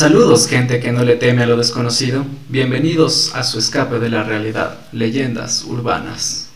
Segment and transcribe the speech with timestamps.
[0.00, 4.22] Saludos gente que no le teme a lo desconocido, bienvenidos a su escape de la
[4.22, 6.49] realidad, leyendas urbanas.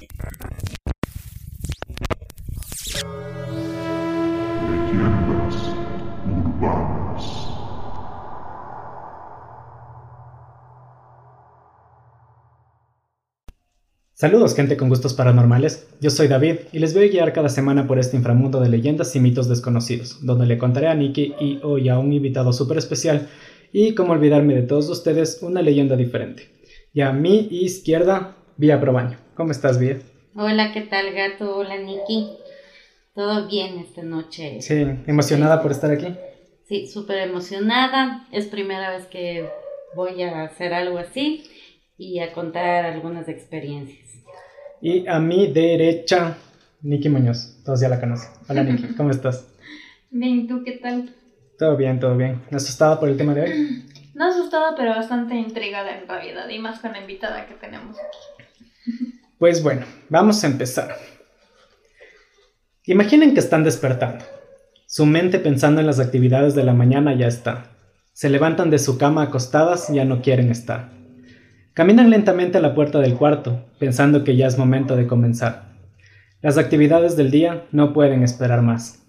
[14.25, 17.87] Saludos gente con gustos paranormales, yo soy David y les voy a guiar cada semana
[17.87, 21.91] por este inframundo de leyendas y mitos desconocidos, donde le contaré a Nikki y hoy
[21.91, 23.29] a un invitado súper especial
[23.71, 26.49] y como olvidarme de todos ustedes, una leyenda diferente.
[26.95, 29.19] Y a mi izquierda, Vía Probaño.
[29.35, 29.99] ¿Cómo estás, Vía?
[30.35, 31.59] Hola, ¿qué tal gato?
[31.59, 32.31] Hola Nikki.
[33.15, 34.63] Todo bien esta noche.
[34.63, 36.17] Sí, emocionada por estar aquí.
[36.67, 38.27] Sí, súper emocionada.
[38.33, 39.51] Es primera vez que
[39.95, 41.45] voy a hacer algo así
[41.97, 44.09] y a contar algunas experiencias.
[44.81, 46.37] Y a mi derecha,
[46.83, 47.63] Nikki Muñoz.
[47.65, 48.31] Todos ya la conocen.
[48.49, 48.95] Hola, Nikki.
[48.95, 49.47] ¿Cómo estás?
[50.11, 51.15] Bien, ¿tú qué tal?
[51.59, 52.43] Todo bien, todo bien.
[52.51, 53.85] ¿Asustada por el tema de hoy?
[54.15, 56.49] No asustada, pero bastante intrigada en realidad.
[56.49, 58.93] Y más con la invitada que tenemos aquí.
[59.39, 60.97] Pues bueno, vamos a empezar.
[62.85, 64.25] Imaginen que están despertando.
[64.87, 67.73] Su mente pensando en las actividades de la mañana ya está.
[68.13, 70.93] Se levantan de su cama acostadas y ya no quieren estar.
[71.75, 75.75] Caminan lentamente a la puerta del cuarto, pensando que ya es momento de comenzar.
[76.41, 79.03] Las actividades del día no pueden esperar más.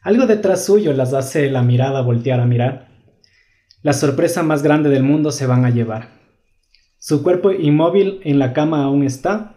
[0.00, 2.88] Algo detrás suyo las hace la mirada voltear a mirar.
[3.82, 6.08] La sorpresa más grande del mundo se van a llevar.
[6.98, 9.56] Su cuerpo inmóvil en la cama aún está.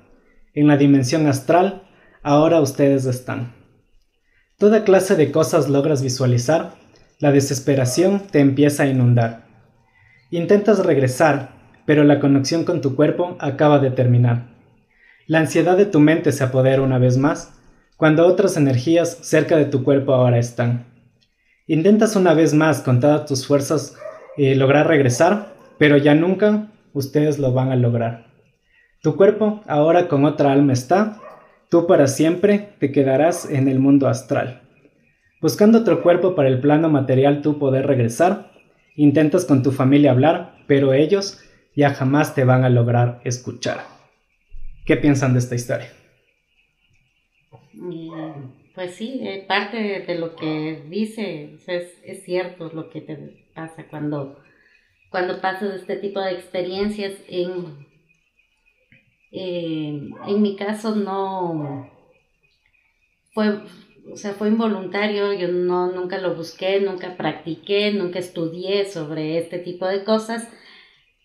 [0.53, 1.83] En la dimensión astral,
[2.23, 3.53] ahora ustedes están.
[4.57, 6.75] Toda clase de cosas logras visualizar.
[7.19, 9.45] La desesperación te empieza a inundar.
[10.29, 11.52] Intentas regresar,
[11.85, 14.47] pero la conexión con tu cuerpo acaba de terminar.
[15.27, 17.59] La ansiedad de tu mente se apodera una vez más,
[17.97, 20.85] cuando otras energías cerca de tu cuerpo ahora están.
[21.67, 23.95] Intentas una vez más con todas tus fuerzas
[24.35, 28.25] eh, lograr regresar, pero ya nunca ustedes lo van a lograr.
[29.01, 31.19] Tu cuerpo ahora con otra alma está,
[31.69, 34.61] tú para siempre te quedarás en el mundo astral.
[35.41, 38.51] Buscando otro cuerpo para el plano material tú poder regresar,
[38.95, 41.41] intentas con tu familia hablar, pero ellos
[41.75, 43.85] ya jamás te van a lograr escuchar.
[44.85, 45.91] ¿Qué piensan de esta historia?
[48.75, 53.85] Pues sí, eh, parte de lo que dice es, es, cierto lo que te pasa
[53.89, 54.39] cuando,
[55.09, 57.13] cuando pasas este tipo de experiencias.
[57.27, 57.85] En,
[59.31, 61.89] en mi caso no
[63.33, 63.61] fue,
[64.11, 69.59] o sea, fue involuntario, yo no, nunca lo busqué, nunca practiqué, nunca estudié sobre este
[69.59, 70.47] tipo de cosas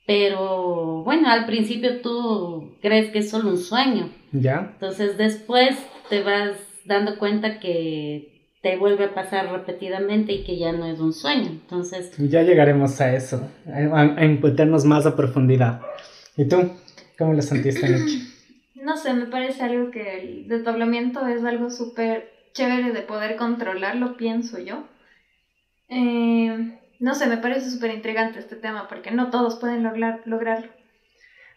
[0.09, 4.09] pero bueno, al principio tú crees que es solo un sueño.
[4.33, 4.71] Ya.
[4.73, 5.77] Entonces después
[6.09, 10.99] te vas dando cuenta que te vuelve a pasar repetidamente y que ya no es
[10.99, 11.49] un sueño.
[11.49, 12.11] Entonces.
[12.17, 15.83] Ya llegaremos a eso, a, a más a profundidad.
[16.39, 16.71] ¿Y tú?
[17.19, 18.33] ¿Cómo lo sentiste, Nicky?
[18.77, 24.17] No sé, me parece algo que el desdoblamiento es algo súper chévere de poder controlarlo,
[24.17, 24.85] pienso yo.
[25.91, 30.69] Eh, no sé, me parece súper intrigante este tema porque no todos pueden lograr, lograrlo.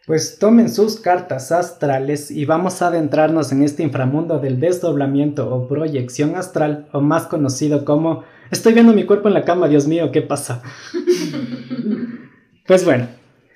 [0.08, 5.68] Pues tomen sus cartas astrales y vamos a adentrarnos en este inframundo del desdoblamiento o
[5.68, 10.12] proyección astral, o más conocido como estoy viendo mi cuerpo en la cama, Dios mío,
[10.12, 10.64] ¿qué pasa?
[12.66, 13.08] pues bueno.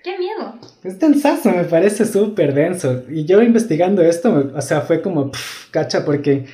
[0.03, 0.59] ¡Qué miedo!
[0.83, 3.03] Es densazo, me parece súper denso.
[3.09, 5.31] Y yo investigando esto, o sea, fue como,
[5.71, 6.45] cacha, porque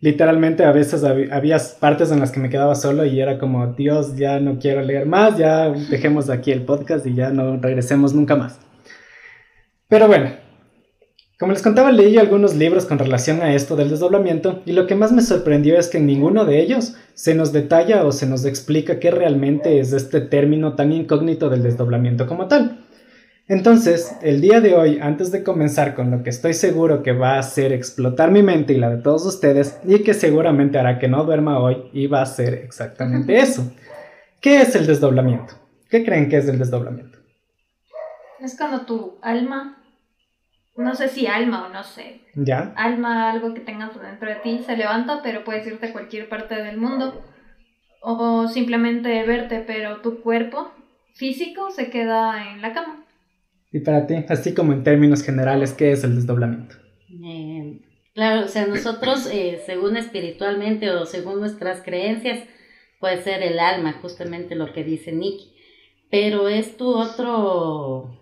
[0.00, 4.16] literalmente a veces había partes en las que me quedaba solo y era como, Dios,
[4.16, 8.36] ya no quiero leer más, ya dejemos aquí el podcast y ya no regresemos nunca
[8.36, 8.58] más.
[9.88, 10.30] Pero bueno,
[11.38, 14.94] como les contaba, leí algunos libros con relación a esto del desdoblamiento y lo que
[14.94, 18.44] más me sorprendió es que en ninguno de ellos se nos detalla o se nos
[18.44, 22.83] explica qué realmente es este término tan incógnito del desdoblamiento como tal.
[23.46, 27.34] Entonces, el día de hoy, antes de comenzar con lo que estoy seguro que va
[27.34, 31.08] a hacer explotar mi mente y la de todos ustedes, y que seguramente hará que
[31.08, 33.70] no duerma hoy, y va a ser exactamente eso.
[34.40, 35.54] ¿Qué es el desdoblamiento?
[35.90, 37.18] ¿Qué creen que es el desdoblamiento?
[38.40, 39.76] Es cuando tu alma,
[40.76, 42.72] no sé si alma o no sé, ¿Ya?
[42.76, 46.54] alma, algo que tengas dentro de ti, se levanta, pero puedes irte a cualquier parte
[46.54, 47.22] del mundo,
[48.00, 50.72] o simplemente verte, pero tu cuerpo
[51.14, 53.03] físico se queda en la cama.
[53.74, 56.76] Y para ti, así como en términos generales, ¿qué es el desdoblamiento?
[57.24, 57.80] Eh,
[58.14, 62.38] claro, o sea, nosotros, eh, según espiritualmente o según nuestras creencias,
[63.00, 65.56] puede ser el alma, justamente lo que dice Nicky.
[66.08, 68.16] Pero es tu otro,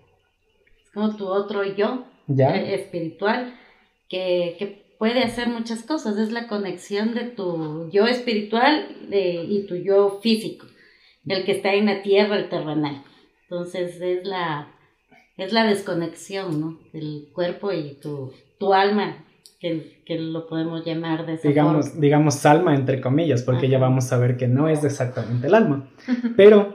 [0.82, 3.54] es como tu otro yo eh, espiritual
[4.08, 6.16] que, que, puede hacer muchas cosas.
[6.16, 10.64] Es la conexión de tu yo espiritual y tu yo físico.
[11.26, 13.04] el que está en la tierra, el terrenal.
[13.42, 14.72] Entonces es la,
[15.36, 16.78] es la desconexión, ¿no?
[16.92, 19.24] Del cuerpo y tu, tu alma,
[19.58, 22.00] que, que, lo podemos llamar de esa digamos, forma.
[22.00, 25.88] Digamos alma, entre comillas, porque ya vamos a ver que no es exactamente el alma.
[26.36, 26.74] Pero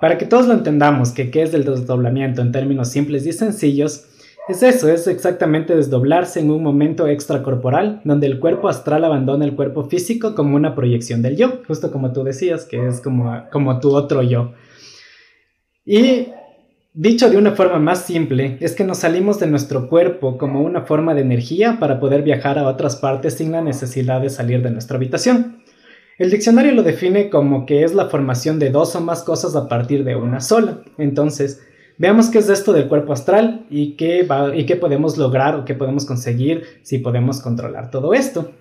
[0.00, 4.08] para que todos lo entendamos, que qué es el desdoblamiento en términos simples y sencillos,
[4.48, 9.54] es eso, es exactamente desdoblarse en un momento extracorporal, donde el cuerpo astral abandona el
[9.54, 13.78] cuerpo físico como una proyección del yo, justo como tú decías, que es como, como
[13.78, 14.54] tu otro yo.
[15.84, 16.26] Y
[16.94, 20.82] dicho de una forma más simple, es que nos salimos de nuestro cuerpo como una
[20.82, 24.70] forma de energía para poder viajar a otras partes sin la necesidad de salir de
[24.70, 25.62] nuestra habitación.
[26.18, 29.68] El diccionario lo define como que es la formación de dos o más cosas a
[29.68, 30.82] partir de una sola.
[30.98, 31.62] Entonces,
[31.98, 35.64] veamos qué es esto del cuerpo astral y qué, va, y qué podemos lograr o
[35.64, 38.52] qué podemos conseguir si podemos controlar todo esto.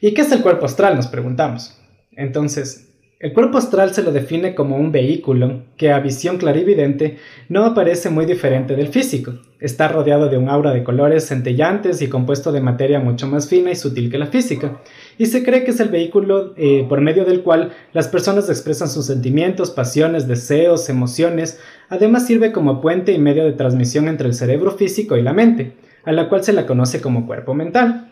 [0.00, 0.96] ¿Y qué es el cuerpo astral?
[0.96, 1.76] Nos preguntamos.
[2.12, 2.89] Entonces,
[3.20, 7.18] el cuerpo astral se lo define como un vehículo que a visión clarividente
[7.50, 9.34] no aparece muy diferente del físico.
[9.60, 13.70] Está rodeado de un aura de colores centellantes y compuesto de materia mucho más fina
[13.70, 14.80] y sutil que la física.
[15.18, 18.88] Y se cree que es el vehículo eh, por medio del cual las personas expresan
[18.88, 21.60] sus sentimientos, pasiones, deseos, emociones.
[21.90, 25.74] Además sirve como puente y medio de transmisión entre el cerebro físico y la mente,
[26.04, 28.09] a la cual se la conoce como cuerpo mental.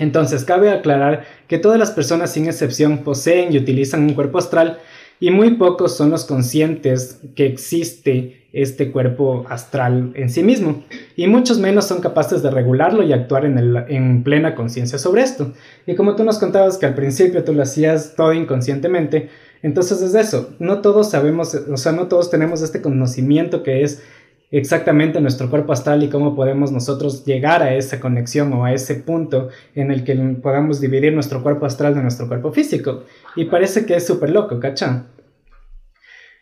[0.00, 4.78] Entonces, cabe aclarar que todas las personas sin excepción poseen y utilizan un cuerpo astral
[5.20, 10.82] y muy pocos son los conscientes que existe este cuerpo astral en sí mismo
[11.14, 15.22] y muchos menos son capaces de regularlo y actuar en, el, en plena conciencia sobre
[15.22, 15.52] esto.
[15.86, 19.28] Y como tú nos contabas que al principio tú lo hacías todo inconscientemente,
[19.62, 24.02] entonces es eso, no todos sabemos, o sea, no todos tenemos este conocimiento que es
[24.50, 28.96] exactamente nuestro cuerpo astral y cómo podemos nosotros llegar a esa conexión o a ese
[28.96, 33.04] punto en el que podamos dividir nuestro cuerpo astral de nuestro cuerpo físico.
[33.36, 35.06] Y parece que es súper loco, ¿cachá?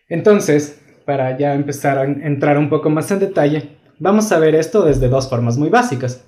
[0.08, 4.84] Entonces, para ya empezar a entrar un poco más en detalle, vamos a ver esto
[4.84, 6.24] desde dos formas muy básicas.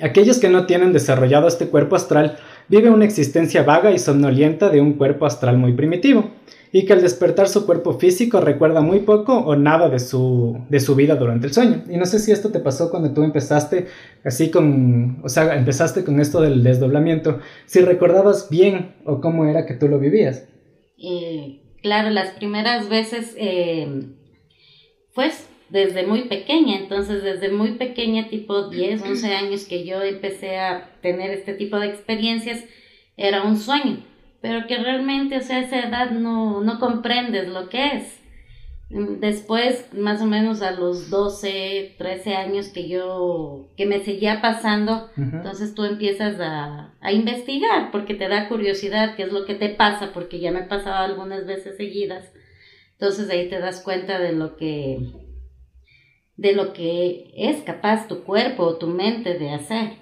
[0.00, 2.38] Aquellos que no tienen desarrollado este cuerpo astral
[2.68, 6.30] viven una existencia vaga y somnolienta de un cuerpo astral muy primitivo
[6.76, 10.78] y que al despertar su cuerpo físico recuerda muy poco o nada de su, de
[10.78, 11.82] su vida durante el sueño.
[11.88, 13.86] Y no sé si esto te pasó cuando tú empezaste
[14.22, 19.64] así con, o sea, empezaste con esto del desdoblamiento, si recordabas bien o cómo era
[19.64, 20.50] que tú lo vivías.
[20.98, 24.10] Eh, claro, las primeras veces, eh,
[25.14, 30.58] pues desde muy pequeña, entonces desde muy pequeña, tipo 10, 11 años que yo empecé
[30.58, 32.62] a tener este tipo de experiencias,
[33.16, 34.04] era un sueño
[34.46, 38.20] pero que realmente, o sea, a esa edad no, no comprendes lo que es.
[38.88, 45.10] Después, más o menos a los 12, 13 años que yo, que me seguía pasando,
[45.16, 49.70] entonces tú empiezas a, a, investigar porque te da curiosidad qué es lo que te
[49.70, 52.32] pasa, porque ya me pasaba algunas veces seguidas.
[52.92, 55.00] Entonces ahí te das cuenta de lo que,
[56.36, 59.94] de lo que es capaz tu cuerpo o tu mente de hacer.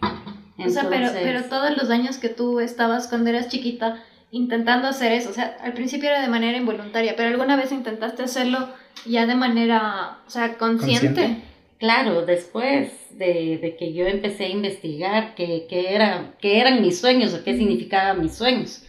[0.58, 5.12] o sea, pero, pero todos los años que tú estabas cuando eras chiquita, intentando hacer
[5.12, 5.30] eso.
[5.30, 8.68] O sea, al principio era de manera involuntaria, pero alguna vez intentaste hacerlo
[9.06, 11.36] ya de manera, o sea, consciente.
[11.78, 17.00] Claro, después de, de, que yo empecé a investigar qué, qué, era, qué eran mis
[17.00, 18.84] sueños o qué significaban mis sueños.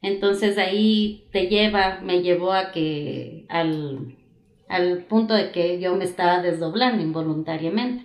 [0.00, 4.16] Entonces ahí te lleva, me llevó a que al,
[4.68, 8.04] al punto de que yo me estaba desdoblando involuntariamente.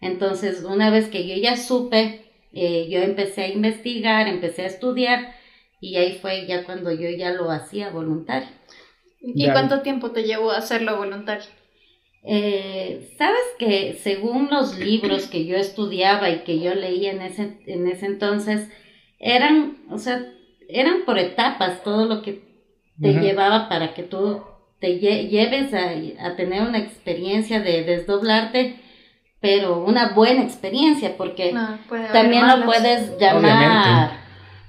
[0.00, 5.34] Entonces, una vez que yo ya supe, eh, yo empecé a investigar, empecé a estudiar
[5.84, 8.48] y ahí fue ya cuando yo ya lo hacía voluntario.
[9.20, 11.44] ¿Y cuánto tiempo te llevó a hacerlo voluntario?
[12.22, 17.58] Eh, Sabes que según los libros que yo estudiaba y que yo leía en ese,
[17.66, 18.70] en ese entonces,
[19.18, 20.24] eran, o sea,
[20.70, 22.42] eran por etapas todo lo que
[22.98, 24.42] te llevaba para que tú
[24.80, 25.90] te lleves a,
[26.26, 28.76] a, tener una experiencia de desdoblarte,
[29.40, 31.78] pero una buena experiencia, porque no,
[32.10, 34.23] también lo puedes llamar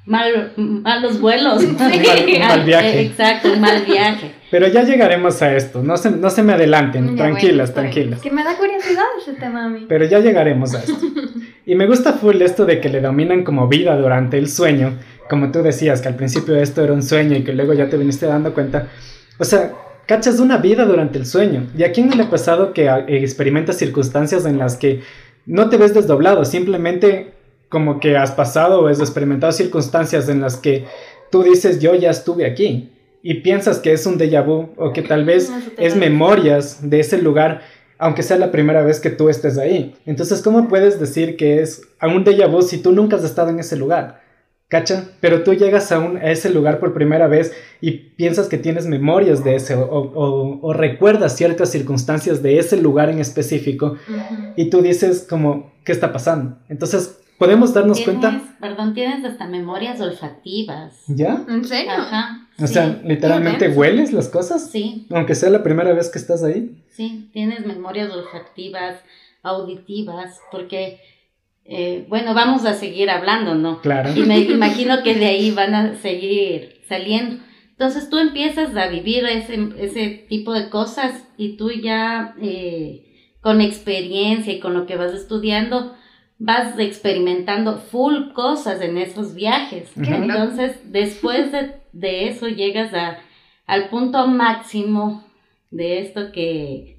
[0.06, 1.62] mal, malos vuelos.
[1.62, 2.40] Sí.
[2.40, 3.02] mal, viaje.
[3.02, 4.32] Exacto, un mal viaje.
[4.52, 8.22] Pero ya llegaremos a esto, no se, no se me adelanten, tranquilas, tranquilas.
[8.22, 9.86] Que me da curiosidad ese tema a mí.
[9.88, 11.06] Pero ya llegaremos a esto.
[11.66, 14.94] Y me gusta full esto de que le dominan como vida durante el sueño,
[15.28, 17.98] como tú decías, que al principio esto era un sueño y que luego ya te
[17.98, 18.88] viniste dando cuenta.
[19.40, 19.74] O sea,
[20.06, 21.68] cachas una vida durante el sueño.
[21.76, 25.02] ¿Y a quién no le ha pasado que experimentas circunstancias en las que
[25.46, 27.35] no te ves desdoblado, simplemente
[27.76, 30.86] como que has pasado o has experimentado circunstancias en las que
[31.30, 32.90] tú dices yo ya estuve aquí
[33.22, 37.18] y piensas que es un déjà vu o que tal vez es memorias de ese
[37.22, 37.64] lugar
[37.98, 39.94] aunque sea la primera vez que tú estés ahí.
[40.06, 43.60] Entonces, ¿cómo puedes decir que es un déjà vu si tú nunca has estado en
[43.60, 44.22] ese lugar?
[44.70, 45.10] ¿Cacha?
[45.20, 48.86] Pero tú llegas a, un, a ese lugar por primera vez y piensas que tienes
[48.86, 54.54] memorias de ese o, o, o recuerdas ciertas circunstancias de ese lugar en específico Ujú.
[54.56, 56.58] y tú dices como, ¿qué está pasando?
[56.70, 61.04] Entonces, podemos darnos Tienes, cuenta, perdón, tienes hasta memorias olfativas.
[61.08, 61.44] ¿ya?
[61.48, 61.92] ¿En serio?
[61.92, 62.48] Ajá.
[62.60, 66.44] O sí, sea, literalmente hueles las cosas, sí, aunque sea la primera vez que estás
[66.44, 66.84] ahí.
[66.90, 68.98] sí, tienes memorias olfativas,
[69.44, 71.00] auditivas, porque,
[71.66, 73.82] eh, bueno, vamos a seguir hablando, ¿no?
[73.82, 74.10] Claro.
[74.16, 77.44] Y me imagino que de ahí van a seguir saliendo.
[77.72, 83.60] Entonces tú empiezas a vivir ese, ese tipo de cosas y tú ya eh, con
[83.60, 85.94] experiencia y con lo que vas estudiando
[86.38, 89.90] vas experimentando full cosas en esos viajes.
[89.96, 90.14] Qué.
[90.14, 93.18] Entonces después de, de eso llegas a,
[93.66, 95.24] al punto máximo
[95.72, 96.98] de esto que,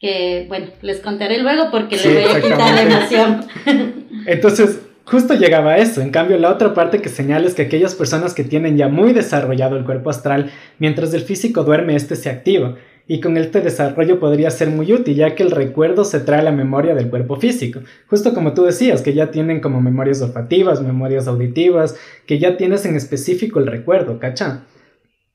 [0.00, 3.46] que, bueno, les contaré luego porque Sí, le voy a quitar la emoción.
[4.26, 6.00] Entonces, justo llegaba a eso.
[6.00, 9.12] En cambio, la otra parte que señala es que aquellas personas que tienen ya muy
[9.12, 12.76] desarrollado el cuerpo astral, mientras el físico duerme, este se activa.
[13.10, 16.44] Y con este desarrollo podría ser muy útil, ya que el recuerdo se trae a
[16.44, 17.80] la memoria del cuerpo físico.
[18.06, 21.96] Justo como tú decías, que ya tienen como memorias olfativas, memorias auditivas,
[22.26, 24.66] que ya tienes en específico el recuerdo, ¿cacha?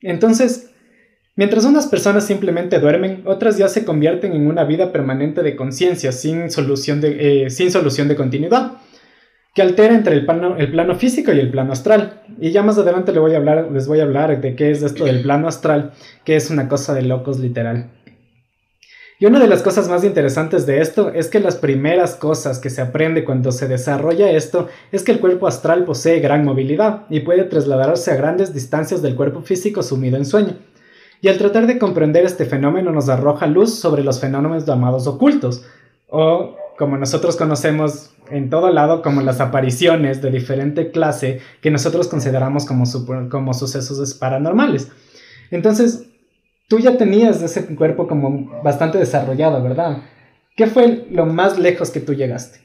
[0.00, 0.70] Entonces,
[1.34, 6.12] mientras unas personas simplemente duermen, otras ya se convierten en una vida permanente de conciencia,
[6.12, 8.78] sin, eh, sin solución de continuidad
[9.54, 12.22] que altera entre el plano, el plano físico y el plano astral.
[12.40, 14.82] Y ya más adelante le voy a hablar, les voy a hablar de qué es
[14.82, 15.92] esto del plano astral,
[16.24, 17.88] que es una cosa de locos literal.
[19.20, 22.68] Y una de las cosas más interesantes de esto es que las primeras cosas que
[22.68, 27.20] se aprende cuando se desarrolla esto es que el cuerpo astral posee gran movilidad y
[27.20, 30.56] puede trasladarse a grandes distancias del cuerpo físico sumido en sueño.
[31.20, 35.64] Y al tratar de comprender este fenómeno nos arroja luz sobre los fenómenos llamados ocultos,
[36.08, 42.08] o como nosotros conocemos en todo lado como las apariciones de diferente clase que nosotros
[42.08, 44.90] consideramos como, super- como sucesos paranormales.
[45.50, 46.04] Entonces,
[46.68, 49.98] tú ya tenías ese cuerpo como bastante desarrollado, ¿verdad?
[50.56, 52.60] ¿Qué fue lo más lejos que tú llegaste?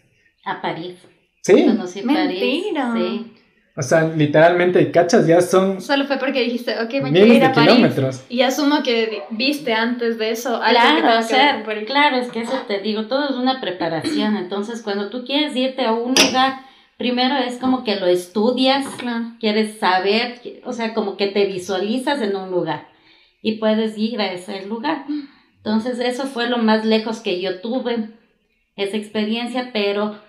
[0.45, 0.95] A París.
[1.41, 2.41] Sí, Conocí París.
[2.41, 2.93] Mentira.
[2.95, 3.33] Sí.
[3.75, 7.39] O sea, literalmente, cachas, ya son Solo fue porque dijiste, ok, me quiero miles ir
[7.39, 7.69] de a París.
[7.75, 8.25] kilómetros.
[8.29, 12.57] Y asumo que viste antes de eso Claro, o que sea, claro, es que eso
[12.67, 14.35] te digo, todo es una preparación.
[14.35, 16.61] Entonces, cuando tú quieres irte a un lugar,
[16.97, 19.33] primero es como que lo estudias, Claro.
[19.39, 22.89] quieres saber, o sea, como que te visualizas en un lugar
[23.41, 25.05] y puedes ir a ese lugar.
[25.57, 28.09] Entonces, eso fue lo más lejos que yo tuve,
[28.75, 30.19] esa experiencia, pero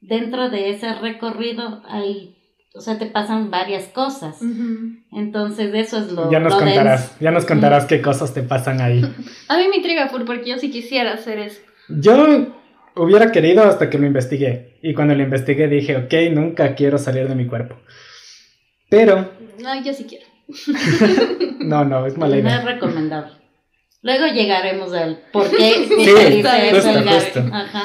[0.00, 2.36] dentro de ese recorrido hay,
[2.74, 4.38] o sea, te pasan varias cosas.
[5.12, 6.74] Entonces, eso es lo, Ya nos lo denso.
[6.74, 9.00] contarás, ya nos contarás qué cosas te pasan ahí.
[9.48, 11.60] A mí me intriga full porque yo sí quisiera hacer eso.
[11.88, 12.54] Yo
[12.96, 14.78] hubiera querido hasta que lo investigué.
[14.82, 17.76] Y cuando lo investigué dije, ok, nunca quiero salir de mi cuerpo.
[18.88, 20.26] Pero, No, yo sí quiero.
[21.60, 22.62] no, no, es mala No es idea.
[22.64, 23.32] recomendable.
[24.02, 27.40] Luego llegaremos al por qué Sí, justo, justo.
[27.52, 27.82] Ajá.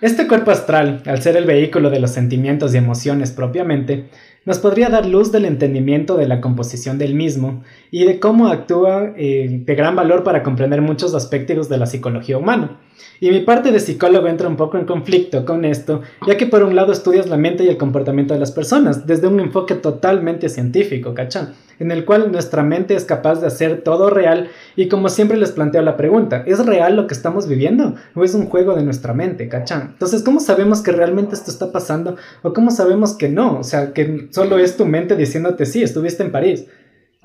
[0.00, 4.08] Este cuerpo astral, al ser el vehículo de los sentimientos y emociones propiamente,
[4.44, 9.12] nos podría dar luz del entendimiento de la composición del mismo y de cómo actúa
[9.16, 12.80] eh, de gran valor para comprender muchos aspectos de la psicología humana.
[13.20, 16.62] Y mi parte de psicólogo entra un poco en conflicto con esto, ya que por
[16.62, 20.48] un lado estudias la mente y el comportamiento de las personas desde un enfoque totalmente
[20.48, 21.52] científico, ¿cachá?
[21.78, 25.52] En el cual nuestra mente es capaz de hacer todo real y como siempre les
[25.52, 29.14] planteo la pregunta, ¿es real lo que estamos viviendo o es un juego de nuestra
[29.14, 29.88] mente, ¿cachá?
[29.92, 33.58] Entonces, ¿cómo sabemos que realmente esto está pasando o cómo sabemos que no?
[33.58, 36.66] O sea, que solo es tu mente diciéndote, sí, estuviste en París,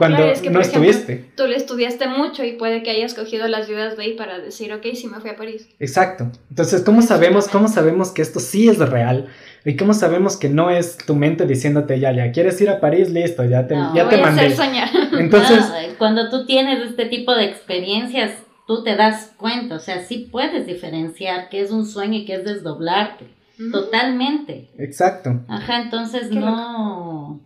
[0.04, 1.32] cuando Claro, es que, no por ejemplo, estuviste.
[1.38, 4.74] Tú le estudiaste mucho y puede que hayas cogido las ideas de ahí para decir,
[4.74, 5.68] ok, sí me fui a París.
[5.80, 6.32] Exacto.
[6.50, 9.28] Entonces, ¿cómo sabemos, cómo sabemos que esto sí es real?
[9.66, 13.10] ¿Y cómo sabemos que no es tu mente diciéndote, ya, ya, quieres ir a París?
[13.10, 14.42] Listo, ya te, No, ya voy te a mandé.
[14.42, 14.90] hacer soñar.
[15.20, 18.32] Entonces, No, cuando tú tienes este tipo de experiencias,
[18.68, 22.36] tú te das cuenta, o sea, sí puedes diferenciar qué es un sueño y qué
[22.36, 23.26] es desdoblarte.
[23.72, 24.70] Totalmente.
[24.78, 25.42] exacto.
[25.48, 27.40] Ajá, entonces Qué no,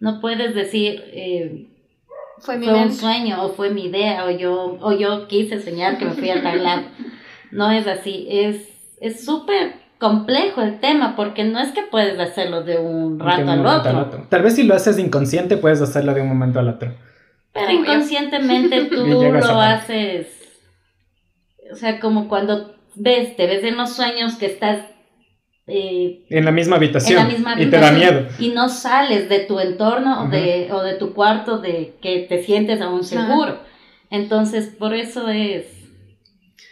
[0.00, 1.68] no puedes decir eh,
[2.38, 5.98] Fue mi fue un sueño o fue mi idea o yo, o yo quise soñar
[5.98, 6.82] que me fui a tal lado.
[7.50, 8.68] No es así, es
[9.00, 13.42] es súper complejo el tema porque no es que puedes hacerlo de un De rato
[13.42, 16.58] un al momento otro, Tal vez si lo haces inconsciente, puedes hacerlo de un momento
[16.58, 16.92] al otro.
[17.52, 20.26] pero inconscientemente tú lo haces,
[21.72, 24.78] o sea, como cuando ves, te ves en los sueños que estás
[25.66, 27.22] eh, En la misma en habitación.
[27.22, 28.34] la misma y te da habitación miedo.
[28.38, 30.32] y no sales de tu entorno o, Ujú.
[30.32, 33.58] de, o de tu cuarto de que te sientes aún seguro.
[34.10, 35.64] Entonces, por eso es,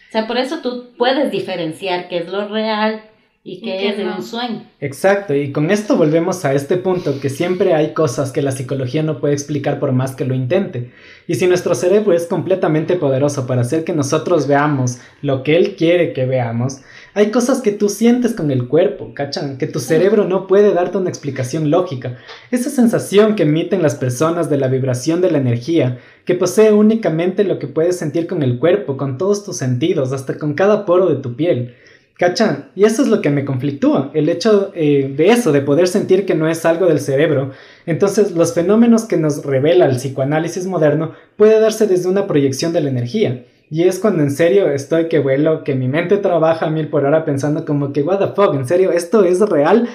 [0.09, 3.03] o sea, por eso tú puedes diferenciar qué es lo real
[3.45, 4.17] y que es no.
[4.17, 4.63] un sueño.
[4.79, 9.03] Exacto, y con esto volvemos a este punto que siempre hay cosas que la psicología
[9.03, 10.93] no puede explicar por más que lo intente.
[11.27, 15.75] Y si nuestro cerebro es completamente poderoso para hacer que nosotros veamos lo que él
[15.75, 16.83] quiere que veamos,
[17.15, 19.59] hay cosas que tú sientes con el cuerpo, ¿cachan?
[19.59, 22.17] Que tu cerebro no puede darte una explicación lógica.
[22.51, 27.45] Esa sensación que emiten las personas de la vibración de la energía, que posee únicamente
[27.45, 31.09] lo que puedes sentir con el cuerpo, con todos tus sentidos, hasta con cada poro
[31.09, 31.75] de tu piel.
[32.17, 32.71] ¿Cachan?
[32.75, 36.25] Y eso es lo que me conflictúa, el hecho eh, de eso, de poder sentir
[36.25, 37.51] que no es algo del cerebro.
[37.85, 42.81] Entonces, los fenómenos que nos revela el psicoanálisis moderno puede darse desde una proyección de
[42.81, 43.45] la energía.
[43.73, 47.07] Y es cuando en serio estoy que vuelo, que mi mente trabaja a mil por
[47.07, 49.89] hora pensando como que, what the fuck, en serio, ¿esto es real?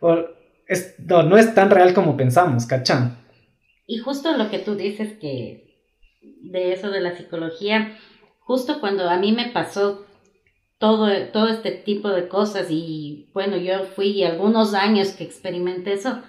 [0.00, 0.16] O
[0.66, 3.18] es, no, no es tan real como pensamos, ¿cachan?
[3.86, 5.66] Y justo lo que tú dices que
[6.22, 7.94] de eso de la psicología,
[8.38, 10.06] justo cuando a mí me pasó
[10.78, 16.22] todo, todo este tipo de cosas y bueno, yo fui algunos años que experimenté eso,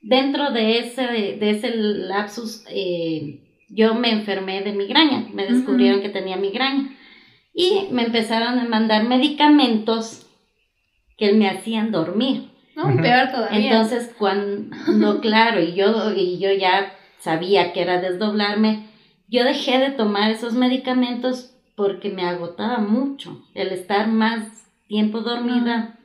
[0.00, 1.02] dentro de ese,
[1.40, 6.96] de ese lapsus eh, yo me enfermé de migraña, me descubrieron que tenía migraña
[7.52, 10.26] y me empezaron a mandar medicamentos
[11.16, 12.50] que me hacían dormir.
[12.74, 13.70] No, peor todavía.
[13.70, 18.88] Entonces, cuando, claro, y yo, y yo ya sabía que era desdoblarme,
[19.28, 25.98] yo dejé de tomar esos medicamentos porque me agotaba mucho el estar más tiempo dormida.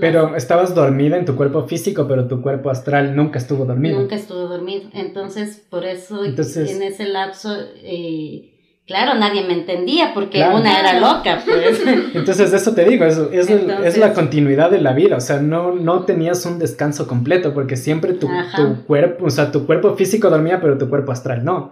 [0.00, 4.00] Pero estabas dormida en tu cuerpo físico, pero tu cuerpo astral nunca estuvo dormido.
[4.00, 4.90] Nunca estuve dormido.
[4.92, 8.50] Entonces, por eso Entonces- en ese lapso, eh,
[8.86, 10.56] claro, nadie me entendía porque Claro.
[10.56, 11.80] una era loca, pues.
[12.14, 15.38] Entonces eso te digo, eso es, Entonces- es la continuidad de la vida, o sea,
[15.40, 18.28] no, no tenías un descanso completo porque siempre tu,
[18.86, 21.70] cuerpo, o sea, tu cuerpo físico dormía, pero tu cuerpo astral no.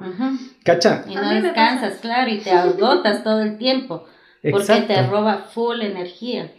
[0.64, 1.04] ¿Cacha?
[1.08, 4.04] Y A no descansas, claro, y te agotas todo el tiempo
[4.42, 4.94] porque Exacto.
[4.94, 6.52] te roba full energía.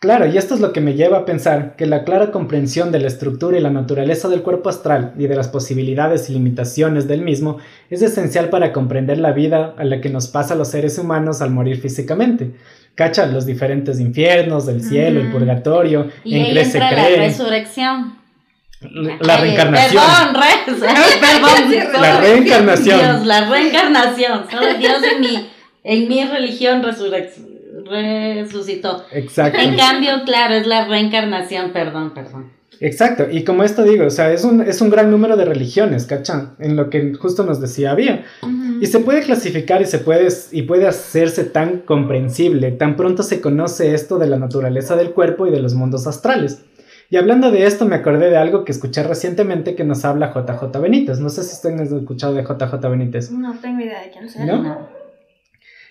[0.00, 3.00] Claro, y esto es lo que me lleva a pensar que la clara comprensión de
[3.00, 7.22] la estructura y la naturaleza del cuerpo astral y de las posibilidades y limitaciones del
[7.22, 7.58] mismo
[7.90, 11.42] es esencial para comprender la vida a la que nos pasa a los seres humanos
[11.42, 12.52] al morir físicamente.
[12.94, 17.04] Cacha los diferentes infiernos, el cielo, el purgatorio, Y en ahí qué se entra la
[17.04, 18.18] cree, resurrección.
[19.20, 20.02] la reencarnación.
[20.34, 20.80] Perdón,
[21.20, 22.00] perdón.
[22.00, 23.00] La reencarnación.
[23.00, 24.44] Dios, la reencarnación.
[24.48, 25.48] Solo Dios en mi,
[25.82, 29.04] en mi religión resurrec- resucitó.
[29.12, 29.58] Exacto.
[29.58, 32.58] En cambio, claro, es la reencarnación, perdón, perdón.
[32.80, 36.06] Exacto, y como esto digo, o sea, es un, es un gran número de religiones,
[36.06, 36.54] ¿cachan?
[36.60, 38.24] En lo que justo nos decía había.
[38.80, 43.40] Y se puede clasificar y se puede, y puede hacerse tan comprensible, tan pronto se
[43.40, 46.62] conoce esto de la naturaleza del cuerpo y de los mundos astrales.
[47.10, 50.78] Y hablando de esto, me acordé de algo que escuché recientemente que nos habla JJ
[50.78, 51.20] Benítez.
[51.20, 53.30] No sé si ustedes han escuchado de JJ Benítez.
[53.32, 54.44] No tengo idea de quién sea.
[54.44, 54.88] ¿No?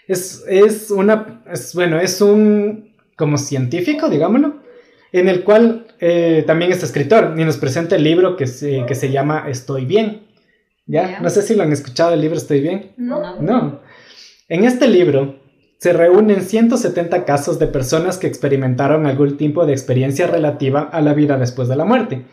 [0.08, 4.62] Es, es una, es, bueno, es un como científico, digámoslo,
[5.12, 8.96] en el cual eh, también es escritor y nos presenta el libro que se, que
[8.96, 10.28] se llama Estoy bien.
[10.86, 11.12] ¿Ya?
[11.12, 11.20] Ya.
[11.20, 12.94] No sé si lo han escuchado el libro Estoy bien.
[12.96, 13.42] No.
[13.42, 13.82] No.
[14.48, 15.40] En este libro
[15.80, 21.14] se reúnen 170 casos de personas que experimentaron algún tipo de experiencia relativa a la
[21.14, 22.26] vida después de la muerte.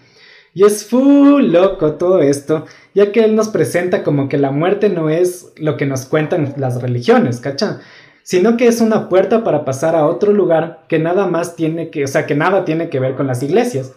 [0.55, 2.65] Y es full loco todo esto,
[2.95, 6.55] ya que él nos presenta como que la muerte no es lo que nos cuentan
[6.57, 7.81] las religiones, ¿cacha?
[8.23, 12.05] Sino que es una puerta para pasar a otro lugar que nada más tiene que,
[12.05, 13.93] o sea, que nada tiene que ver con las iglesias.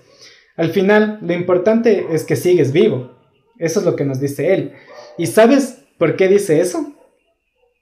[0.56, 3.16] Al final, lo importante es que sigues vivo.
[3.60, 4.74] Eso es lo que nos dice él.
[5.18, 6.94] ¿Y sabes por qué dice eso?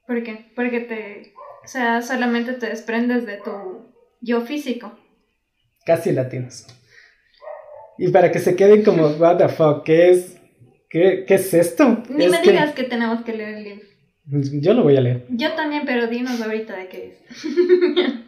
[0.06, 0.52] ¿Por qué?
[0.54, 1.34] Porque te.
[1.64, 3.50] O sea, solamente te desprendes de tu
[4.20, 4.98] yo físico.
[5.84, 6.66] Casi latinos.
[7.98, 10.38] Y para que se queden como, what the fuck, ¿qué es,
[10.90, 12.02] qué, qué es esto?
[12.08, 13.86] Ni Es me que- digas que tenemos que leer el libro.
[14.60, 15.24] Yo lo voy a leer.
[15.30, 17.44] Yo también, pero dinos ahorita de qué es.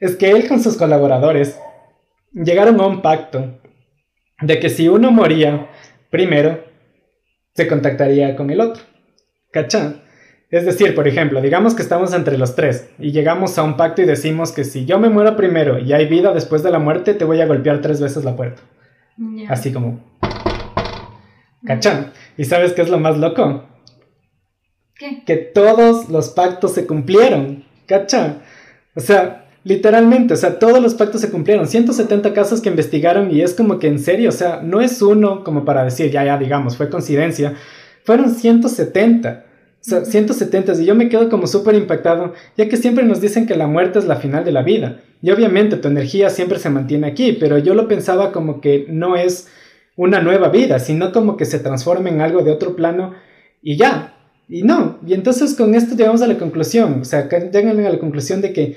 [0.00, 1.58] Es que él con sus colaboradores
[2.32, 3.58] llegaron a un pacto
[4.40, 5.70] de que si uno moría
[6.08, 6.62] primero,
[7.54, 8.84] se contactaría con el otro.
[9.50, 9.94] ¿Cachá?
[10.50, 14.00] Es decir, por ejemplo, digamos que estamos entre los tres y llegamos a un pacto
[14.02, 17.14] y decimos que si yo me muero primero y hay vida después de la muerte,
[17.14, 18.62] te voy a golpear tres veces la puerta.
[19.48, 20.00] Así como...
[21.64, 22.12] ¿Cachá?
[22.36, 23.64] ¿Y sabes qué es lo más loco?
[24.94, 25.22] ¿Qué?
[25.24, 27.64] que todos los pactos se cumplieron.
[27.86, 28.42] ¿Cacha?
[28.94, 31.66] O sea, literalmente, o sea, todos los pactos se cumplieron.
[31.66, 35.44] 170 casos que investigaron y es como que en serio, o sea, no es uno
[35.44, 37.54] como para decir, ya, ya, digamos, fue coincidencia.
[38.04, 39.44] Fueron 170.
[39.88, 43.46] O sea, 170 y yo me quedo como súper impactado, ya que siempre nos dicen
[43.46, 45.00] que la muerte es la final de la vida.
[45.22, 49.16] Y obviamente tu energía siempre se mantiene aquí, pero yo lo pensaba como que no
[49.16, 49.48] es
[49.96, 53.14] una nueva vida, sino como que se transforma en algo de otro plano
[53.62, 54.14] y ya.
[54.46, 57.98] Y no, y entonces con esto llegamos a la conclusión, o sea, llegan a la
[57.98, 58.76] conclusión de que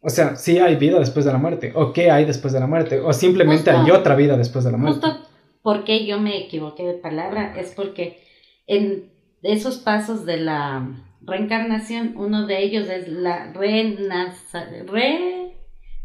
[0.00, 2.66] O sea, sí hay vida después de la muerte, o qué hay después de la
[2.66, 3.84] muerte, o simplemente Justo.
[3.84, 5.00] hay otra vida después de la muerte.
[5.00, 5.30] Justo
[5.62, 8.18] porque yo me equivoqué de palabra es porque
[8.66, 9.10] en
[9.42, 10.86] esos pasos de la
[11.22, 13.96] reencarnación, uno de ellos es la re-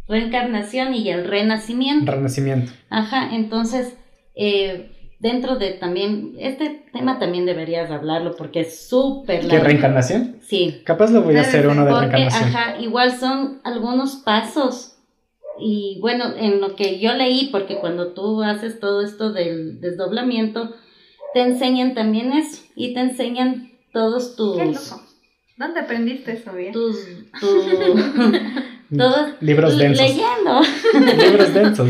[0.07, 2.11] reencarnación y el renacimiento.
[2.11, 2.71] Renacimiento.
[2.89, 3.97] Ajá, entonces,
[4.35, 9.63] eh, dentro de también, este tema también deberías hablarlo porque es súper ¿Qué largo.
[9.65, 10.37] reencarnación?
[10.41, 12.49] Sí, Capaz lo voy a hacer uno de porque, reencarnación.
[12.55, 14.91] ajá, igual son algunos pasos.
[15.57, 20.75] Y bueno, en lo que yo leí, porque cuando tú haces todo esto del desdoblamiento,
[21.35, 22.63] te enseñan también eso.
[22.77, 24.55] Y te enseñan todos tus.
[24.57, 25.01] Qué loco.
[25.57, 26.71] ¿Dónde aprendiste eso, bien?
[26.71, 26.95] tus.
[27.41, 29.33] tu- todos.
[29.41, 30.07] Libros densos.
[30.07, 30.61] Leyendo.
[31.25, 31.89] Libros densos.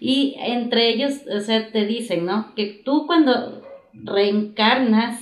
[0.00, 2.54] Y entre ellos, o sea, te dicen, ¿no?
[2.54, 3.60] Que tú cuando
[3.92, 5.20] reencarnas,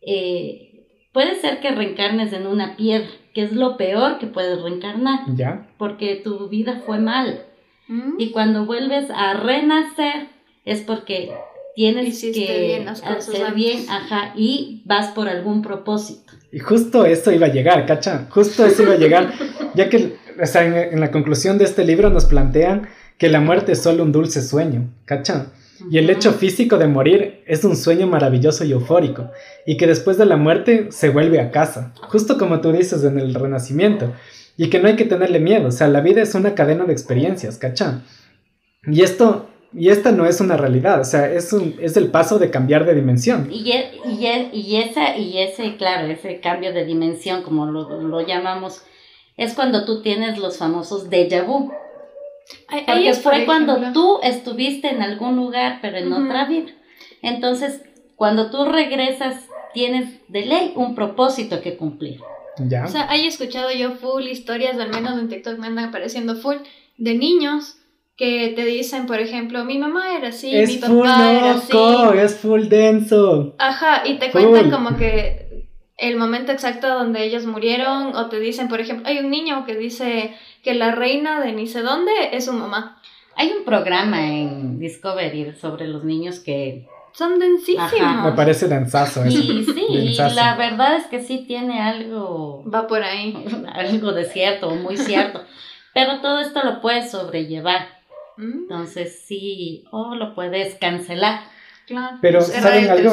[0.00, 5.22] eh, puede ser que reencarnes en una piedra, que es lo peor que puedes reencarnar,
[5.34, 5.68] ¿Ya?
[5.78, 7.44] porque tu vida fue mal.
[7.88, 8.20] ¿Mm?
[8.20, 10.28] Y cuando vuelves a renacer,
[10.64, 11.32] es porque
[11.78, 16.32] tienes Hiciste que bien hacer bien, ajá, y vas por algún propósito.
[16.50, 18.26] Y justo eso iba a llegar, ¿cacha?
[18.30, 19.32] Justo eso iba a llegar,
[19.76, 23.40] ya que o sea, en, en la conclusión de este libro nos plantean que la
[23.40, 25.52] muerte es solo un dulce sueño, ¿cacha?
[25.88, 29.30] Y el hecho físico de morir es un sueño maravilloso y eufórico,
[29.64, 33.20] y que después de la muerte se vuelve a casa, justo como tú dices en
[33.20, 34.12] el renacimiento,
[34.56, 36.92] y que no hay que tenerle miedo, o sea, la vida es una cadena de
[36.92, 38.02] experiencias, ¿cacha?
[38.84, 42.38] Y esto, y esta no es una realidad, o sea, es, un, es el paso
[42.38, 43.48] de cambiar de dimensión.
[43.52, 48.00] Y, e- y, e- y, esa, y ese, claro, ese cambio de dimensión, como lo,
[48.00, 48.82] lo llamamos,
[49.36, 51.70] es cuando tú tienes los famosos déjà vu.
[52.68, 56.72] Hay Porque es, por fue cuando tú estuviste en algún lugar, pero en otra vida.
[57.20, 57.82] Entonces,
[58.16, 62.20] cuando tú regresas, tienes de ley un propósito que cumplir.
[62.58, 62.84] ¿Ya?
[62.84, 66.56] O sea, he escuchado yo full historias, al menos en TikTok me andan apareciendo full,
[66.96, 67.77] de niños
[68.18, 71.72] que te dicen, por ejemplo, mi mamá era así, mi full papá era así.
[71.72, 73.54] loco, es full denso.
[73.58, 74.42] Ajá, y te Full.
[74.42, 79.18] cuentan como que el momento exacto donde ellos murieron, o te dicen, por ejemplo, hay
[79.20, 83.00] un niño que dice que la reina de ni sé dónde es su mamá.
[83.36, 86.88] Hay un programa en Discovery sobre los niños que...
[87.12, 87.92] Son densísimos.
[87.92, 88.22] Ajá.
[88.24, 89.38] Me parece densazo eso.
[89.38, 93.36] Y sí, y la verdad es que sí tiene algo Va por ahí.
[93.72, 95.42] algo de cierto, muy cierto.
[95.94, 97.97] Pero todo esto lo puedes sobrellevar.
[98.38, 101.40] Mm, Entonces sí, o lo puedes cancelar.
[101.86, 102.18] claro.
[102.22, 103.12] Pero, ¿saben algo?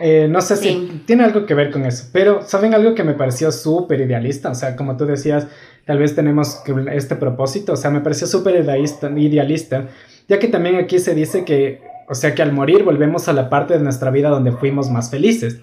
[0.00, 3.14] Eh, no sé si tiene algo que ver con eso, pero ¿saben algo que me
[3.14, 4.50] pareció súper idealista?
[4.50, 5.48] O sea, como tú decías,
[5.86, 9.88] tal vez tenemos este propósito, o sea, me pareció súper idealista, idealista,
[10.28, 13.48] ya que también aquí se dice que, o sea, que al morir volvemos a la
[13.50, 15.60] parte de nuestra vida donde fuimos más felices.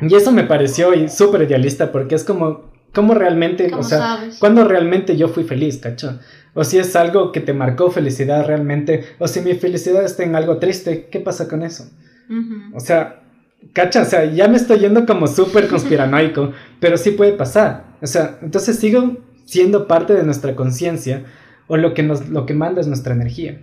[0.00, 4.38] Y eso me pareció súper idealista porque es como, como realmente, ¿Cómo o sea, sabes?
[4.38, 6.18] cuando realmente yo fui feliz, ¿cacho?
[6.54, 10.36] O si es algo que te marcó felicidad realmente, o si mi felicidad está en
[10.36, 11.90] algo triste, ¿qué pasa con eso?
[12.72, 13.22] O sea,
[13.72, 17.96] cacha, o sea, ya me estoy yendo como súper conspiranoico, pero sí puede pasar.
[18.00, 21.24] O sea, entonces sigo siendo parte de nuestra conciencia
[21.66, 23.60] o lo que nos lo que manda es nuestra energía.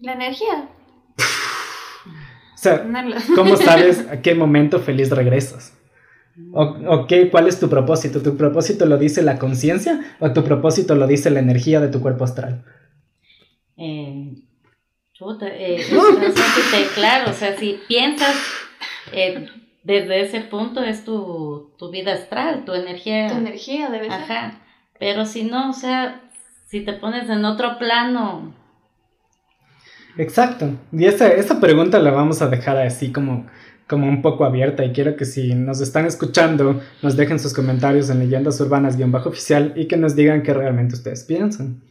[0.00, 0.68] La energía.
[2.54, 2.86] O sea.
[3.34, 5.73] ¿cómo sabes a qué momento feliz regresas?
[6.52, 8.20] O, o qué, ¿Cuál es tu propósito?
[8.20, 12.00] ¿Tu propósito lo dice la conciencia o tu propósito lo dice la energía de tu
[12.00, 12.64] cuerpo astral?
[13.76, 14.34] Eh,
[15.12, 15.80] chuta, eh,
[16.94, 18.34] claro, o sea, si piensas
[19.12, 19.46] eh,
[19.84, 23.28] desde ese punto es tu, tu vida astral, tu energía.
[23.28, 24.12] Tu energía debe ser.
[24.12, 24.60] Ajá.
[24.98, 26.22] Pero si no, o sea,
[26.66, 28.54] si te pones en otro plano,
[30.16, 30.70] Exacto.
[30.92, 33.46] Y esa, esa pregunta la vamos a dejar así como,
[33.88, 38.10] como un poco abierta y quiero que si nos están escuchando nos dejen sus comentarios
[38.10, 41.82] en leyendas urbanas-oficial y que nos digan qué realmente ustedes piensan.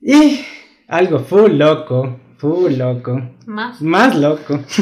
[0.00, 0.40] Y
[0.88, 3.80] algo full loco, full loco, Más.
[3.80, 4.60] más loco.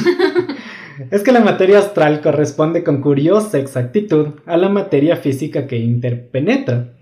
[1.11, 6.93] Es que la materia astral corresponde con curiosa exactitud a la materia física que interpenetra.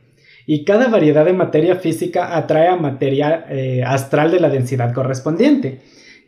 [0.47, 5.81] Y cada variedad de materia física atrae a materia eh, astral de la densidad correspondiente.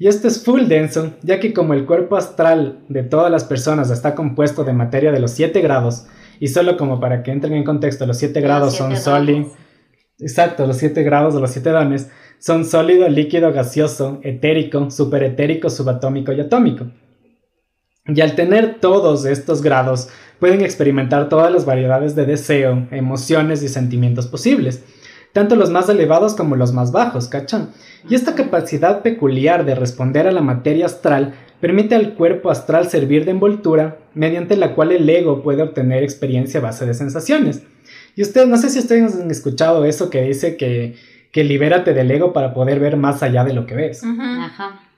[0.03, 3.89] Y esto es full denso, ya que como el cuerpo astral de todas las personas
[3.89, 6.07] está compuesto de materia de los 7 grados,
[6.41, 9.53] y solo como para que entren en contexto, los 7 grados son siete sólido.
[10.19, 12.11] Exacto, los siete grados de los siete dones
[12.41, 16.89] son sólido, líquido, gaseoso, etérico, superetérico, subatómico y atómico.
[18.05, 20.09] Y al tener todos estos grados,
[20.41, 24.83] pueden experimentar todas las variedades de deseo, emociones y sentimientos posibles,
[25.33, 27.71] tanto los más elevados como los más bajos, ¿cachan?
[28.09, 33.25] Y esta capacidad peculiar de responder a la materia astral permite al cuerpo astral servir
[33.25, 37.63] de envoltura, mediante la cual el ego puede obtener experiencia a base de sensaciones.
[38.17, 40.97] Y ustedes, no sé si ustedes han escuchado eso que dice que,
[41.31, 44.03] que libérate del ego para poder ver más allá de lo que ves.
[44.05, 44.89] Ajá.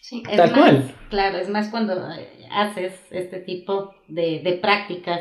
[0.00, 0.22] Sí.
[0.30, 0.94] Es Tal más, cual.
[1.10, 5.20] Claro, es más cuando eh, haces este tipo de, de prácticas,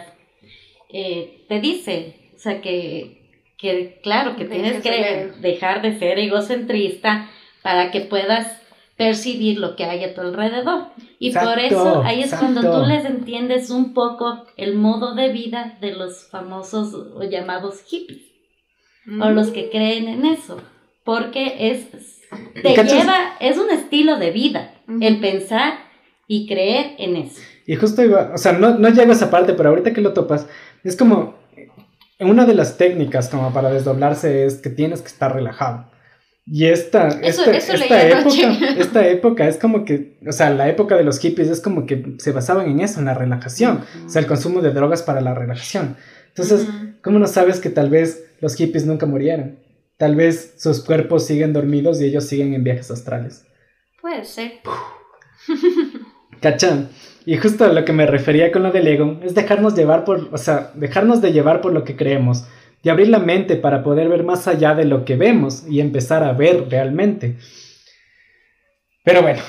[0.94, 3.25] eh, te dice, o sea, que,
[3.66, 7.30] que claro, que tienes que dejar de ser egocentrista
[7.62, 8.62] para que puedas
[8.98, 10.88] percibir lo que hay a tu alrededor.
[11.20, 15.78] Y por eso ahí es cuando tú les entiendes un poco el modo de vida
[15.82, 18.22] de los famosos o llamados hippies
[19.22, 20.58] o los que creen en eso,
[21.04, 21.88] porque es
[22.54, 25.74] te lleva es un estilo de vida el pensar
[26.28, 27.42] y creer en eso.
[27.68, 30.14] Y justo iba, o sea, no, no llego a esa parte, pero ahorita que lo
[30.14, 30.48] topas,
[30.84, 31.36] es como,
[32.20, 35.92] una de las técnicas como para desdoblarse es que tienes que estar relajado.
[36.48, 40.70] Y esta, Eso- esta, eso esta época, esta época es como que, o sea, la
[40.70, 44.10] época de los hippies es como que se basaban en eso, en la relajación, o
[44.10, 45.98] sea, el consumo de drogas para la relajación.
[46.30, 46.88] Entonces, Ujú.
[47.02, 49.60] ¿cómo no sabes que tal vez los hippies nunca murieron?
[49.98, 53.46] Tal vez sus cuerpos siguen dormidos y ellos siguen en viajes astrales.
[54.02, 54.52] Puede ser.
[56.42, 56.90] ¿Cachan?
[57.26, 60.30] Y justo a lo que me refería con lo del ego es dejarnos llevar por,
[60.32, 62.46] o sea, dejarnos de llevar por lo que creemos
[62.84, 66.24] y abrir la mente para poder ver más allá de lo que vemos y empezar
[66.24, 67.38] a ver realmente.
[69.04, 69.42] Pero bueno,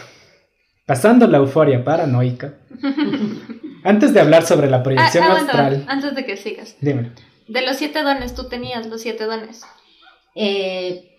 [0.87, 2.55] pasando la euforia paranoica,
[3.85, 6.77] antes de hablar sobre la Ah, proyección aguanta, astral, antes de que sigas.
[6.81, 7.13] dime.
[7.49, 9.63] De los siete dones, tú tenías los siete dones.
[10.35, 11.16] Eh,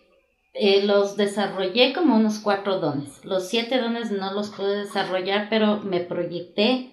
[0.60, 3.24] eh, los desarrollé como unos cuatro dones.
[3.24, 6.92] Los siete dones no los pude desarrollar, pero me proyecté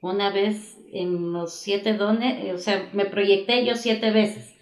[0.00, 4.54] una vez en los siete dones, eh, o sea, me proyecté yo siete veces.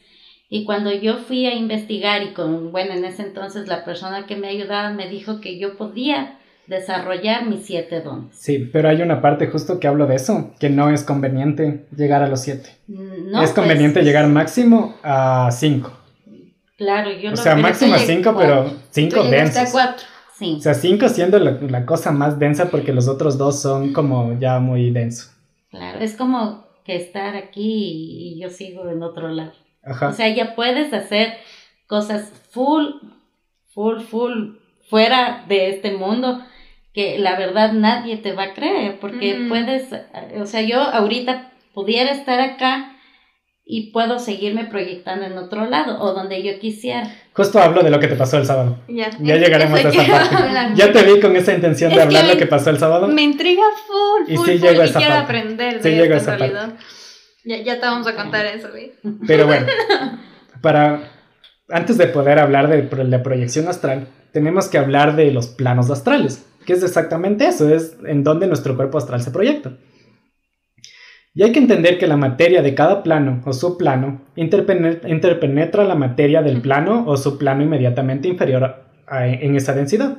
[0.48, 4.36] Y cuando yo fui a investigar y con, bueno, en ese entonces la persona que
[4.36, 8.36] me ayudaba me dijo que yo podía desarrollar mis siete dones.
[8.36, 12.22] Sí, pero hay una parte justo que hablo de eso, que no es conveniente llegar
[12.22, 12.70] a los siete.
[12.86, 16.01] No, es pues, conveniente llegar máximo a cinco.
[16.76, 18.64] Claro, yo O sea, máximo a llegué cinco, cuatro.
[18.64, 19.68] pero cinco densos.
[19.68, 20.06] a cuatro.
[20.38, 20.56] Sí.
[20.58, 24.37] O sea, 5 siendo la, la cosa más densa porque los otros dos son como
[24.40, 25.30] ya muy denso.
[25.70, 29.52] Claro, es como que estar aquí y yo sigo en otro lado.
[29.85, 30.08] Ajá.
[30.08, 31.35] O sea, ya puedes hacer
[31.87, 32.87] cosas full,
[33.72, 34.54] full, full,
[34.88, 36.40] fuera de este mundo,
[36.92, 39.88] que la verdad nadie te va a creer, porque puedes,
[40.40, 42.91] o sea, yo ahorita pudiera estar acá
[43.74, 47.11] y puedo seguirme proyectando en otro lado o donde yo quisiera.
[47.32, 48.76] Justo hablo de lo que te pasó el sábado.
[48.87, 50.37] Ya, Ya llegaremos a esa parte.
[50.37, 50.76] hablan.
[50.76, 53.08] Ya te vi con esa intención de Es que hablar lo que pasó el sábado.
[53.08, 55.24] Me intriga full, Y full, sí full, llego a y quiero parte.
[55.24, 56.85] aprender de Sí esto llego a en esa parte.
[57.46, 58.92] Ya, ya te vamos a contar eso, ¿sí?
[59.26, 59.66] Pero bueno,
[60.61, 61.11] para
[61.70, 66.44] antes de poder hablar de la proyección astral, tenemos que hablar de los planos astrales,
[66.66, 69.72] que es exactamente eso, es en donde nuestro cuerpo astral se proyecta.
[71.35, 75.95] Y hay que entender que la materia de cada plano o subplano interpenetra, interpenetra la
[75.95, 80.18] materia del plano o subplano inmediatamente inferior a- a- en esa densidad.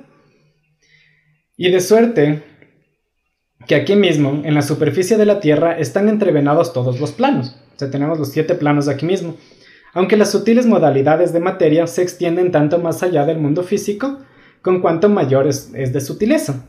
[1.56, 2.41] Y de suerte
[3.67, 7.56] que aquí mismo, en la superficie de la Tierra, están entrevenados todos los planos.
[7.76, 9.36] O sea, tenemos los siete planos aquí mismo.
[9.93, 14.17] Aunque las sutiles modalidades de materia se extienden tanto más allá del mundo físico,
[14.63, 16.65] con cuanto mayor es, es de sutileza.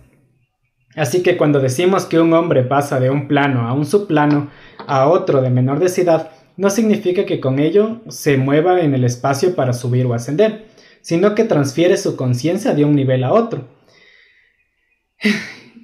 [0.96, 4.50] Así que cuando decimos que un hombre pasa de un plano a un subplano
[4.86, 9.56] a otro de menor densidad, no significa que con ello se mueva en el espacio
[9.56, 10.66] para subir o ascender,
[11.00, 13.68] sino que transfiere su conciencia de un nivel a otro.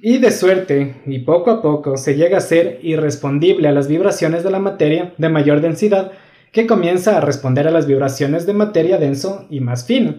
[0.03, 4.43] Y de suerte, y poco a poco, se llega a ser irrespondible a las vibraciones
[4.43, 6.13] de la materia de mayor densidad,
[6.51, 10.15] que comienza a responder a las vibraciones de materia denso y más fino.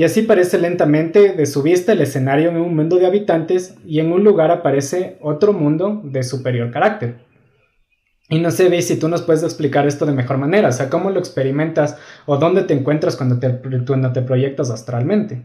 [0.00, 4.00] Y así parece lentamente de su vista el escenario en un mundo de habitantes y
[4.00, 7.16] en un lugar aparece otro mundo de superior carácter.
[8.30, 10.88] Y no sé, Vi, si tú nos puedes explicar esto de mejor manera, o sea,
[10.88, 15.42] cómo lo experimentas o dónde te encuentras cuando te, cuando te proyectas astralmente.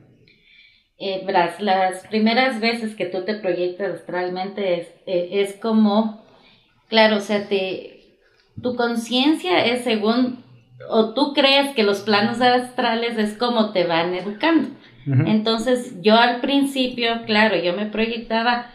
[0.99, 1.27] Eh,
[1.59, 6.23] las primeras veces que tú te proyectas astralmente es, eh, es como,
[6.87, 8.19] claro, o sea, te,
[8.63, 10.44] tu conciencia es según,
[10.89, 14.69] o tú crees que los planos astrales es como te van educando.
[15.07, 18.71] Entonces, yo al principio, claro, yo me proyectaba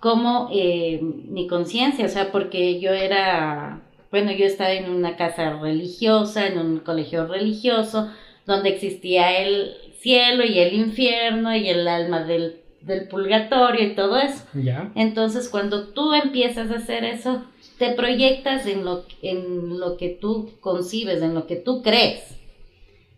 [0.00, 5.58] como eh, mi conciencia, o sea, porque yo era, bueno, yo estaba en una casa
[5.60, 8.10] religiosa, en un colegio religioso,
[8.46, 14.18] donde existía el cielo y el infierno y el alma del, del purgatorio y todo
[14.18, 14.44] eso.
[14.54, 14.90] Ya.
[14.94, 17.44] Entonces, cuando tú empiezas a hacer eso,
[17.78, 22.36] te proyectas en lo, en lo que tú concibes, en lo que tú crees.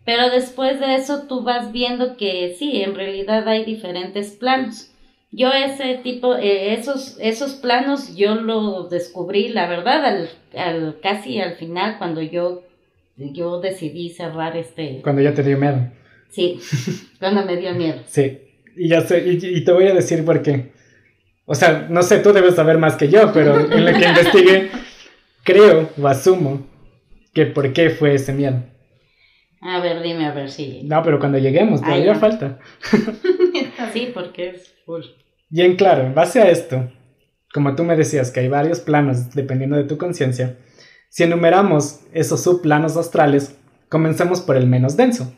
[0.05, 4.91] Pero después de eso tú vas viendo que sí, en realidad hay diferentes planos.
[5.31, 11.41] Yo ese tipo, eh, esos, esos planos yo los descubrí, la verdad, al, al, casi
[11.41, 12.63] al final, cuando yo
[13.17, 15.01] yo decidí cerrar este...
[15.01, 15.91] Cuando ya te dio miedo.
[16.29, 16.59] Sí,
[17.19, 17.99] cuando me dio miedo.
[18.05, 18.37] Sí,
[18.75, 20.71] y ya sé, y, y te voy a decir por qué.
[21.49, 24.69] O sea, no sé, tú debes saber más que yo, pero en lo que investigué,
[25.43, 26.67] creo o asumo
[27.33, 28.61] que por qué fue ese miedo.
[29.61, 30.83] A ver, dime a ver si...
[30.83, 32.19] No, pero cuando lleguemos, Ay, todavía no.
[32.19, 32.59] falta.
[33.93, 35.03] Sí, porque es full.
[35.49, 36.91] Bien claro, en base a esto,
[37.53, 40.57] como tú me decías que hay varios planos dependiendo de tu conciencia,
[41.09, 43.57] si enumeramos esos subplanos astrales,
[43.87, 45.33] comencemos por el menos denso.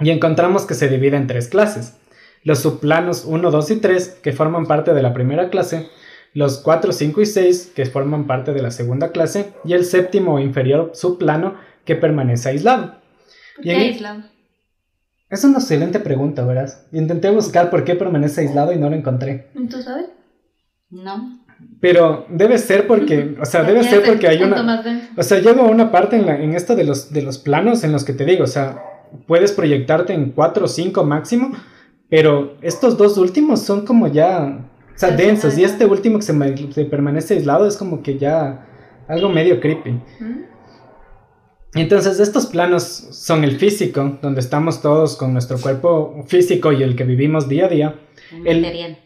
[0.00, 1.96] Y encontramos que se divide en tres clases.
[2.44, 5.88] Los subplanos 1, 2 y 3, que forman parte de la primera clase,
[6.34, 10.34] los 4, 5 y 6, que forman parte de la segunda clase, y el séptimo
[10.34, 11.54] o inferior subplano,
[11.84, 12.96] que permanece aislado.
[13.56, 14.22] ¿Por Y qué en- aislado?
[15.30, 16.72] Es una excelente pregunta, ¿verdad?
[16.92, 19.48] Intenté buscar por qué permanece aislado y no lo encontré.
[19.70, 20.06] ¿Tú sabes?
[20.90, 21.40] ¿No?
[21.80, 24.82] Pero debe ser porque, o sea, debe ser porque hay una...
[25.16, 27.84] O sea, llego a una parte en, la, en esto de los, de los planos
[27.84, 28.82] en los que te digo, o sea,
[29.26, 31.52] puedes proyectarte en 4 o 5 máximo,
[32.14, 36.22] pero estos dos últimos son como ya, o sea, Ya densos, y este último que
[36.24, 38.68] se, se permanece aislado es como que ya
[39.08, 39.90] algo medio creepy.
[40.20, 40.44] ¿Mm?
[41.74, 46.94] Entonces estos planos son el físico, donde estamos todos con nuestro cuerpo físico y el
[46.94, 47.94] que vivimos día a día,
[48.30, 48.98] El El- material.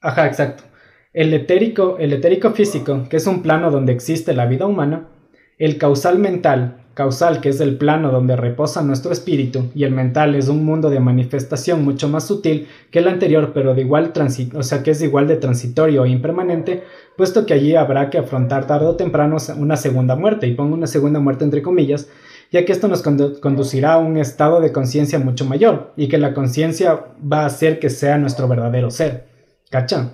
[0.00, 0.64] Ajá, exacto.
[1.12, 5.08] El etérico, el etérico físico, que es un plano donde existe la vida humana,
[5.56, 10.34] el causal mental, causal que es el plano donde reposa nuestro espíritu, y el mental
[10.34, 14.50] es un mundo de manifestación mucho más sutil que el anterior, pero de igual transi
[14.54, 18.66] o sea que es igual de transitorio e impermanente, puesto que allí habrá que afrontar
[18.66, 22.08] tarde o temprano una segunda muerte, y pongo una segunda muerte entre comillas,
[22.50, 26.16] ya que esto nos condu- conducirá a un estado de conciencia mucho mayor, y que
[26.16, 29.26] la conciencia va a hacer que sea nuestro verdadero ser.
[29.70, 30.12] ¿Cacha?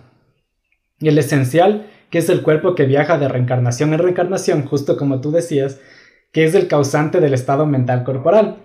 [0.98, 5.20] Y el esencial, que es el cuerpo que viaja de reencarnación en reencarnación, justo como
[5.20, 5.78] tú decías,
[6.32, 8.56] que es el causante del estado mental corporal.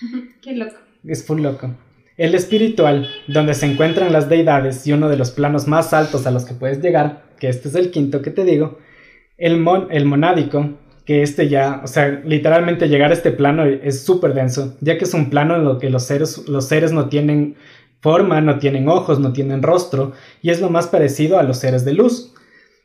[0.42, 0.76] Qué loco.
[1.04, 1.70] Es full loco.
[2.16, 6.30] El espiritual, donde se encuentran las deidades y uno de los planos más altos a
[6.30, 8.78] los que puedes llegar, que este es el quinto que te digo.
[9.38, 14.02] El, mon el monádico, que este ya, o sea, literalmente llegar a este plano es
[14.02, 17.08] súper denso, ya que es un plano en lo que los seres, los seres no
[17.08, 17.56] tienen
[18.00, 21.84] forma, no tienen ojos, no tienen rostro, y es lo más parecido a los seres
[21.84, 22.34] de luz.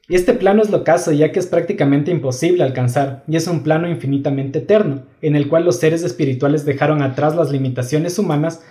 [0.10, 3.62] Y este plano es lo caso, ya que es prácticamente imposible alcanzar, y es un
[3.64, 8.64] plano infinitamente eterno, en el cual los seres espirituales dejaron atrás las limitaciones humanas,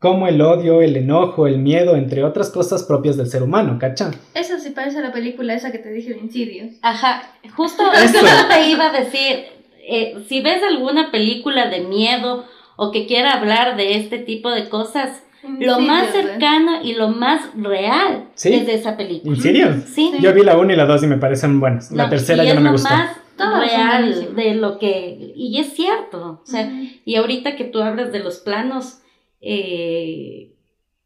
[0.00, 4.14] como el odio, el enojo, el miedo, entre otras cosas propias del ser humano, ¿cachan?
[4.34, 6.72] Eso sí parece a la película esa que te dije de Insidious.
[6.82, 7.22] Ajá,
[7.56, 8.18] justo Eso.
[8.18, 9.44] eso te iba a decir.
[9.88, 12.44] eh, si ves alguna película de miedo
[12.76, 15.22] o que quiera hablar de este tipo de cosas,
[15.60, 18.52] lo más cercano y lo más real Sí.
[18.54, 19.34] es de esa película.
[19.34, 19.74] ¿En serio?
[19.86, 20.12] Sí.
[20.20, 21.90] Yo vi la 1 y la 2 y me parecen buenas.
[21.92, 22.88] La No, tercera ya no me lo gustó.
[22.90, 25.32] más Todas son real de lo que...
[25.34, 26.40] Y es cierto.
[26.42, 26.70] O sea,
[27.04, 29.00] y ahorita que tú hablas de los planos,
[29.40, 30.52] eh,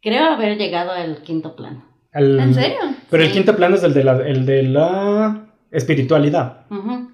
[0.03, 1.85] creo haber llegado al quinto plano.
[2.13, 2.79] Al- ¿En serio?
[3.11, 6.67] Pero el quinto plano es el de la, el de la espiritualidad.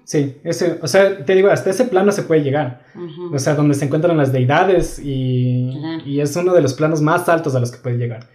[0.03, 2.81] Sí, ese, o sea, te digo, hasta ese plano se puede llegar.
[2.95, 3.35] ujú.
[3.35, 7.27] O sea, donde se encuentran las deidades y, y es uno de los planos más
[7.29, 8.27] altos a los que puedes llegar.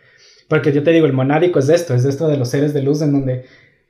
[0.48, 3.02] Porque yo te digo, el monádico es esto, es esto de los seres de luz
[3.02, 3.44] en donde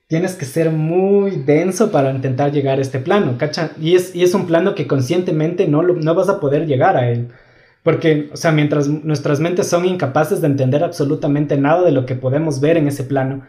[0.09, 3.71] tienes que ser muy denso para intentar llegar a este plano, ¿cacha?
[3.81, 6.97] Y es, y es un plano que conscientemente no, lo- no vas a poder llegar
[6.97, 7.29] a él.
[7.83, 12.15] Porque, o sea, mientras nuestras mentes son incapaces de entender absolutamente nada de lo que
[12.15, 13.43] podemos ver en ese plano,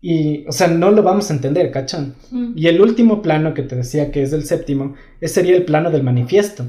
[0.00, 2.14] y, o sea, no lo vamos a entender, ¿cachan?
[2.30, 2.52] Mm.
[2.56, 5.90] Y el último plano que te decía que es el séptimo, ese sería el plano
[5.90, 6.66] del manifiesto.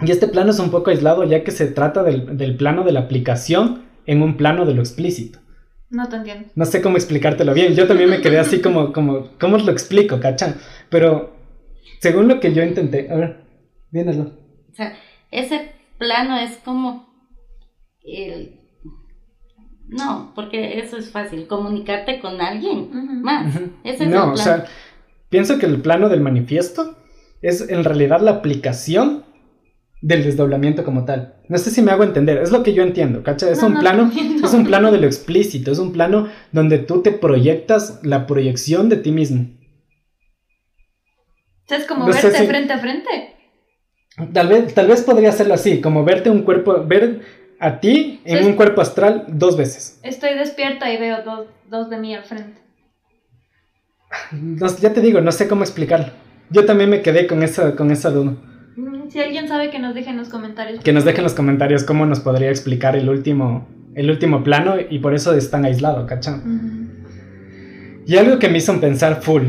[0.00, 2.92] Y este plano es un poco aislado ya que se trata del, del plano de
[2.92, 5.38] la aplicación en un plano de lo explícito.
[5.90, 6.48] No te entiendo.
[6.54, 7.74] No sé cómo explicártelo bien.
[7.74, 10.56] Yo también me quedé así como, como, ¿cómo lo explico, cachan?
[10.88, 11.34] Pero
[12.00, 13.44] según lo que yo intenté, a ver,
[13.90, 14.32] dínoslo.
[14.70, 14.96] O sea,
[15.30, 17.12] ese plano es como
[18.02, 18.59] el...
[19.90, 23.54] No, porque eso es fácil, comunicarte con alguien más.
[23.84, 24.36] Ese es no, el o plan.
[24.36, 24.64] sea,
[25.28, 26.96] pienso que el plano del manifiesto
[27.42, 29.24] es en realidad la aplicación
[30.02, 31.34] del desdoblamiento como tal.
[31.48, 33.50] No sé si me hago entender, es lo que yo entiendo, ¿cacha?
[33.50, 34.10] Es No, un no plano,
[34.44, 38.88] es un plano de lo explícito, es un plano donde tú te proyectas la proyección
[38.88, 39.48] de ti mismo.
[41.64, 43.08] O sea, es como verte si- frente a frente.
[44.32, 47.20] Tal vez, tal vez podría hacerlo así, como verte un cuerpo, ver
[47.60, 48.44] a ti en Sí.
[48.44, 50.00] un cuerpo astral dos veces.
[50.02, 52.60] Estoy despierta y veo dos, dos de mí al frente.
[54.32, 56.06] No- ya te digo, no sé cómo explicarlo.
[56.50, 58.32] Yo también me quedé con esa, con esa duda.
[58.76, 60.82] Mm, Si alguien sabe que nos deje en los comentarios.
[60.82, 64.74] Que nos dejen en los comentarios cómo nos podría explicar el último, el último plano
[64.88, 66.06] y por eso es tan aislado.
[68.06, 69.42] Y algo que me hizo pensar full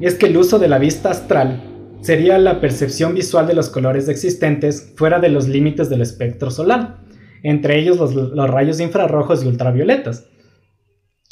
[0.00, 1.62] es que el uso de la vista astral
[2.00, 6.98] sería la percepción visual de los colores existentes fuera de los límites del espectro solar,
[7.42, 10.28] entre ellos los, los rayos infrarrojos y ultravioletas.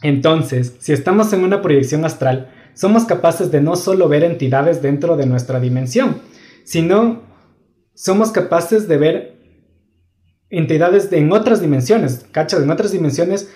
[0.02, 5.16] Entonces, si estamos en una proyección astral, somos capaces de no solo ver entidades dentro
[5.16, 6.20] de nuestra dimensión,
[6.64, 7.22] sino
[7.94, 9.40] somos capaces de ver
[10.48, 12.26] entidades en otras dimensiones.
[12.34, 13.50] En otras dimensiones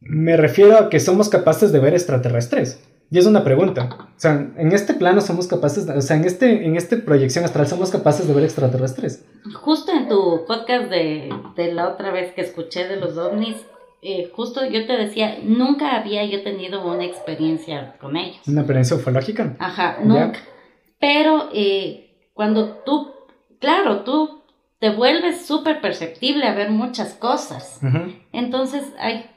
[0.00, 2.80] me refiero a que somos capaces de ver extraterrestres.
[3.10, 3.88] Y es una pregunta.
[4.00, 7.44] O sea, en este plano somos capaces, de, o sea, en este, en esta proyección
[7.44, 9.24] astral somos capaces de ver extraterrestres.
[9.60, 13.56] Justo en tu podcast de, de la otra vez que escuché de los ovnis,
[14.02, 18.38] eh, justo yo te decía, nunca había yo tenido una experiencia con ellos.
[18.46, 19.56] ¿Una experiencia ufológica?
[19.58, 20.40] Ajá, nunca.
[21.00, 23.12] Pero eh, cuando tú,
[23.58, 24.42] claro, tú
[24.78, 27.80] te vuelves súper perceptible a ver muchas cosas.
[28.32, 29.30] Entonces hay,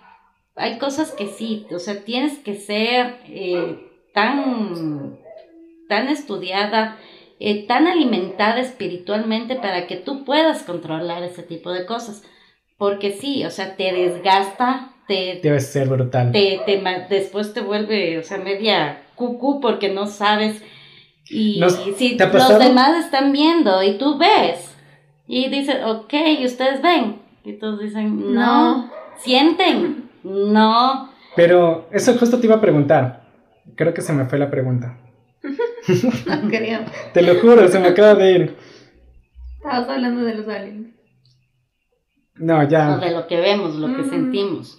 [0.60, 3.80] hay cosas que sí, o sea, tienes que ser eh,
[4.14, 5.18] tan,
[5.88, 6.98] tan estudiada,
[7.40, 12.24] eh, tan alimentada espiritualmente para que tú puedas controlar ese tipo de cosas.
[12.78, 16.32] Porque sí, o sea, te desgasta, te, Debe ser brutal.
[16.32, 16.62] te,
[17.10, 20.62] después te vuelve, o sea, media cucú porque no sabes.
[21.30, 24.76] Y Nos- si ¿te ha los demás están viendo y tú ves,
[25.28, 28.92] y dices, ok, y ustedes ven, y todos dicen, no, No.
[29.18, 31.12] sienten, no.
[31.36, 33.28] Pero eso justo te iba a preguntar.
[33.76, 34.98] Creo que se me fue la pregunta.
[36.28, 36.82] No creo.
[37.14, 38.56] Te lo juro, se me acaba de ir.
[39.58, 40.94] Estabas hablando de los aliens.
[42.36, 42.98] No, O ya.
[42.98, 44.10] de lo que vemos, lo que Mm.
[44.10, 44.78] sentimos.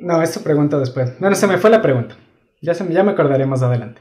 [0.00, 1.18] No, eso pregunto después.
[1.20, 2.16] Bueno, se me fue la pregunta.
[2.60, 4.00] Ya, se, me- ya me acordaré más adelante.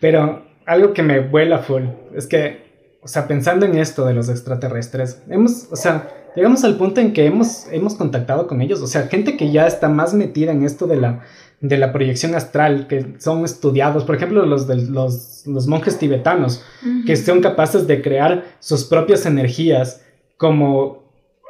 [0.00, 1.82] Pero algo que me vuela full
[2.14, 6.76] es que, o sea, pensando en esto de los extraterrestres, hemos, o sea, llegamos al
[6.76, 8.80] punto en que hemos, hemos contactado con ellos.
[8.80, 11.20] O sea, gente que ya está más metida en esto de la,
[11.60, 16.64] de la proyección astral, que son estudiados, por ejemplo, los, de, los, los monjes tibetanos,
[17.06, 20.02] que son capaces de crear sus propias energías
[20.36, 21.04] como,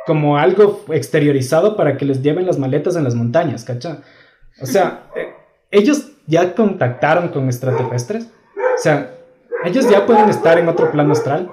[0.07, 4.03] como algo exteriorizado para que les lleven las maletas en las montañas, ¿cacha?
[4.61, 5.33] O sea, eh,
[5.71, 8.25] ellos ya contactaron con extraterrestres,
[8.55, 9.15] o sea,
[9.65, 11.51] ellos ya pueden estar en otro plano astral.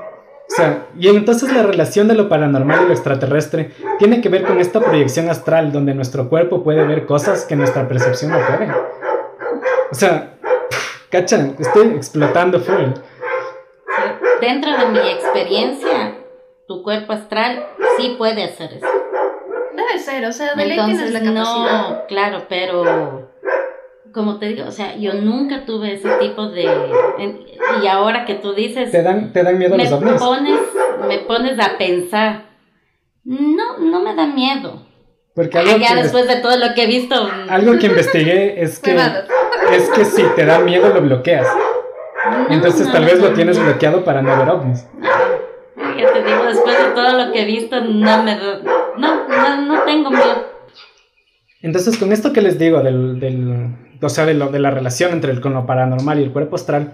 [0.51, 4.45] O sea, y entonces la relación de lo paranormal y lo extraterrestre tiene que ver
[4.45, 8.71] con esta proyección astral donde nuestro cuerpo puede ver cosas que nuestra percepción no puede.
[9.91, 10.33] O sea,
[11.09, 11.55] ¿cachan?
[11.59, 12.93] Estoy explotando full.
[14.41, 16.15] Dentro de mi experiencia,
[16.67, 17.65] tu cuerpo astral
[17.97, 18.87] sí puede hacer eso.
[19.75, 21.89] Debe ser, o sea, de ley tienes Entonces, la capacidad.
[21.89, 23.29] no, claro, pero
[24.13, 26.65] como te digo, o sea, yo nunca tuve ese tipo de...
[27.19, 27.45] en-
[27.83, 30.13] y ahora que tú dices, ¿Te dan, te dan miedo me los ovnis?
[30.13, 30.59] pones,
[31.07, 32.45] me pones a pensar.
[33.23, 34.85] No, no me da miedo.
[35.35, 37.15] Porque Ah, algo ya que, después de todo lo que he visto,
[37.49, 41.47] algo que investigué es que, es que si te da miedo lo bloqueas.
[42.31, 43.65] no, Entonces no, tal no, vez lo tienes no.
[43.65, 44.87] bloqueado para no ver ovnis.
[45.97, 48.61] Ya te digo, después de todo lo que he visto, no me da-
[48.97, 50.47] no, no, no tengo miedo.
[51.61, 55.11] Entonces con esto que les digo del, del o sea, de, lo, de la relación
[55.11, 56.93] entre el, con lo paranormal y el cuerpo astral,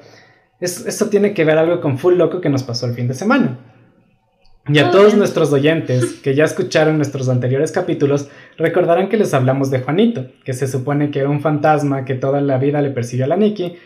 [0.59, 3.13] es, eso tiene que ver algo con full loco que nos pasó el fin de
[3.13, 3.59] semana.
[4.67, 9.33] Y a Oh, todos nuestros oyentes que ya escucharon nuestros anteriores capítulos, recordarán que les
[9.33, 12.89] hablamos de Juanito, que se supone que era un fantasma que toda la vida le
[12.89, 13.77] persiguió a la Nikki.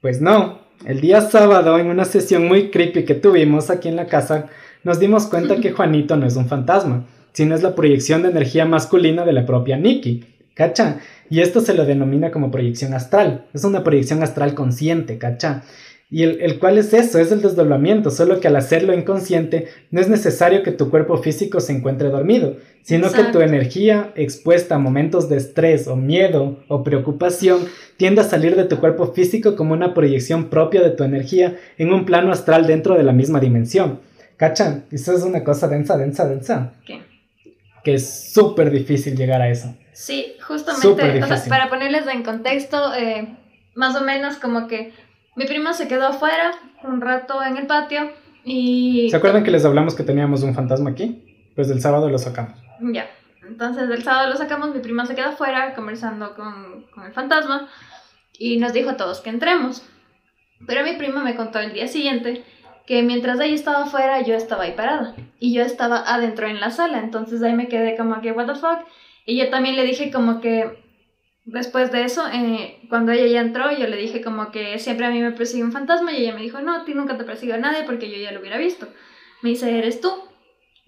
[0.00, 4.06] Pues no, el día sábado en una sesión muy creepy que tuvimos aquí en la
[4.06, 4.46] casa,
[4.84, 8.64] nos dimos cuenta que Juanito no es un fantasma, sino es la proyección de energía
[8.64, 10.31] masculina de la propia Nikki.
[10.54, 10.98] ¿Cacha?
[11.30, 13.46] Y esto se lo denomina como proyección astral.
[13.54, 15.62] Es una proyección astral consciente, ¿cacha?
[16.10, 19.98] Y el, el cual es eso, es el desdoblamiento, solo que al hacerlo inconsciente no
[19.98, 24.78] es necesario que tu cuerpo físico se encuentre dormido, sino que tu energía expuesta a
[24.78, 27.64] momentos de estrés o miedo o preocupación
[27.96, 31.94] tiende a salir de tu cuerpo físico como una proyección propia de tu energía en
[31.94, 34.00] un plano astral dentro de la misma dimensión.
[34.36, 34.84] ¿Cachan?
[34.90, 36.74] Eso es una cosa densa, densa, densa.
[36.84, 37.00] ¿Qué?
[37.82, 39.74] Que es súper difícil llegar a eso.
[40.02, 41.48] Sí, justamente, o sea, difícil.
[41.48, 43.36] para ponerles en contexto, eh,
[43.76, 44.92] más o menos como que
[45.36, 46.50] mi primo se quedó afuera
[46.82, 48.10] un rato en el patio
[48.44, 49.06] y...
[49.10, 51.22] ¿Se acuerdan que les hablamos que teníamos un fantasma aquí?
[51.54, 52.58] Pues del sábado lo sacamos.
[52.80, 53.08] Ya.
[53.46, 57.68] Entonces el sábado lo sacamos, mi prima se quedó afuera conversando con, con el fantasma
[58.36, 59.84] y nos dijo a todos que entremos.
[60.66, 62.44] Pero mi prima me contó el día siguiente
[62.88, 66.70] que mientras ella estaba afuera yo estaba ahí parada y yo estaba adentro en la
[66.72, 66.98] sala.
[66.98, 68.80] Entonces ahí me quedé como que, what the fuck.
[69.24, 70.82] Y yo también le dije como que
[71.44, 75.10] después de eso, eh, cuando ella ya entró, yo le dije como que siempre a
[75.10, 77.56] mí me persigue un fantasma y ella me dijo, no, a ti nunca te persigue
[77.58, 78.88] nadie porque yo ya lo hubiera visto.
[79.42, 80.12] Me dice, eres tú.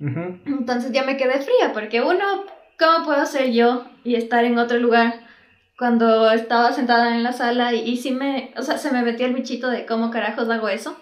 [0.01, 0.39] Ujú.
[0.47, 2.45] Entonces ya me quedé fría, porque uno,
[2.78, 5.24] ¿cómo puedo ser yo y estar en otro lugar
[5.78, 9.26] cuando estaba sentada en la sala y, y sí me, o sea, se me metió
[9.26, 10.97] el bichito de cómo carajos hago eso.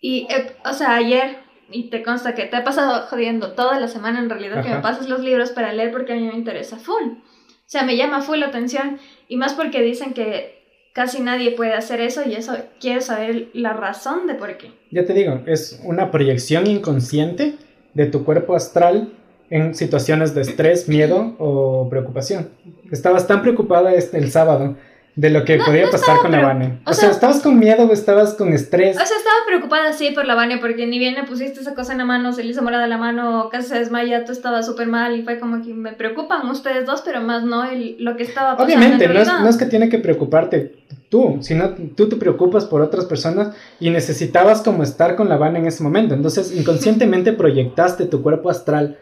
[0.00, 1.38] Y, eh, o sea, ayer,
[1.72, 4.80] y te consta que te he pasado jodiendo toda la semana en realidad que me
[4.80, 7.04] pases los libros para leer porque a mí me interesa full.
[7.04, 8.98] O sea, me llama full la atención
[9.28, 10.60] y más porque dicen que
[10.92, 14.72] casi nadie puede hacer eso y eso quiero saber la razón de por qué.
[14.90, 17.54] Ya te digo, es una proyección inconsciente
[17.94, 19.12] de tu cuerpo astral
[19.50, 22.50] en situaciones de estrés, miedo o preocupación.
[22.90, 24.76] Estabas tan preocupada este, el sábado
[25.16, 26.78] de lo que No, podía no pasar con la Vane.
[26.86, 28.96] o O sea, sea- ¿estabas con miedo o estabas con estrés?
[28.96, 31.92] O sea, estaba preocupada sí por la Vania porque ni bien le pusiste esa cosa
[31.92, 34.86] en la mano, se le hizo morada la mano, casi se desmaya, tú estabas súper
[34.86, 38.22] mal y fue como que me preocupan ustedes dos, pero más no el, lo que
[38.22, 39.44] estaba pasando Obviamente, en no es, realidad.
[39.44, 40.76] no es que tiene que preocuparte
[41.10, 45.58] tú, sino tú te preocupas por otras personas y necesitabas como estar con la Vane
[45.58, 46.14] en ese momento.
[46.14, 48.96] Entonces, inconscientemente proyectaste tu cuerpo astral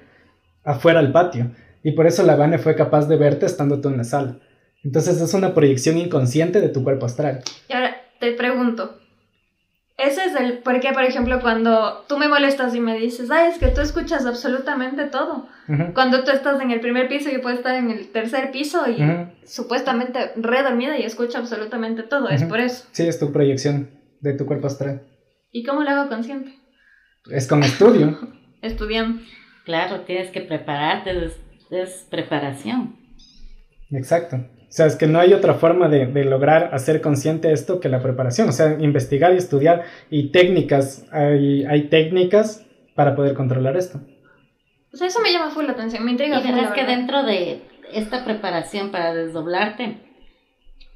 [0.65, 1.51] afuera al patio
[1.83, 4.37] y por eso la Vane fue capaz de verte estando tú en la sala.
[4.85, 7.43] Entonces, es una proyección inconsciente de tu cuerpo astral.
[7.69, 8.99] Y ahora te pregunto,
[9.99, 13.51] ese es el por qué, por ejemplo, cuando tú me molestas y me dices, ay,
[13.51, 15.49] es que tú escuchas absolutamente todo.
[15.93, 19.03] Cuando tú estás en el primer piso, yo puedo estar en el tercer piso y
[19.03, 19.27] ujú.
[19.45, 22.87] supuestamente re dormida y escucho absolutamente todo, es por eso.
[22.93, 25.03] Sí, es tu proyección de tu cuerpo astral.
[25.51, 26.55] ¿Y cómo lo hago consciente?
[27.31, 28.19] Es con estudio.
[28.63, 29.21] Estudiando.
[29.65, 31.37] Claro, tienes que prepararte, es,
[31.71, 32.97] es preparación.
[33.91, 34.39] Exacto.
[34.69, 37.89] O sea, es que no hay otra forma de, de lograr hacer consciente esto que
[37.89, 38.49] la preparación.
[38.51, 41.07] O sea, investigar y estudiar y técnicas.
[41.11, 44.01] Hay, hay técnicas para poder controlar esto.
[44.93, 46.97] O sea, eso me llama full la atención, me intriga Y full, la que verdad.
[46.97, 47.63] dentro de
[47.95, 49.99] esta preparación para desdoblarte,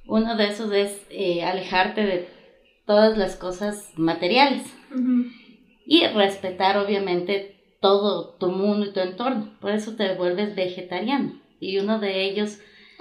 [0.07, 2.29] uno de esos es eh, alejarte de
[2.87, 5.25] todas las cosas materiales Ujú.
[5.87, 9.57] y respetar obviamente todo tu mundo y tu entorno.
[9.61, 11.41] Por eso te vuelves vegetariano.
[11.61, 12.59] Y uno de ellos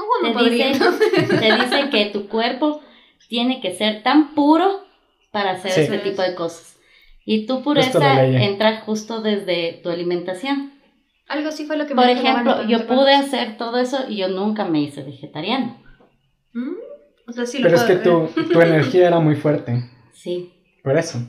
[0.08, 0.68] Bueno, te podría.
[0.70, 0.86] dice,
[1.28, 2.82] te dice que tu cuerpo
[3.30, 4.82] tiene que ser tan puro
[5.32, 5.82] para hacer Sí.
[5.82, 6.78] ese tipo de cosas.
[7.26, 8.44] Y tu pureza leí.
[8.44, 10.74] entra justo desde tu alimentación.
[11.28, 14.18] Algo así fue lo que me Por ejemplo, yo ¿te pude hacer todo eso y
[14.18, 15.82] yo nunca me hice vegetariano.
[16.54, 16.74] Mm,
[17.28, 19.90] O sea, sí lo Pero es que tu, tu energía era muy fuerte.
[20.14, 20.52] Sí.
[20.84, 21.20] Por eso.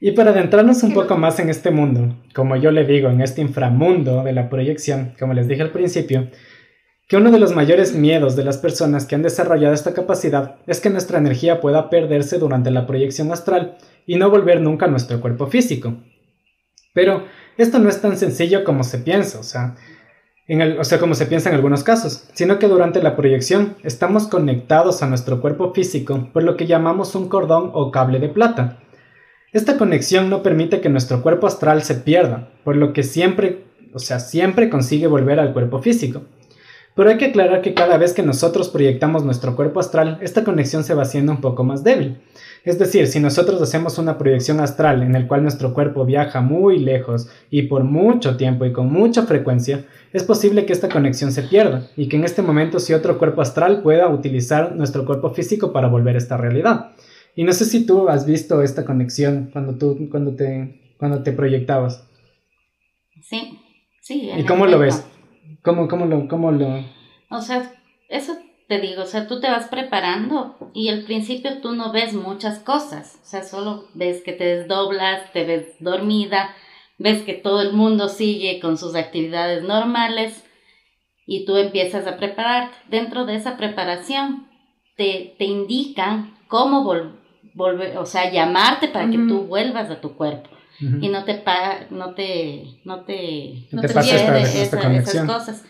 [0.00, 3.40] Y para adentrarnos un poco más en este mundo, como yo le digo, en este
[3.40, 6.28] inframundo de la proyección, como les dije al principio,
[7.08, 10.80] que uno de los mayores miedos de las personas que han desarrollado esta capacidad es
[10.80, 13.76] que nuestra energía pueda perderse durante la proyección astral
[14.06, 15.94] y no volver nunca a nuestro cuerpo físico.
[16.94, 17.24] Pero
[17.56, 19.76] esto no es tan sencillo como se piensa, o sea,
[20.78, 25.02] o sea, como se piensa en algunos casos, sino que durante la proyección estamos conectados
[25.02, 28.78] a nuestro cuerpo físico por lo que llamamos un cordón o cable de plata.
[29.52, 33.98] Esta conexión no permite que nuestro cuerpo astral se pierda, por lo que siempre, o
[33.98, 36.22] sea, siempre consigue volver al cuerpo físico.
[36.94, 40.84] Pero hay que aclarar que cada vez que nosotros proyectamos nuestro cuerpo astral, esta conexión
[40.84, 42.18] se va haciendo un poco más débil.
[42.64, 46.78] Es decir, si nosotros hacemos una proyección astral en el cual nuestro cuerpo viaja muy
[46.78, 51.42] lejos y por mucho tiempo y con mucha frecuencia, es posible que esta conexión se
[51.42, 55.72] pierda y que en este momento si otro cuerpo astral pueda utilizar nuestro cuerpo físico
[55.72, 56.92] para volver a esta realidad.
[57.34, 61.32] Y no sé si tú has visto esta conexión cuando tú cuando te cuando te
[61.32, 62.06] proyectabas.
[63.22, 63.58] Sí,
[64.02, 64.30] sí.
[64.36, 65.04] ¿Y cómo lo ves?
[65.62, 66.84] ¿Cómo, cómo lo cómo lo
[67.30, 67.72] O sea,
[68.08, 68.36] eso
[68.68, 72.58] te digo, o sea, tú te vas preparando y al principio tú no ves muchas
[72.60, 76.54] cosas, o sea, solo ves que te desdoblas, te ves dormida,
[76.98, 80.44] ves que todo el mundo sigue con sus actividades normales
[81.26, 82.76] y tú empiezas a prepararte.
[82.88, 84.48] Dentro de esa preparación
[84.96, 87.12] te, te indican cómo vol-
[87.54, 90.50] volver, o sea, llamarte para que tú vuelvas a tu cuerpo
[90.82, 90.98] Ujú.
[91.00, 94.78] y no te pa- no te no te No no te pase sucede esta- esta
[94.78, 95.64] esa- esas cosas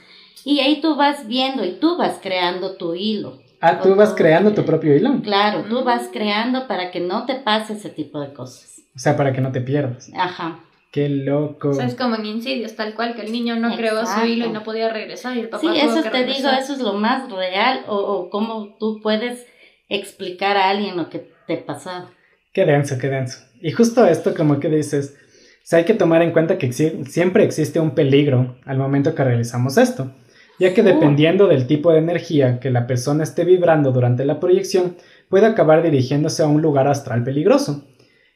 [0.45, 4.17] y ahí tú vas viendo y tú vas creando tu hilo Ah, tú vas tu-
[4.17, 5.21] creando tu propio hilo.
[5.23, 9.17] claro tú vas creando para que no te pase ese tipo de cosas O sea,
[9.17, 10.11] para que no te pierdas.
[10.17, 10.61] ajá
[10.91, 11.71] Qué loco.
[11.71, 14.45] O sea, es como en Insidious, tal cual, que el niño no creó su hilo
[14.45, 16.59] y no podía regresar y el papá sí eso te digo regresar.
[16.59, 19.47] eso es lo más real o, o cómo tú puedes
[19.89, 22.11] explicar a alguien lo que te pasó
[22.53, 23.39] Qué denso, qué denso.
[23.61, 27.07] Y justo esto, como que dices, o sea, hay que tomar en cuenta que exi-
[27.07, 30.13] siempre existe un peligro al momento que realizamos esto,
[30.59, 34.97] ya que dependiendo del tipo de energía que la persona esté vibrando durante la proyección,
[35.29, 37.85] puede acabar dirigiéndose a un lugar astral peligroso.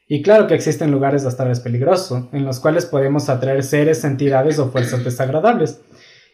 [0.07, 4.71] Y claro que existen lugares astrales peligrosos, en los cuales podemos atraer seres, entidades o
[4.71, 5.81] fuerzas desagradables.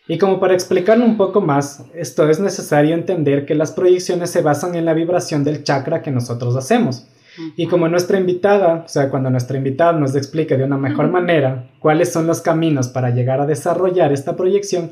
[0.07, 4.41] Y como para explicarlo un poco más, esto es necesario entender que las proyecciones se
[4.41, 7.07] basan en la vibración del chakra que nosotros hacemos.
[7.55, 11.71] Y como nuestra invitada, o sea, cuando nuestra invitada nos explique de una mejor manera
[11.79, 14.91] cuáles son los caminos para llegar a desarrollar esta proyección,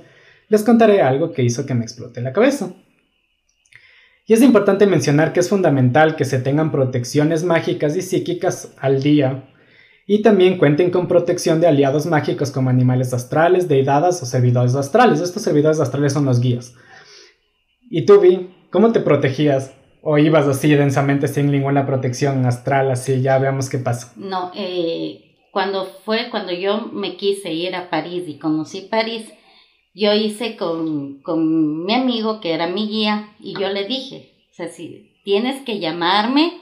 [0.50, 2.74] les contaré algo que hizo que me explote la cabeza.
[4.26, 9.02] Y es importante mencionar que es fundamental que se tengan protecciones mágicas y psíquicas al
[9.02, 9.46] día
[10.08, 15.22] y también cuenten con protección de aliados mágicos como animales astrales, deidades o servidores astrales.
[15.22, 16.76] Estos servidores astrales son los guías.
[17.90, 19.74] ¿Y tú, Vi, cómo te protegías?
[20.02, 22.90] ¿O ibas así densamente sin ninguna protección astral?
[22.92, 24.14] Así, ya veamos qué pasa.
[24.16, 29.32] No, eh, cuando fue, cuando yo me quise ir a París y conocí París,
[29.94, 34.54] yo hice con, con mi amigo que era mi guía y yo le dije, o
[34.56, 36.54] sea, si tienes que llamarme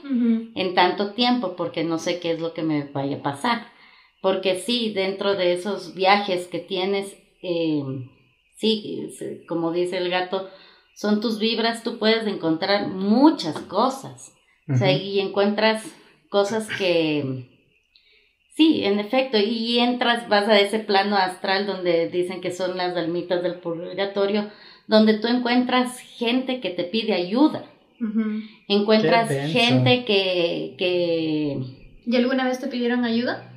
[0.54, 3.66] en tanto tiempo porque no sé qué es lo que me vaya a pasar.
[4.20, 7.82] Porque sí, dentro de esos viajes que tienes, eh,
[8.56, 9.08] sí,
[9.48, 10.50] como dice el gato,
[11.00, 14.34] son tus vibras, tú puedes encontrar muchas cosas.
[14.68, 15.82] O sea, y encuentras
[16.28, 17.48] cosas que,
[18.54, 22.94] sí, en efecto, y entras, vas a ese plano astral donde dicen que son las
[22.98, 24.50] almitas del purgatorio,
[24.88, 27.64] donde tú encuentras gente que te pide ayuda.
[28.68, 31.60] Encuentras gente que, que...
[32.04, 33.50] ¿Y alguna vez te pidieron ayuda?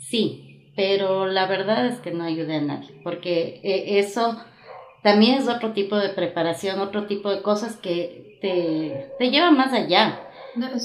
[0.00, 4.38] Sí, pero la verdad es que no ayudé a nadie, porque eh, eso
[5.04, 9.74] también es otro tipo de preparación, otro tipo de cosas que te, te llevan más
[9.74, 10.18] allá.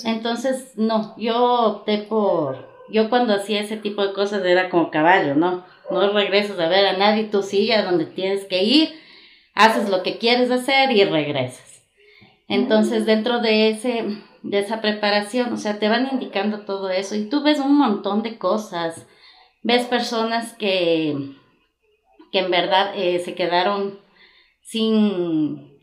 [0.04, 5.36] Entonces, no, yo opté por, yo cuando hacía ese tipo de cosas era como caballo,
[5.36, 5.64] ¿no?
[5.90, 8.90] No regresas a ver a nadie, tú sigue a donde tienes que ir,
[9.56, 11.82] haces lo que quieres hacer y regresas.
[12.50, 17.30] Entonces, dentro de ese, de esa preparación, o sea, te van indicando todo eso y
[17.30, 19.08] tú ves un montón de cosas,
[19.64, 21.16] ves personas que,
[22.34, 24.09] que en verdad eh, se quedaron
[24.70, 25.80] sin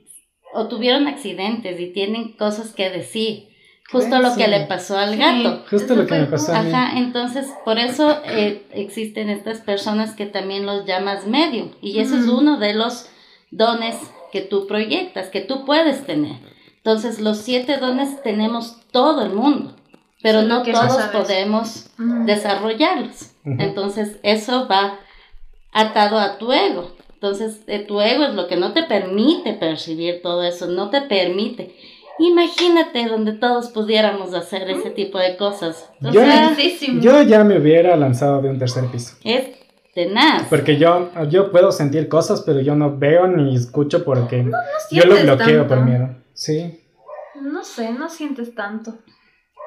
[0.52, 3.48] o tuvieron accidentes y tienen cosas que decir.
[3.90, 5.64] Justo lo que le pasó al gato.
[5.70, 6.72] justo lo que me pasó a mí.
[6.72, 11.70] Ajá, entonces por eso eh, existen estas personas que también los llamas medio.
[11.80, 13.08] Y eso es uno de los
[13.52, 13.96] dones
[14.32, 16.36] que tú proyectas, que tú puedes tener.
[16.78, 19.76] Entonces los siete dones tenemos todo el mundo,
[20.20, 21.90] pero no todos podemos
[22.24, 23.30] desarrollarlos.
[23.44, 24.98] Entonces eso va
[25.72, 26.95] atado a tu ego.
[27.26, 31.02] Entonces, eh, tu ego es lo que no te permite percibir todo eso, no te
[31.02, 31.74] permite.
[32.20, 35.90] Imagínate donde todos pudiéramos hacer ese tipo de cosas.
[36.00, 36.22] yo,
[37.00, 39.16] yo, ya me hubiera lanzado de un tercer piso.
[39.24, 39.48] Es
[39.92, 40.46] tenaz.
[40.48, 44.48] Porque yo, yo puedo sentir cosas, pero yo no veo ni escucho porque
[44.92, 46.10] yo lo bloqueo por miedo.
[46.32, 46.80] Sí.
[47.42, 48.94] No sé, no sientes tanto.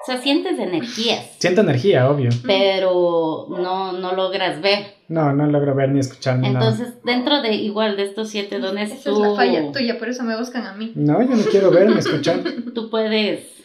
[0.10, 1.36] O sea, sientes energías.
[1.38, 2.32] Siento energía, obvio.
[2.47, 4.95] Pero no, no logras ver.
[5.07, 9.12] No, no logro ver ni escuchar Entonces, dentro de igual de estos siete dones, Esa
[9.12, 10.93] es la falla tuya, por eso me buscan a mí.
[10.95, 12.41] No, yo no quiero ver ni escuchar.
[12.74, 13.64] tú puedes,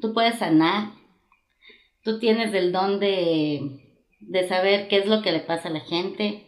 [0.00, 0.90] tú puedes sanar.
[2.04, 3.80] Tú tienes el don de,
[4.20, 6.46] de saber qué es lo que le pasa a la gente.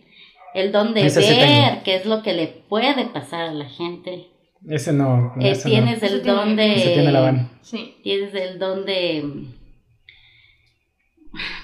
[0.55, 4.29] El don de ver qué es lo que le puede pasar a la gente.
[4.69, 5.35] Ese no.
[5.41, 6.75] Eh, tienes el don de.
[6.75, 7.97] tiene la Sí.
[8.03, 9.49] Tienes el don de.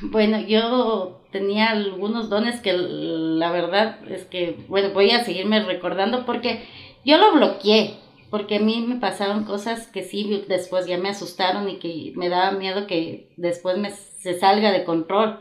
[0.02, 6.26] Bueno, yo tenía algunos dones que la verdad es que, bueno, voy a seguirme recordando
[6.26, 6.64] porque
[7.04, 7.94] yo lo bloqueé,
[8.30, 12.28] porque a mí me pasaron cosas que sí después ya me asustaron y que me
[12.28, 15.40] daba miedo que después me, se salga de control.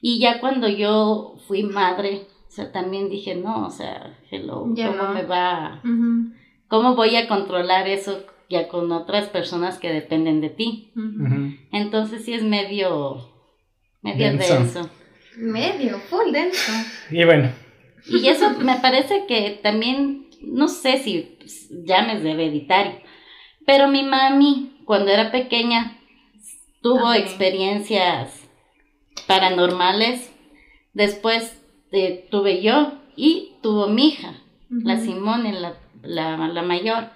[0.00, 5.12] Y ya cuando yo fui madre, o sea, también dije, no, o sea, hello, ¿cómo
[5.12, 5.82] me va?
[6.70, 10.92] ¿Cómo voy a controlar eso ya con otras personas que dependen de ti?
[11.72, 13.28] Entonces sí es medio,
[14.02, 14.88] medio denso.
[15.36, 16.72] Medio, full denso.
[17.10, 17.50] Y bueno.
[18.06, 21.38] Y eso me parece que también, no sé si
[21.84, 23.00] llames de hereditario,
[23.66, 25.98] pero mi mami cuando era pequeña
[26.82, 28.48] tuvo experiencias
[29.26, 30.32] paranormales,
[30.92, 31.60] después
[31.90, 37.10] eh, tuve yo y tuvo mi hija, la Simone, la la, la mayor.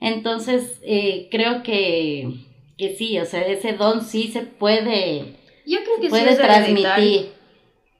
[0.00, 2.28] Entonces, eh, creo que,
[2.76, 7.30] que sí, o sea, ese don sí se puede, Yo creo que puede transmitir.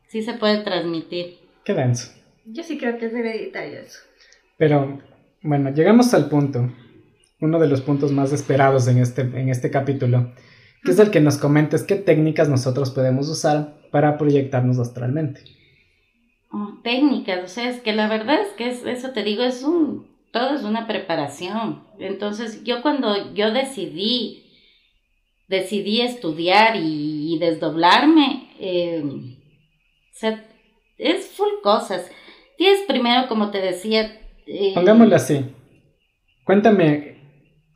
[0.08, 1.38] Sí se puede transmitir.
[1.64, 2.12] Qué denso.
[2.44, 4.00] Yo sí creo que es hereditario eso.
[4.58, 5.00] Pero,
[5.42, 6.72] bueno, llegamos al punto,
[7.40, 10.32] uno de los puntos más esperados en este, en este capítulo,
[10.84, 15.42] que es el que nos comentes qué técnicas nosotros podemos usar para proyectarnos astralmente.
[16.50, 20.11] Oh, técnicas, o sea, es que la verdad es que eso te digo, es un
[20.32, 21.84] todo es una preparación.
[21.98, 24.50] Entonces, yo cuando yo decidí,
[25.46, 30.44] decidí estudiar y, desdoblarme, eh, o sea,
[30.98, 32.10] es full cosas.
[32.56, 34.20] Tienes primero, como te decía...
[34.46, 35.44] Eh, Pongámoslo así.
[36.44, 37.16] Cuéntame,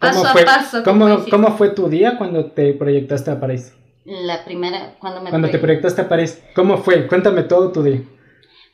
[0.00, 3.74] ¿cómo, fue, cómo, fue tu día cuando te proyectaste a París?
[4.04, 5.30] La primera, cuando me...
[5.30, 7.06] Cuando te proyectaste a París, ¿cómo fue?
[7.06, 8.02] Cuéntame todo tu día.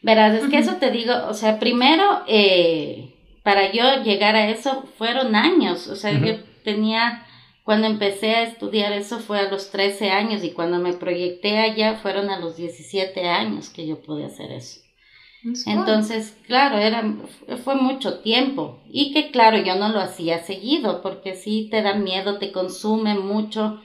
[0.02, 2.22] Verás, es que eso te digo, o sea, primero...
[2.28, 3.11] Eh,
[3.42, 7.26] para yo llegar a eso fueron años, o sea, yo tenía,
[7.64, 11.96] cuando empecé a estudiar eso fue a los 13 años y cuando me proyecté allá
[11.96, 14.80] fueron a los 17 años que yo pude hacer eso.
[15.66, 17.02] Entonces, claro, era,
[17.64, 18.80] fue mucho tiempo.
[18.88, 23.14] Y que claro, yo no lo hacía seguido, porque sí te da miedo, te consume
[23.16, 23.82] mucho.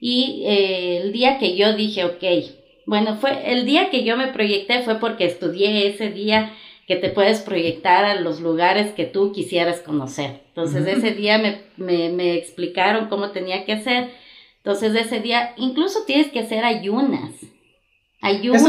[0.00, 2.24] Y eh, el día que yo dije, ok,
[2.86, 6.52] bueno, fue el día que yo me proyecté fue porque estudié ese día
[6.88, 10.42] que te puedes proyectar a los lugares que tú quisieras conocer.
[10.48, 14.10] Entonces, ese día me, me, me explicaron cómo tenía que hacer.
[14.56, 17.34] Entonces, ese día, incluso tienes que hacer ayunas
[18.20, 18.62] ayunas.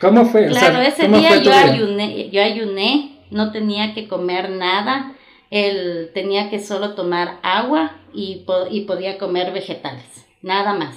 [0.00, 0.46] ¿Cómo fue?
[0.48, 5.14] Claro, ese día yo ayuné, yo ayuné, no tenía que comer nada,
[5.50, 10.96] él tenía que solo tomar agua y, y podía comer vegetales, nada más.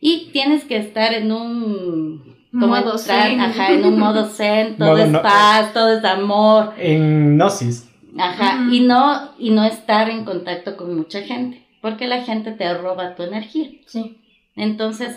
[0.00, 3.40] Y tienes que estar en un modo zen.
[3.40, 6.74] Ajá, en un modo zen, todo es paz, todo es amor.
[6.78, 7.88] En gnosis.
[8.18, 12.72] Ajá, y no y no estar en contacto con mucha gente, porque la gente te
[12.74, 13.70] roba tu energía.
[13.86, 14.18] Sí.
[14.56, 15.16] Entonces,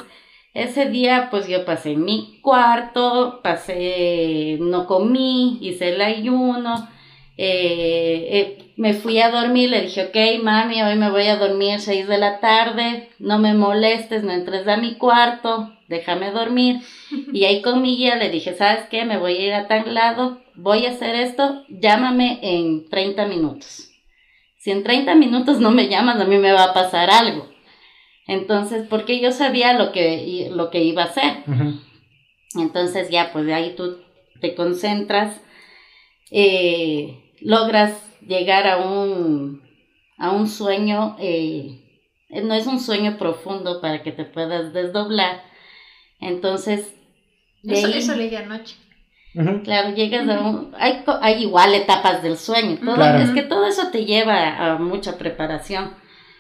[0.53, 6.87] ese día pues yo pasé en mi cuarto, pasé, no comí, hice el ayuno,
[7.37, 11.79] eh, eh, me fui a dormir, le dije, ok mami, hoy me voy a dormir
[11.79, 16.81] 6 de la tarde, no me molestes, no entres a mi cuarto, déjame dormir.
[17.31, 19.05] Y ahí con mi guía le dije, ¿sabes qué?
[19.05, 23.89] Me voy a ir a tal lado, voy a hacer esto, llámame en 30 minutos.
[24.57, 27.49] Si en 30 minutos no me llamas, a mí me va a pasar algo.
[28.27, 31.43] Entonces, porque yo sabía lo que, lo que iba a hacer.
[32.55, 33.97] Entonces ya, pues de ahí tú
[34.39, 35.41] te concentras,
[36.31, 39.61] eh, logras llegar a un,
[40.17, 41.79] a un sueño, eh,
[42.29, 45.43] no es un sueño profundo para que te puedas desdoblar.
[46.19, 46.95] Entonces...
[47.63, 48.75] Eso, eso leí anoche.
[49.63, 50.73] Claro, llegas a un...
[50.77, 52.77] Hay, hay igual etapas del sueño.
[52.83, 55.95] Todo, Es que todo eso te lleva a mucha preparación.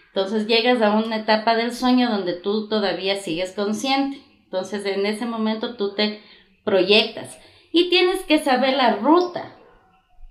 [0.07, 4.21] Entonces llegas a una etapa del sueño donde tú todavía sigues consciente.
[4.45, 6.21] Entonces en ese momento tú te
[6.63, 7.39] proyectas
[7.71, 9.55] y tienes que saber la ruta.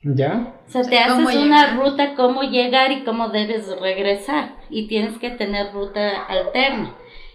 [0.02, 0.54] ¿Ya?
[0.66, 4.56] O sea, te haces una ruta, cómo llegar y cómo debes regresar.
[4.68, 6.94] Y tienes que tener ruta alterna.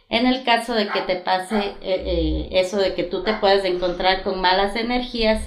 [0.09, 3.63] En el caso de que te pase eh, eh, eso de que tú te puedes
[3.65, 5.41] encontrar con malas energías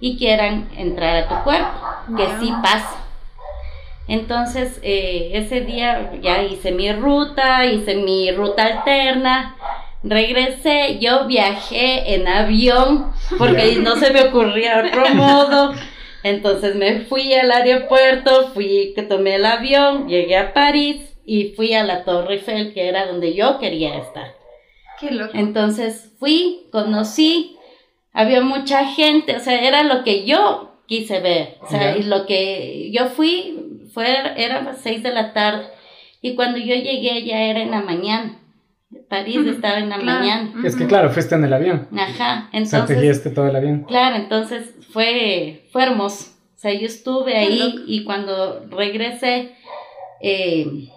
[0.00, 2.96] y quieran entrar a tu cuerpo, que sí pasa.
[4.08, 9.56] Entonces, eh, ese día ya hice mi ruta, hice mi ruta alterna,
[10.02, 15.74] regresé, yo viajé en avión porque no se me ocurría otro modo.
[16.22, 21.74] Entonces me fui al aeropuerto, fui que tomé el avión, llegué a París y fui
[21.74, 24.34] a la Torre Eiffel, que era donde yo quería estar.
[24.98, 25.32] Qué loco.
[25.34, 27.56] Entonces fui, conocí,
[28.12, 32.26] había mucha gente, o sea, era lo que yo quise ver, o sea, y lo
[32.26, 34.06] que yo fui, fue,
[34.36, 35.68] era las seis de la tarde
[36.20, 38.39] y cuando yo llegué ya era en la mañana.
[39.08, 40.52] París estaba en la mañana.
[40.64, 41.88] Es que claro, fuiste en el avión.
[41.96, 43.18] Ajá, entonces.
[43.18, 43.84] O sea, todo el avión.
[43.84, 46.30] Claro, entonces fue, fue hermoso.
[46.56, 49.52] O sea, yo estuve ahí y cuando regresé,
[50.20, 50.88] eh,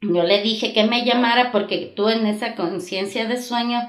[0.00, 3.80] yo le dije que me llamara porque tú en esa conciencia de sueño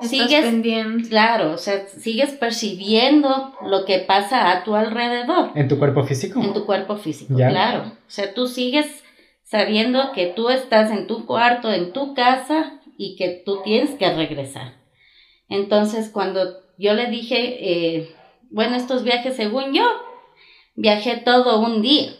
[0.00, 1.08] sigues pendiente.
[1.08, 5.52] claro, o sea, sigues percibiendo lo que pasa a tu alrededor.
[5.54, 6.42] En tu cuerpo físico.
[6.42, 7.82] En tu cuerpo físico, claro.
[7.84, 9.04] O sea, tú sigues
[9.50, 14.08] sabiendo que tú estás en tu cuarto, en tu casa y que tú tienes que
[14.12, 14.74] regresar.
[15.48, 18.14] Entonces, cuando yo le dije, eh,
[18.50, 19.82] bueno, estos viajes, según yo,
[20.76, 22.12] viajé todo un día,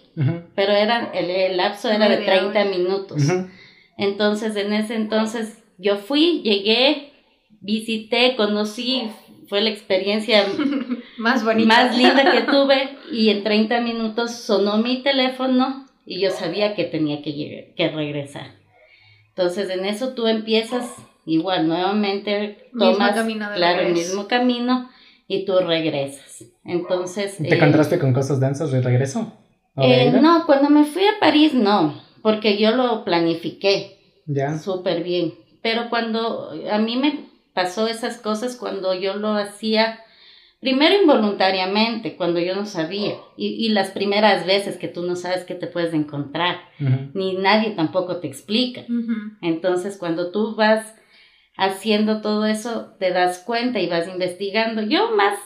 [0.56, 3.22] pero era, el, lapso era de 30 minutos.
[3.96, 7.12] Entonces, en ese entonces, yo fui, llegué,
[7.60, 9.08] visité, conocí,
[9.48, 10.44] fue la experiencia
[11.18, 16.30] más bonita, más linda que tuve y en 30 minutos sonó mi teléfono y yo
[16.30, 18.54] sabía que tenía que, que regresar.
[19.28, 20.94] Entonces en eso tú empiezas
[21.26, 23.12] igual nuevamente tomas
[23.54, 24.90] claro el mismo camino
[25.28, 26.44] y tú regresas.
[26.64, 29.32] Entonces ¿te encontraste con cosas densas de regreso?
[29.76, 33.98] Eh, no, cuando me fui a París no, porque yo lo planifiqué.
[34.26, 34.58] Ya.
[34.58, 35.34] Súper bien.
[35.62, 40.00] Pero cuando a mí me pasó esas cosas cuando yo lo hacía,
[40.60, 45.54] primero involuntariamente, cuando yo no sabía, y, las primeras veces que tú no sabes qué
[45.54, 46.60] te puedes encontrar,
[47.14, 48.84] ni nadie tampoco te explica.
[49.40, 50.94] Entonces, cuando tú vas
[51.56, 54.82] haciendo todo eso, te das cuenta y vas investigando.
[54.82, 55.38] Yo más,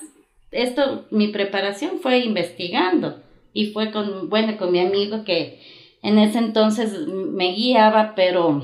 [0.51, 5.61] esto, mi preparación fue investigando y fue con, bueno, con mi amigo que
[6.03, 8.63] en ese entonces me guiaba, pero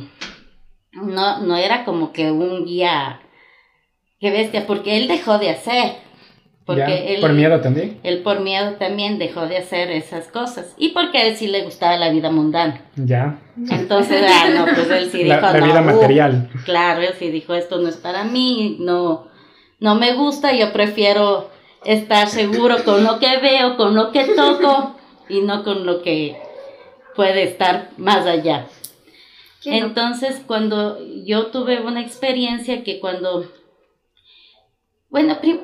[0.92, 3.20] no, no era como que un guía
[4.20, 5.94] Qué bestia, porque él dejó de hacer.
[6.74, 7.98] Porque Ya, él, Por miedo también.
[8.02, 10.74] él por miedo también dejó de hacer esas cosas.
[10.78, 12.82] Y porque a él sí le gustaba la vida mundana.
[12.96, 13.38] Ya.
[13.70, 16.50] Entonces, ah, no, pues él sí dijo, La, la no, vida uh, material.
[16.64, 19.28] Claro, él sí dijo, esto no es para mí, no,
[19.78, 21.50] no me gusta, yo prefiero
[21.84, 24.96] estar seguro con lo que veo, con lo que toco
[25.28, 26.36] y no con lo que
[27.16, 28.66] puede estar más allá.
[29.64, 33.44] Entonces, cuando yo tuve una experiencia que cuando,
[35.10, 35.60] bueno, prim-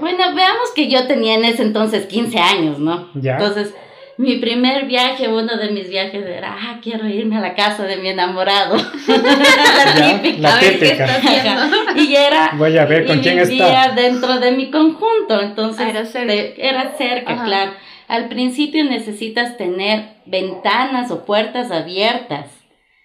[0.00, 3.10] bueno, veamos que yo tenía en ese entonces 15 años, ¿no?
[3.14, 3.32] Ya.
[3.32, 3.74] Entonces,
[4.16, 7.96] mi primer viaje, uno de mis viajes era, ah, quiero irme a la casa de
[7.98, 8.76] mi enamorado.
[9.06, 10.40] la Ya, típica.
[10.40, 11.70] la A ver, ¿qué típica.
[11.96, 13.94] Y era Voy a ver con y quién vivía está.
[13.94, 16.32] dentro de mi conjunto, entonces Ah, era cerca.
[16.32, 17.44] te- era cerca, Ajá.
[17.44, 17.72] claro.
[18.08, 22.46] Al principio necesitas tener ventanas o puertas abiertas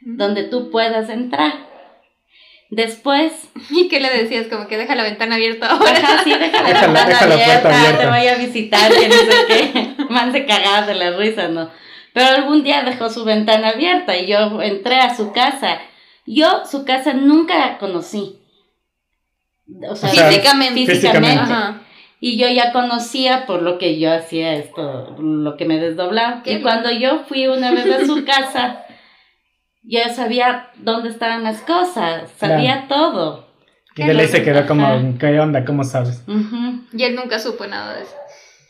[0.02, 1.54] donde tú puedas entrar.
[2.76, 3.32] Después,
[3.70, 4.48] ¿Y qué le decías?
[4.48, 5.92] Como que deja la ventana abierta ahora.
[5.92, 8.00] ajá, sí, deja la Deja la- ventana deja la puerta abierta, abierta.
[8.00, 11.70] te voy a visitar, que no sé qué, manse cagadas de la risa, ¿no?
[12.14, 15.80] Pero algún día dejó su ventana abierta y yo entré a su casa.
[16.26, 18.40] Yo su casa nunca conocí.
[19.90, 20.86] O sea, O sea, físicamente.
[20.86, 21.40] físicamente.
[21.42, 21.82] Ajá.
[22.20, 26.42] Y yo ya conocía por lo que yo hacía esto, lo que me desdoblaba.
[26.44, 28.86] Qué y cuando yo fui una vez a su casa,
[29.84, 33.48] ya sabía dónde estaban las cosas, sabía todo.
[33.96, 34.68] Y de ley se quedó Ajá.
[34.68, 35.66] como, ¿qué onda?
[35.66, 36.24] ¿Cómo sabes?
[36.28, 38.16] Y él nunca supo nada de eso.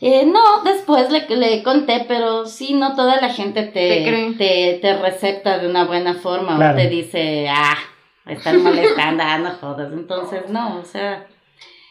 [0.00, 4.32] Eh, no, después le, le conté, pero sí, no toda la gente te, Te cree.
[4.34, 6.74] te, te recepta de una buena forma Claro.
[6.74, 7.76] o te dice, ah,
[8.26, 9.92] están molestando, ah, no jodas.
[9.94, 11.26] Entonces, no, o sea.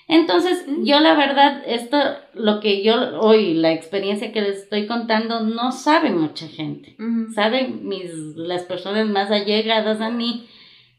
[0.08, 1.98] Entonces, yo la verdad, esto,
[2.34, 6.96] lo que yo hoy, la experiencia que les estoy contando, no sabe mucha gente.
[7.00, 7.32] Ujú.
[7.34, 10.48] Saben mis, las personas más allegadas a mí,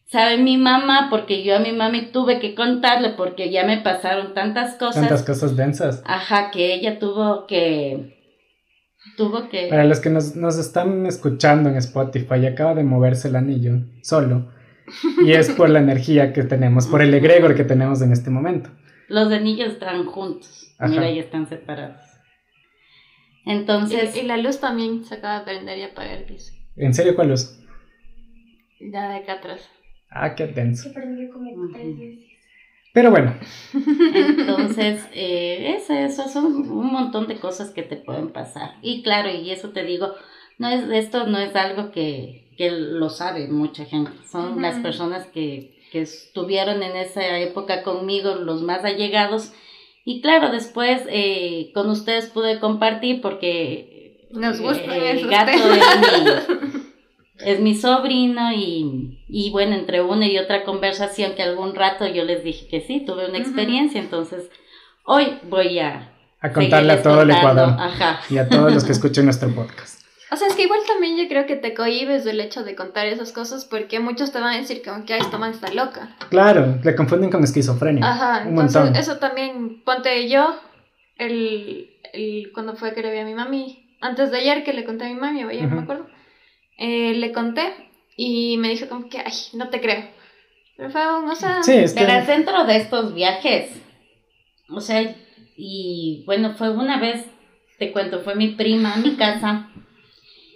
[0.07, 4.33] sabe mi mamá, porque yo a mi mami tuve que contarle, porque ya me pasaron
[4.33, 5.03] tantas cosas.
[5.03, 6.03] Tantas cosas densas.
[6.07, 8.19] Ajá, que ella tuvo que.
[9.19, 9.67] Tuvo que.
[9.69, 14.51] Para los que nos, nos están escuchando en Spotify, acaba de moverse el anillo solo.
[15.25, 18.71] Y es por la energía que tenemos, por el egregor que tenemos en este momento.
[19.09, 20.75] Los anillos están juntos.
[20.79, 20.89] Ajá.
[20.91, 22.01] Mira, ya están separados.
[23.45, 24.17] Y, Entonces.
[24.17, 26.53] y la luz también se acaba de prender y apagar, dice.
[26.77, 27.61] ¿En serio cuál es?
[28.81, 29.69] Ya de acá atrás.
[30.11, 30.93] Ah, qué denso.
[30.93, 31.73] prendió como Ujú.
[31.73, 32.25] tres veces.
[32.93, 33.35] Pero bueno,
[34.15, 38.77] Entonces, eh, eso, eso son un montón de cosas que te pueden pasar.
[38.83, 40.15] Y claro, y eso te digo,
[40.59, 44.13] no es, esto no es algo que, que lo sabe mucha gente.
[44.31, 44.61] Son Ujú.
[44.61, 49.53] las personas que, que estuvieron en esa época conmigo, los más allegados.
[50.05, 55.61] Y claro, después eh, con ustedes pude compartir porque Nos eh, el esos gato es
[55.63, 56.81] mi,
[57.49, 62.25] es mi sobrino y, y bueno, entre una y otra conversación que algún rato yo
[62.25, 64.51] les dije que sí, tuve una experiencia, entonces
[65.07, 66.13] hoy voy a...
[66.41, 67.31] a contarle a todo el.
[67.31, 68.21] Ecuador Ajá.
[68.29, 70.04] y a todos los que escuchen nuestro podcast.
[70.35, 73.07] O sea, es que igual también yo creo que te cohibes del hecho de contar
[73.07, 76.17] esas cosas porque muchos te van a decir como que "Ay, esta man está loca.
[76.29, 78.05] Claro, le confunden con esquizofrenia.
[78.05, 78.97] Ajá, un entonces montón.
[79.01, 80.57] eso también, ponte yo,
[81.19, 84.85] el, el, cuando fue que le vi a mi mami, antes de ayer que le
[84.85, 86.09] conté a mi mami, o ayer, no me acuerdo,
[86.79, 87.73] eh, le conté
[88.17, 90.03] y me dijo como que, ay, no te creo.
[90.77, 93.71] Pero fue un, o sea, Sí, es que dentro de estos viajes,
[94.69, 95.15] o sea,
[95.57, 97.25] y bueno, fue una vez,
[97.79, 99.71] te cuento, fue mi prima a mi casa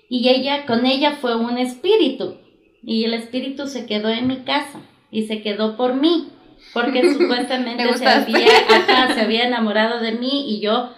[0.08, 2.36] y ella, con ella fue un espíritu
[2.82, 4.80] y el espíritu se quedó en mi casa
[5.10, 6.28] y se quedó por mí,
[6.72, 10.90] porque supuestamente se había, ajá, se había enamorado de mí y yo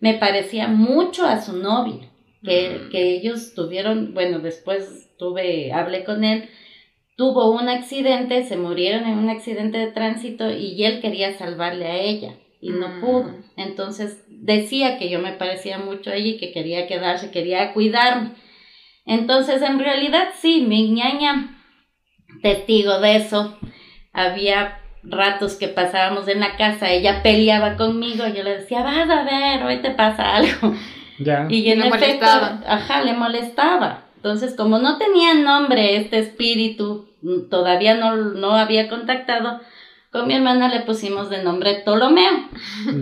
[0.00, 2.08] me parecía mucho a su novia,
[2.44, 6.48] que, que ellos tuvieron, bueno, después tuve, hablé con él,
[7.16, 12.00] tuvo un accidente, se murieron en un accidente de tránsito y él quería salvarle a
[12.00, 13.00] ella y no Mm.
[13.00, 13.34] pudo.
[13.56, 18.30] Entonces decía que yo me parecía mucho a ella y que quería quedarse, quería cuidarme.
[19.04, 21.56] Entonces en realidad sí, mi ñaña,
[22.42, 23.58] testigo de eso,
[24.12, 29.24] había ratos que pasábamos en la casa, ella peleaba conmigo, yo le decía, vas a
[29.24, 30.74] ver, hoy te pasa algo.
[31.18, 31.46] ya.
[31.48, 32.64] Y en Le efecto, molestaban.
[32.66, 34.04] ajá, le molestaba.
[34.16, 39.60] Entonces, como no tenía nombre este espíritu, mm, todavía no, no había contactado,
[40.12, 42.50] con mi hermana le pusimos de nombre Ptolomeo.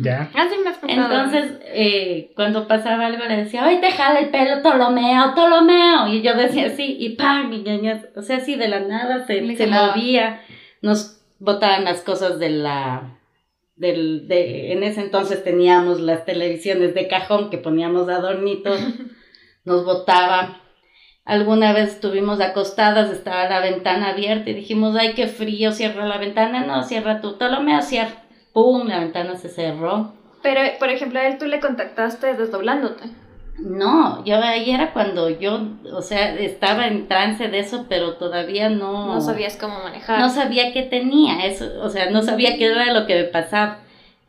[0.01, 0.31] Ya.
[0.33, 0.79] así me has.
[0.87, 6.07] Entonces, eh, cuando pasaba algo le decía, hoy te jala el pelo Ptolomeo, Ptolomeo.
[6.07, 7.53] Y yo decía así, y ¡pam!
[7.53, 10.41] Y ñaña, o sea, así de la nada se, se movía,
[10.83, 13.17] nos botaban las cosas de la...
[13.75, 18.79] Del, de, en ese entonces teníamos las televisiones de cajón que poníamos adornitos,
[19.65, 20.60] nos botaba.
[21.31, 26.18] Alguna vez estuvimos acostadas, estaba la ventana abierta y dijimos, ay, qué frío, cierra la
[26.18, 26.66] ventana.
[26.66, 28.24] No, cierra tú, Ptolomeo, cierra.
[28.53, 28.89] ¡Pum!
[28.89, 30.12] La ventana se cerró.
[30.43, 33.05] Pero, por ejemplo, a él tú le contactaste desdoblándote.
[33.61, 35.61] No, yo ahí era cuando yo,
[35.93, 39.14] o sea, estaba en trance de eso, pero todavía no...
[39.14, 40.18] No sabías cómo manejar.
[40.18, 43.78] No sabía qué tenía, eso, o sea, no sabía qué era lo que me pasaba.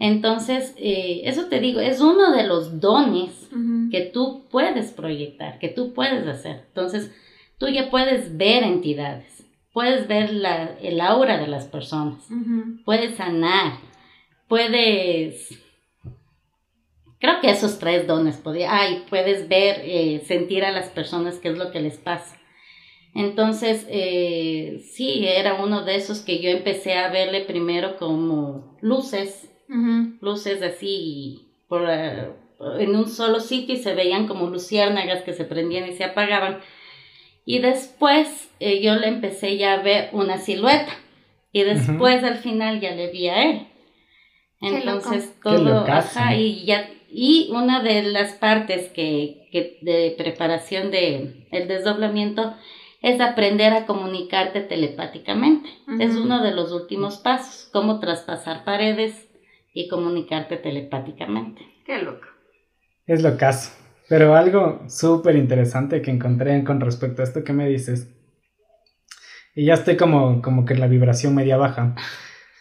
[0.03, 3.51] Entonces, eh, eso te digo, es uno de los dones
[3.91, 6.63] que tú puedes proyectar, que tú puedes hacer.
[6.69, 7.11] Entonces,
[7.59, 12.27] tú ya puedes ver entidades, puedes ver la, el aura de las personas,
[12.83, 13.73] puedes sanar,
[14.47, 15.49] puedes...
[17.19, 18.75] Creo que esos tres dones podía...
[18.75, 22.39] Ay, puedes ver, eh, sentir a las personas qué es lo que les pasa.
[23.13, 29.50] Entonces, eh, sí, era uno de esos que yo empecé a verle primero como luces,
[30.19, 32.29] Luces así por, eh,
[32.79, 36.59] en un solo sitio y se veían como luciérnagas que se prendían y se apagaban.
[37.45, 40.91] Y después eh, yo le empecé ya a ver una silueta
[41.51, 43.67] y después al final ya le vi a él.
[44.59, 50.91] Entonces Qué todo, ajá, y ya y una de las partes que, que de preparación
[50.91, 52.55] de el desdoblamiento
[53.01, 55.69] es aprender a comunicarte telepáticamente.
[55.99, 59.30] Es uno de los últimos pasos, cómo traspasar paredes
[59.73, 61.61] y comunicarte telepáticamente.
[61.85, 62.27] Qué loco.
[63.07, 63.71] Es lo caso.
[64.09, 68.09] Pero algo súper interesante que encontré con respecto a esto que me dices.
[69.55, 71.95] Y ya estoy como, como que la vibración media baja.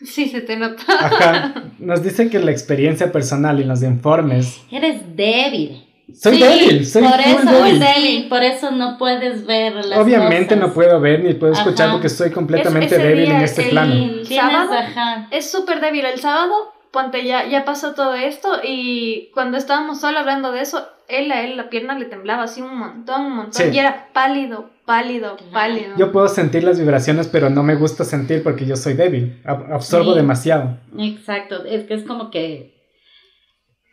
[0.02, 0.82] Sí, se te nota.
[0.88, 1.54] Ajá.
[1.78, 4.62] Nos dice que la experiencia personal y los informes.
[4.70, 5.86] Eres débil.
[6.12, 7.82] Soy Sí, débil, soy por eso, débil.
[7.94, 10.68] sí, por eso no puedes ver las Obviamente cosas.
[10.68, 11.92] no puedo ver ni puedo escuchar Ajá.
[11.94, 14.24] porque soy completamente ese débil día, en este el- plano.
[14.24, 15.28] Sábado ajá.
[15.30, 16.04] es súper débil.
[16.06, 20.86] El sábado, ponte ya, ya pasó todo esto y cuando estábamos solo hablando de eso,
[21.08, 23.52] él a él la pierna le temblaba así un montón, un montón.
[23.52, 23.64] Sí.
[23.72, 25.94] Y era pálido, pálido, pálido.
[25.96, 29.40] Yo puedo sentir las vibraciones, pero no me gusta sentir porque yo soy débil.
[29.44, 30.18] Ab- absorbo Sí.
[30.18, 30.78] demasiado.
[30.98, 32.74] Exacto, es que es como que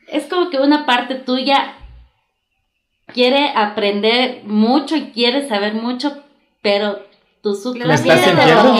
[0.08, 1.74] es como que una parte tuya
[3.14, 6.24] quiere aprender mucho y quiere saber mucho,
[6.62, 7.00] pero
[7.42, 7.50] tu
[7.86, 8.74] ¿Me estás sintiendo?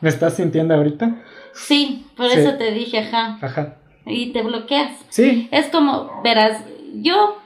[0.00, 1.22] ¿Me estás sintiendo ahorita?
[1.54, 2.38] Sí, por Sí.
[2.40, 3.76] eso te dije, ajá, Ajá.
[4.06, 4.92] y te bloqueas.
[5.08, 6.62] Sí, Es como, verás,
[6.94, 7.38] yo,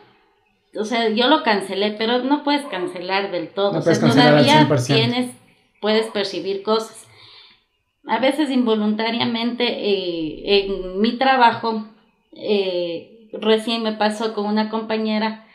[0.78, 3.72] o sea, yo lo cancelé, pero no puedes cancelar del todo.
[3.72, 4.86] No o sea, todavía 100%.
[4.86, 5.30] tienes,
[5.80, 7.06] puedes percibir cosas.
[8.06, 11.86] A veces involuntariamente eh, en mi trabajo,
[12.32, 15.46] eh, recién me pasó con una compañera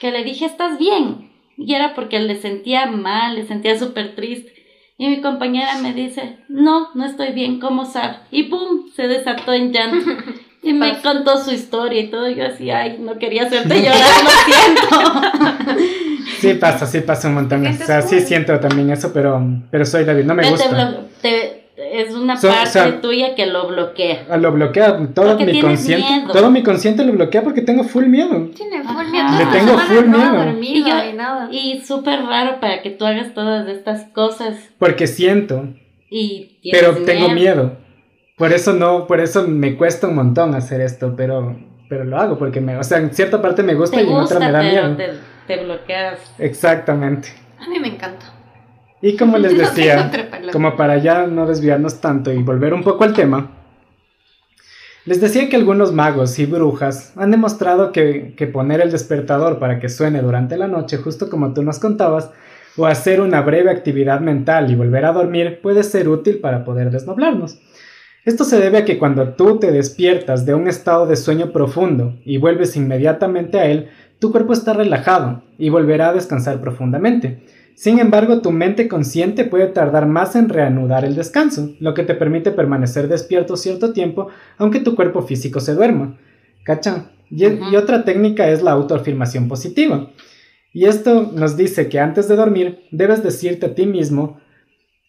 [0.00, 1.31] que le dije, ¿estás bien?
[1.56, 4.52] Y era porque le sentía mal, le sentía súper triste.
[4.98, 8.16] Y mi compañera me dice, no, no estoy bien, ¿cómo sabe?
[8.30, 8.88] Y ¡pum!
[8.94, 10.10] Se desató en llanto.
[10.64, 12.30] Y me contó su historia y todo.
[12.30, 15.80] Yo así, ay, no quería hacerte llorar, lo siento.
[16.38, 17.62] sí pasa, sí pasa un montón.
[17.64, 21.00] ¿Te O sea, sí siento también eso, pero, pero soy débil, no me gusta.
[21.20, 21.61] te-
[21.92, 24.24] es una So- o parte sea- tuya que lo bloquea.
[24.30, 26.08] Ah, Lo bloquea todo Porque mi consciente.
[26.08, 26.32] miedo.
[26.32, 28.50] Todo mi consciente lo bloquea porque tengo full miedo.
[28.54, 29.10] Tiene full Ajá.
[29.10, 29.26] miedo.
[29.38, 30.58] Le tengo full miedo.
[30.60, 31.48] Y yo- y nada.
[31.50, 35.68] Y súper raro para que tú hagas todas estas cosas Porque siento,
[36.10, 37.76] y pero tengo miedo.
[38.36, 41.56] Por eso no, por eso me cuesta un montón hacer esto, pero,
[41.88, 44.36] pero lo hago porque me, o sea, en cierta parte me gusta y en gusta,
[44.36, 44.96] otra me da pero miedo.
[45.46, 46.18] te, te bloqueas.
[46.38, 47.28] Exactamente.
[47.58, 48.26] A mí me encanta.
[49.02, 50.10] Y como les decía,
[50.52, 53.50] como para ya no desviarnos tanto y volver un poco al tema,
[55.04, 59.80] les decía que algunos magos y brujas han demostrado que, que poner el despertador para
[59.80, 62.30] que suene durante la noche, justo como tú nos contabas,
[62.76, 66.90] o hacer una breve actividad mental y volver a dormir puede ser útil para poder
[66.90, 67.60] desnoblarnos.
[68.24, 72.16] Esto se debe a que cuando tú te despiertas de un estado de sueño profundo
[72.24, 73.88] y vuelves inmediatamente a él,
[74.20, 77.42] tu cuerpo está relajado y volverá a descansar profundamente.
[77.74, 82.14] Sin embargo, tu mente consciente puede tardar más en reanudar el descanso, lo que te
[82.14, 86.18] permite permanecer despierto cierto tiempo, aunque tu cuerpo físico se duerma.
[86.64, 87.10] ¿Cachan?
[87.30, 90.10] Y, otra técnica es la autoafirmación positiva.
[90.72, 94.38] Y esto nos dice que antes de dormir debes decirte a ti mismo,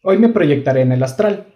[0.03, 1.47] hoy me proyectaré en el astral.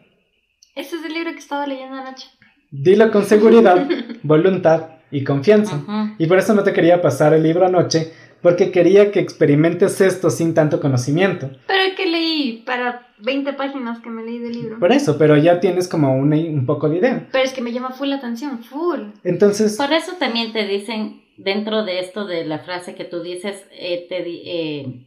[0.75, 2.27] Este es el libro que estaba leyendo anoche.
[2.69, 3.87] Dilo con seguridad,
[4.23, 5.81] voluntad y confianza.
[6.17, 8.11] Y por eso no te quería pasar el libro anoche,
[8.41, 11.49] porque quería que experimentes esto sin tanto conocimiento.
[11.67, 14.79] Pero es que leí para 20 páginas que me leí del libro.
[14.79, 17.27] Por eso, pero ya tienes como una- un poco de idea.
[17.31, 18.99] Pero es que me llama full la atención, full.
[19.23, 23.65] Entonces, Por eso también te dicen, dentro de esto de la frase que tú dices,
[23.71, 25.03] eh, te di- eh,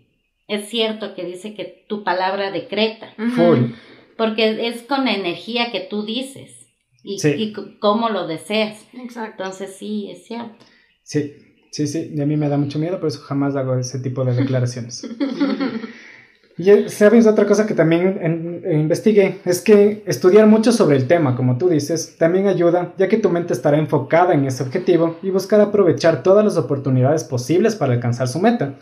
[0.49, 3.73] es cierto que dice que tu palabra decreta, full.
[4.17, 6.67] porque es con la energía que tú dices
[7.03, 7.35] y, Sí.
[7.39, 8.87] y cómo lo deseas.
[8.93, 9.45] Exacto.
[9.45, 10.57] Entonces sí, es cierto.
[11.03, 11.33] Sí,
[11.71, 12.13] sí, sí.
[12.15, 15.07] Y a mí me da mucho miedo, por eso jamás hago ese tipo de declaraciones.
[16.59, 20.97] Y eh, sabes otra cosa que también en- eh, investigué es que estudiar mucho sobre
[20.99, 24.63] el tema, como tú dices, también ayuda, ya que tu mente estará enfocada en ese
[24.63, 28.75] objetivo y buscar aprovechar todas las oportunidades posibles para alcanzar su meta.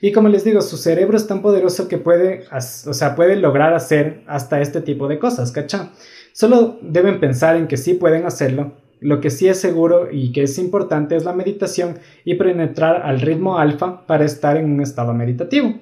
[0.00, 2.44] Y como les digo, su cerebro es tan poderoso que puede,
[2.86, 5.90] o sea, puede lograr hacer hasta este tipo de cosas, ¿cachá?
[6.32, 8.72] Solo deben pensar en que sí pueden hacerlo.
[9.00, 13.20] Lo que sí es seguro y que es importante es la meditación y penetrar al
[13.20, 15.74] ritmo alfa para estar en un estado meditativo.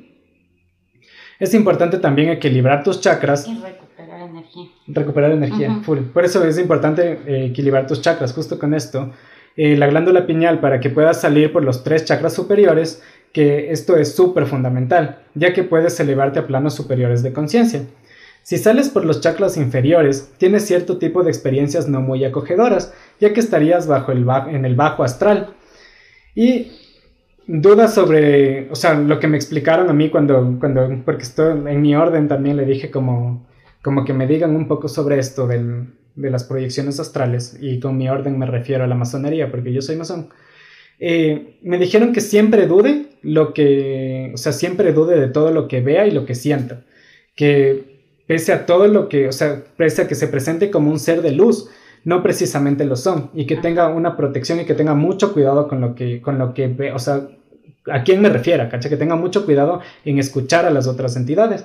[1.39, 3.47] Es importante también equilibrar tus chakras.
[3.47, 4.65] Y recuperar energía.
[4.87, 5.99] Recuperar energía, full.
[6.13, 9.13] Por eso es importante eh, equilibrar tus chakras, justo con esto.
[9.57, 13.03] Eh, la glándula pineal para que puedas salir por los tres chakras superiores,
[13.33, 17.83] que esto es súper fundamental, ya que puedes elevarte a planos superiores de conciencia.
[18.45, 23.33] Si sales por los chakras inferiores, tienes cierto tipo de experiencias no muy acogedoras, ya
[23.33, 25.55] que estarías bajo el en el bajo astral.
[26.35, 26.71] Y
[27.47, 31.81] dudas sobre, o sea, lo que me explicaron a mí cuando, cuando porque estoy en
[31.81, 33.47] mi orden también le dije como,
[33.83, 37.97] como que me digan un poco sobre esto del, de las proyecciones astrales, y con
[37.97, 40.29] mi orden me refiero a la masonería, porque yo soy masón.
[41.01, 45.67] Eh, me dijeron que siempre dude lo que, o sea, siempre dude de todo lo
[45.67, 46.85] que vea y lo que sienta,
[47.35, 47.94] que
[48.27, 51.23] pese a todo lo que, o sea, pese a que se presente como un ser
[51.23, 51.69] de luz,
[52.05, 55.81] no precisamente lo son y que tenga una protección y que tenga mucho cuidado con
[55.81, 57.29] lo que, con lo que ve, o sea,
[57.91, 58.89] a quién me refiero, ¿cacha?
[58.89, 61.65] Que tenga mucho cuidado en escuchar a las otras entidades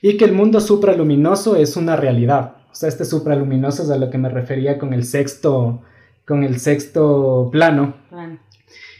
[0.00, 2.56] y que el mundo supraluminoso es una realidad.
[2.70, 5.82] O sea, este supraluminoso es a lo que me refería con el sexto,
[6.26, 7.96] con el sexto plano.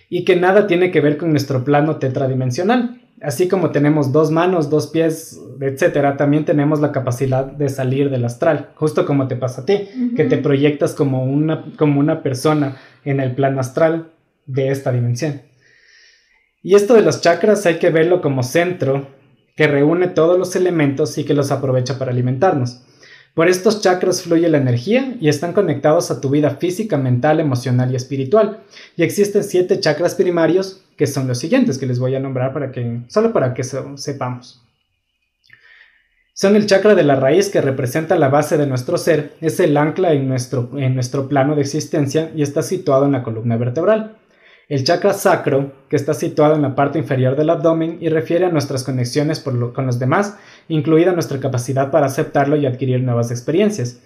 [0.08, 2.97] Y que nada tiene que ver con nuestro plano tetradimensional.
[3.22, 8.24] Así como tenemos dos manos, dos pies, etcétera, también tenemos la capacidad de salir del
[8.24, 12.76] astral, justo como te pasa a ti, que te proyectas como una, como una persona
[13.04, 14.10] en el plano astral
[14.46, 15.42] de esta dimensión.
[16.62, 19.08] Y esto de los chakras hay que verlo como centro
[19.56, 22.82] que reúne todos los elementos y que los aprovecha para alimentarnos.
[23.38, 27.92] Por estos chakras fluye la energía y están conectados a tu vida física, mental, emocional
[27.92, 28.64] y espiritual.
[28.96, 32.72] Y existen siete chakras primarios que son los siguientes que les voy a nombrar para
[32.72, 34.60] que solo para que sepamos.
[36.32, 39.76] Son el chakra de la raíz que representa la base de nuestro ser, es el
[39.76, 44.16] ancla en nuestro, en nuestro plano de existencia y está situado en la columna vertebral.
[44.68, 48.50] El chakra sacro, que está situado en la parte inferior del abdomen y refiere a
[48.50, 50.36] nuestras conexiones con los demás,
[50.68, 54.00] incluida nuestra capacidad para aceptarlo y adquirir nuevas experiencias.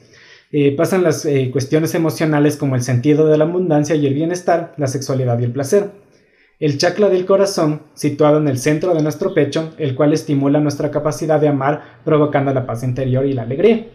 [0.50, 4.74] Eh, pasan las eh, cuestiones emocionales como el sentido de la abundancia y el bienestar,
[4.76, 5.90] la sexualidad y el placer
[6.62, 10.92] el chakra del corazón, situado en el centro de nuestro pecho, el cual estimula nuestra
[10.92, 13.88] capacidad de amar, provocando la paz interior y la alegría.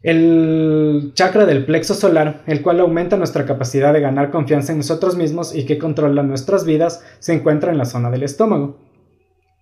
[0.00, 5.16] El chakra del plexo solar, el cual aumenta nuestra capacidad de ganar confianza en nosotros
[5.16, 8.78] mismos y que controla nuestras vidas, se encuentra en la zona del estómago.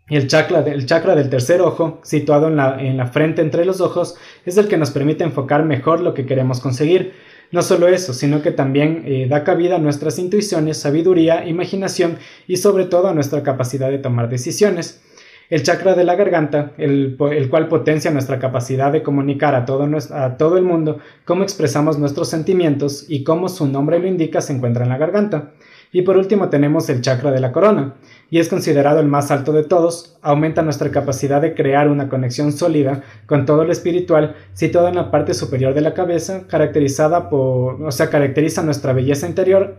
[0.09, 3.81] El chakra, el chakra del tercer ojo, situado en la, en la frente entre los
[3.81, 7.15] ojos, es el que nos permite enfocar mejor lo que queremos conseguir,
[7.51, 12.59] no solo eso, sino que también eh, da cabida a nuestras intuiciones, sabiduría, imaginación y
[12.59, 15.03] sobre todo a nuestra capacidad de tomar decisiones.
[15.51, 17.17] El chakra de la garganta, el,
[17.51, 22.29] cual potencia nuestra capacidad de comunicar a todo, a todo el mundo cómo expresamos nuestros
[22.29, 25.53] sentimientos y cómo su nombre lo indica se encuentra en la garganta.
[25.93, 27.95] Y por último tenemos el chakra de la corona,
[28.29, 32.53] y es considerado el más alto de todos, aumenta nuestra capacidad de crear una conexión
[32.53, 37.83] sólida con todo lo espiritual, situado en la parte superior de la cabeza, caracterizada por,
[37.83, 39.77] o sea, caracteriza nuestra belleza interior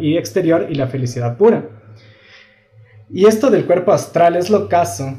[0.00, 1.68] y exterior y la felicidad pura.
[3.10, 5.18] Y esto del cuerpo astral es lo caso,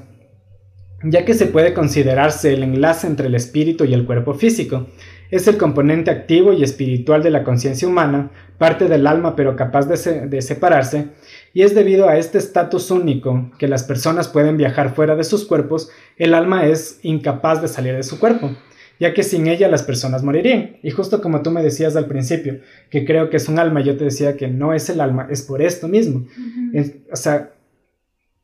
[1.04, 4.88] ya que se puede considerarse el enlace entre el espíritu y el cuerpo físico.
[5.32, 9.86] Es el componente activo y espiritual de la conciencia humana, parte del alma pero capaz
[9.88, 11.10] de, separarse,
[11.54, 15.46] y es debido a este estatus único que las personas pueden viajar fuera de sus
[15.46, 18.56] cuerpos, el alma es incapaz de salir de su cuerpo,
[19.00, 20.78] ya que sin ella las personas morirían.
[20.82, 23.98] Y justo como tú me decías al principio, que creo que es un alma, yo
[23.98, 26.26] te decía que no es el alma, es por esto mismo.
[27.12, 27.52] o sea,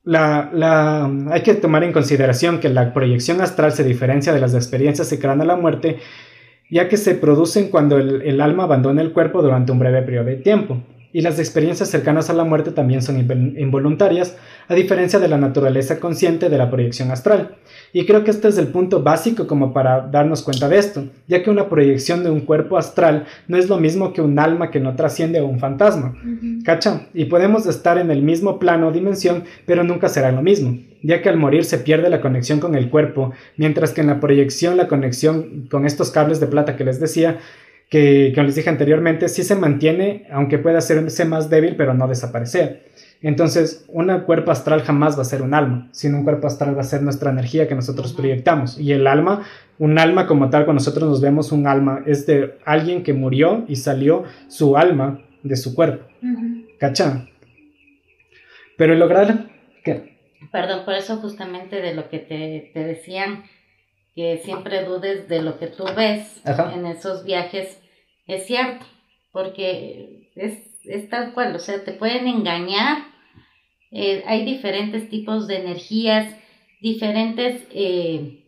[0.06, 5.08] la, hay que tomar en consideración que la proyección astral se diferencia de las experiencias
[5.08, 5.98] cercanas a la muerte
[6.70, 10.38] ya que se producen cuando el, alma abandona el cuerpo durante un breve periodo de
[10.38, 10.82] tiempo,
[11.16, 13.18] y las experiencias cercanas a la muerte también son
[13.58, 14.36] involuntarias,
[14.68, 17.56] a diferencia de la naturaleza consciente de la proyección astral.
[17.94, 21.42] Y creo que este es el punto básico como para darnos cuenta de esto, ya
[21.42, 24.82] que una proyección de un cuerpo astral no es lo mismo que un alma que
[24.82, 26.18] no trasciende a un fantasma.
[26.66, 27.08] ¿Cacha?
[27.14, 31.22] Y podemos estar en el mismo plano o dimensión, pero nunca será lo mismo, ya
[31.22, 34.76] que al morir se pierde la conexión con el cuerpo, mientras que en la proyección
[34.76, 37.40] la conexión con estos cables de plata que les decía
[37.90, 42.86] que, les dije anteriormente, sí se mantiene, aunque pueda hacerse más débil, pero no desaparecer.
[43.22, 46.82] Entonces, un cuerpo astral jamás va a ser un alma, sino un cuerpo astral va
[46.82, 48.80] a ser nuestra energía que nosotros proyectamos.
[48.80, 49.44] Y el alma,
[49.80, 53.66] un alma como tal, cuando nosotros nos vemos un alma, es de alguien que murió
[53.68, 56.06] y salió su alma de su cuerpo.
[56.80, 57.28] ¿Cachá?
[58.78, 59.48] Pero lograr
[59.84, 60.16] que...
[60.52, 63.44] Perdón, por eso justamente de lo que te, te decían,
[64.16, 67.82] que siempre dudes de lo que tú ves en esos viajes,
[68.28, 68.86] es cierto,
[69.32, 73.00] porque es, es, tal cual, o sea, te pueden engañar,
[73.92, 76.34] eh, hay diferentes tipos de energías,
[76.82, 78.46] diferentes, eh,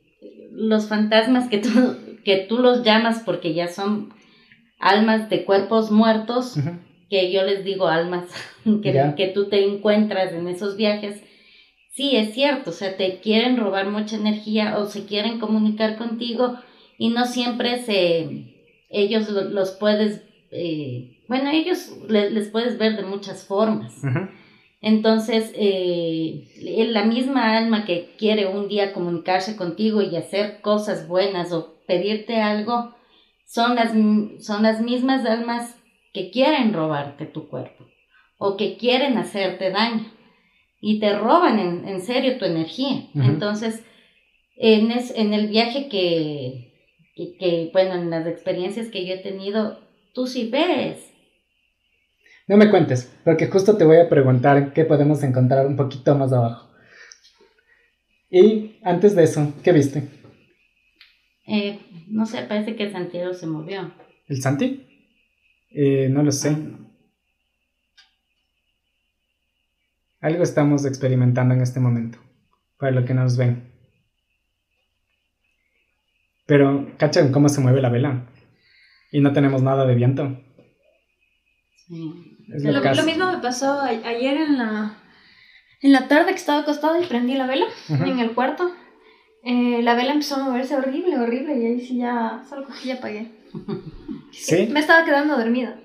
[0.52, 4.14] los fantasmas que tú, que tú los llamas porque ya son
[4.80, 6.58] almas de cuerpos muertos,
[7.10, 8.26] que yo les digo almas
[8.64, 11.22] que, que tú te encuentras en esos viajes,
[11.98, 16.54] sí es cierto, o sea, te quieren robar mucha energía o se quieren comunicar contigo
[17.00, 18.54] y no siempre se,
[18.90, 20.22] ellos los puedes,
[20.52, 23.96] eh, bueno, ellos les puedes ver de muchas formas.
[24.80, 26.48] Entonces, eh,
[26.92, 32.40] la misma alma que quiere un día comunicarse contigo y hacer cosas buenas o pedirte
[32.40, 32.96] algo,
[33.48, 33.92] son las,
[34.46, 35.76] son las mismas almas
[36.14, 37.86] que quieren robarte tu cuerpo
[38.38, 40.17] o que quieren hacerte daño
[40.80, 43.08] y te roban en, serio tu energía.
[43.16, 43.84] Entonces,
[44.56, 46.68] en, en el viaje que,
[47.16, 49.80] que, bueno, en las experiencias que yo he tenido,
[50.14, 51.14] tú sí ves.
[52.48, 56.32] No me cuentes, porque justo te voy a preguntar qué podemos encontrar un poquito más
[56.32, 56.68] abajo.
[58.30, 60.04] Y antes de eso, ¿qué viste?
[61.48, 63.92] Eh, no sé, parece que Santiago se movió.
[64.28, 64.86] ¿El Santi?
[65.70, 66.50] Eh, no lo sé.
[66.50, 66.88] Ah,
[70.20, 72.18] Algo estamos experimentando en este momento,
[72.78, 73.72] para lo que nos ven.
[76.48, 78.26] Pero, ¿cachan cómo se mueve la vela?
[79.12, 80.40] Y no tenemos nada de viento.
[81.90, 84.98] lo, mismo me pasó ayer en la,
[85.82, 88.72] en la tarde que estaba acostada y prendí la vela en el cuarto.
[89.44, 92.92] Eh, la vela empezó a moverse horrible, horrible, y ahí sí ya, solo cogí y
[92.92, 93.32] apagué.
[94.32, 94.68] ¿Sí?
[94.72, 95.80] Me estaba quedando dormida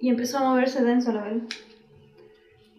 [0.00, 1.42] y empezó a moverse denso la vela.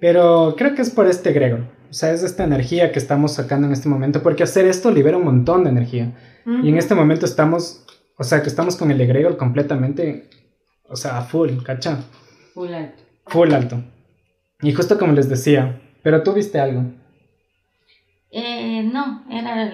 [0.02, 1.60] Pero creo que es por este egregor.
[1.92, 4.24] O sea, es esta energía que estamos sacando en este momento.
[4.24, 6.12] Porque hacer esto libera un montón de energía.
[6.44, 7.86] Y en este momento estamos,
[8.18, 10.28] o sea, que estamos con el egregor completamente,
[10.90, 12.00] o sea, a full, ¿cacha?
[12.56, 13.04] Full alto.
[13.28, 13.84] Full alto.
[14.64, 16.84] Y justo como les decía, pero tú viste algo.
[18.32, 19.72] Eh, no, era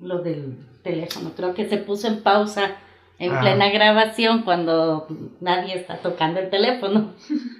[0.00, 1.30] lo del teléfono.
[1.36, 2.78] Creo que se puso en pausa
[3.20, 3.40] en ah.
[3.40, 5.06] plena grabación cuando
[5.40, 7.14] nadie está tocando el teléfono.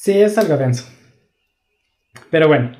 [0.00, 0.88] Sí, es algo denso.
[2.30, 2.72] Pero bueno,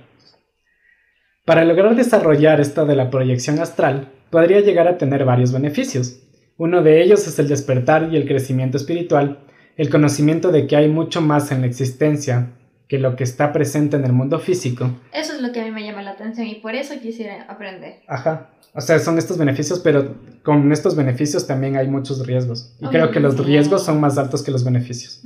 [1.45, 6.21] para lograr desarrollar esto de la proyección astral, podría llegar a tener varios beneficios.
[6.57, 9.41] Uno de ellos es el despertar y el crecimiento espiritual,
[9.77, 12.51] el conocimiento de que hay mucho más en la existencia
[12.89, 14.91] que lo que está presente en el mundo físico.
[15.13, 18.01] Eso es lo que a mí me llama la atención y por eso quisiera aprender.
[18.09, 18.51] Ajá.
[18.75, 22.75] O sea, son estos beneficios, pero con estos beneficios también hay muchos riesgos.
[22.81, 25.23] Y creo que los riesgos son más altos que los beneficios.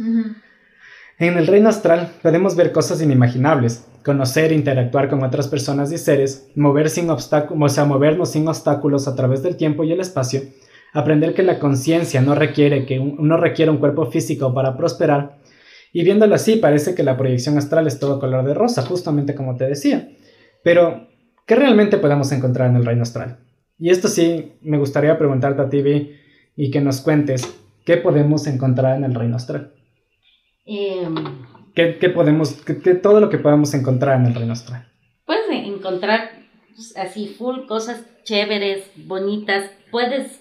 [1.18, 6.48] En el reino astral podemos ver cosas inimaginables, conocer interactuar con otras personas y seres,
[6.56, 10.40] mover sin o sea, movernos sin obstáculos a través del tiempo y el espacio,
[10.92, 15.38] aprender que la conciencia no requiere que no requiere un cuerpo físico para prosperar,
[15.92, 19.56] y viéndolo así parece que la proyección astral es todo color de rosa, justamente como
[19.56, 20.08] te decía.
[20.64, 21.08] Pero,
[21.46, 23.38] ¿qué realmente podemos encontrar en el reino astral?
[23.78, 25.82] Y esto sí, me gustaría preguntarte a ti,
[26.56, 27.46] y que nos cuentes
[27.84, 29.72] qué podemos encontrar en el reino astral.
[30.64, 31.14] Em,
[31.74, 34.88] ¿Qué, podemos, qué, todo lo que podemos encontrar en el reino astral?
[35.24, 36.30] Puedes encontrar
[36.74, 39.70] pues, así full cosas chéveres, bonitas.
[39.90, 40.40] Puedes,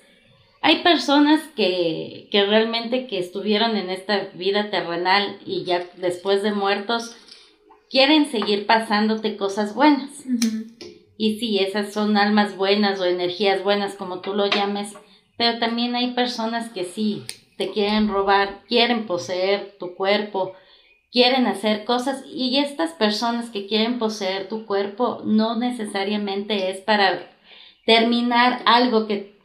[0.61, 6.51] hay personas que, que realmente que estuvieron en esta vida terrenal y ya después de
[6.51, 7.15] muertos
[7.89, 10.09] quieren seguir pasándote cosas buenas.
[11.17, 14.93] Y sí, esas son almas buenas o energías buenas, como tú lo llames,
[15.37, 17.23] pero también hay personas que sí,
[17.57, 20.53] te quieren robar, quieren poseer tu cuerpo,
[21.11, 27.27] quieren hacer cosas y estas personas que quieren poseer tu cuerpo no necesariamente es para
[27.85, 29.37] terminar algo que,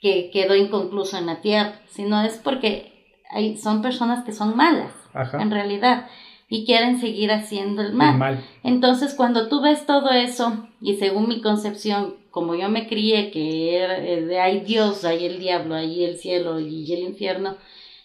[0.00, 2.90] que quedó inconcluso en la tierra, sino es porque
[3.30, 4.92] hay, son personas que son malas,
[5.34, 6.08] en realidad,
[6.48, 8.44] y quieren seguir haciendo el mal.
[8.62, 13.76] Entonces, cuando tú ves todo eso, y según mi concepción, como yo me crié que
[13.76, 17.56] eh, hay Dios, hay el diablo, hay el cielo y el infierno,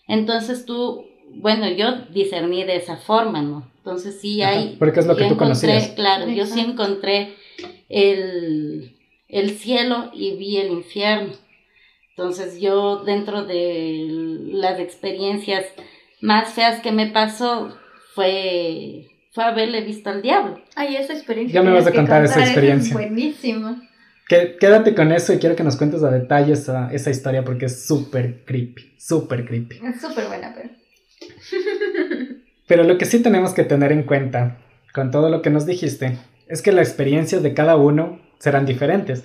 [0.07, 3.71] entonces tú, bueno, yo discerní de esa forma, ¿no?
[3.77, 4.75] Entonces sí hay...
[4.79, 5.89] porque es lo que tú conocías.
[5.89, 7.35] Claro, yo sí encontré
[7.89, 8.95] el,
[9.27, 11.33] el cielo y vi el infierno.
[12.09, 14.07] Entonces yo dentro de
[14.53, 15.65] las experiencias
[16.21, 17.77] más feas que me pasó
[18.13, 20.61] fue, fue haberle visto al diablo.
[20.75, 21.61] Ay, esa experiencia.
[21.61, 22.87] Ya me vas a contar esa experiencia.
[22.87, 23.81] Es buenísima.
[24.27, 27.65] Que- quédate con eso y quiero que nos cuentes a detalle esa, esa historia porque
[27.65, 29.79] es súper creepy, súper creepy.
[29.85, 30.69] Es súper buena, pero.
[32.67, 34.57] Pero lo que sí tenemos que tener en cuenta
[34.93, 39.23] con todo lo que nos dijiste es que las experiencias de cada uno serán diferentes.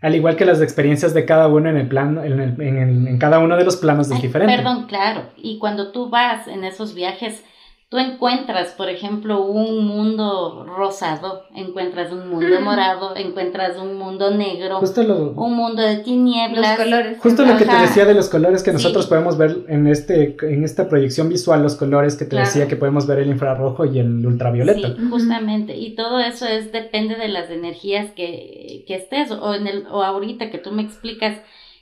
[0.00, 3.18] Al igual que las experiencias de cada uno en el plano, en, el- en en
[3.18, 4.56] cada uno de los planos es Ay, diferente.
[4.56, 5.24] Perdón, claro.
[5.36, 7.42] Y cuando tú vas en esos viajes,
[7.90, 14.78] tú encuentras, por ejemplo, un mundo rosado, encuentras un mundo morado, encuentras un mundo negro,
[14.78, 16.78] Justo lo, un mundo de Los tinieblas.
[16.78, 17.18] colores.
[17.20, 18.74] Justo lo que te decía de los colores que Sí.
[18.74, 22.46] nosotros podemos ver en, este, en esta proyección visual, los colores que te Claro.
[22.46, 24.94] decía que podemos ver el infrarrojo y el ultravioleta.
[24.94, 25.76] Sí, justamente.
[25.76, 30.04] Y todo eso es depende de las energías que, que estés o en el o
[30.04, 31.38] ahorita que tú me explicas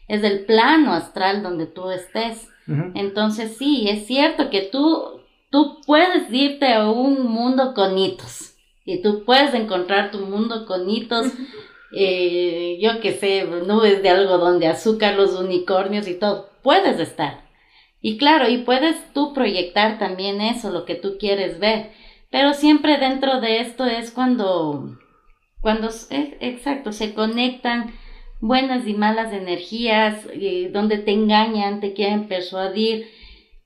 [0.09, 2.48] es del plano astral donde tú estés.
[2.94, 5.18] Entonces sí, es cierto que tú
[5.51, 8.55] tú puedes irte a un mundo con hitos
[8.85, 11.27] y tú puedes encontrar tu mundo con hitos.
[11.93, 16.51] eh, yo que sé, nubes de algodón de azúcar, los unicornios y todo.
[16.62, 17.49] Puedes estar.
[18.01, 21.91] Y claro, y puedes tú proyectar también eso, lo que tú quieres ver.
[22.31, 24.99] Pero siempre dentro de esto es cuando,
[25.61, 27.93] cuando, eh, exacto, se conectan
[28.41, 33.09] buenas y malas energías, eh, donde te engañan, te quieren persuadir.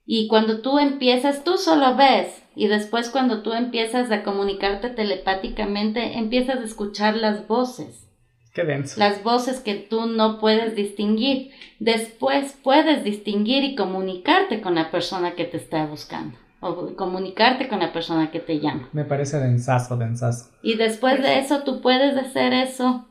[0.05, 2.43] Y cuando tú empiezas, tú solo ves.
[2.55, 8.07] Y después cuando tú empiezas a comunicarte telepáticamente, empiezas a escuchar las voces
[8.53, 8.99] Qué denso.
[8.99, 11.51] las voces que tú no puedes distinguir.
[11.79, 17.79] Después puedes distinguir y comunicarte con la persona que te está buscando o comunicarte con
[17.79, 18.89] la persona que te llama.
[18.93, 20.51] Me parece densazo, densazo.
[20.61, 23.05] Y después de eso tú puedes hacer eso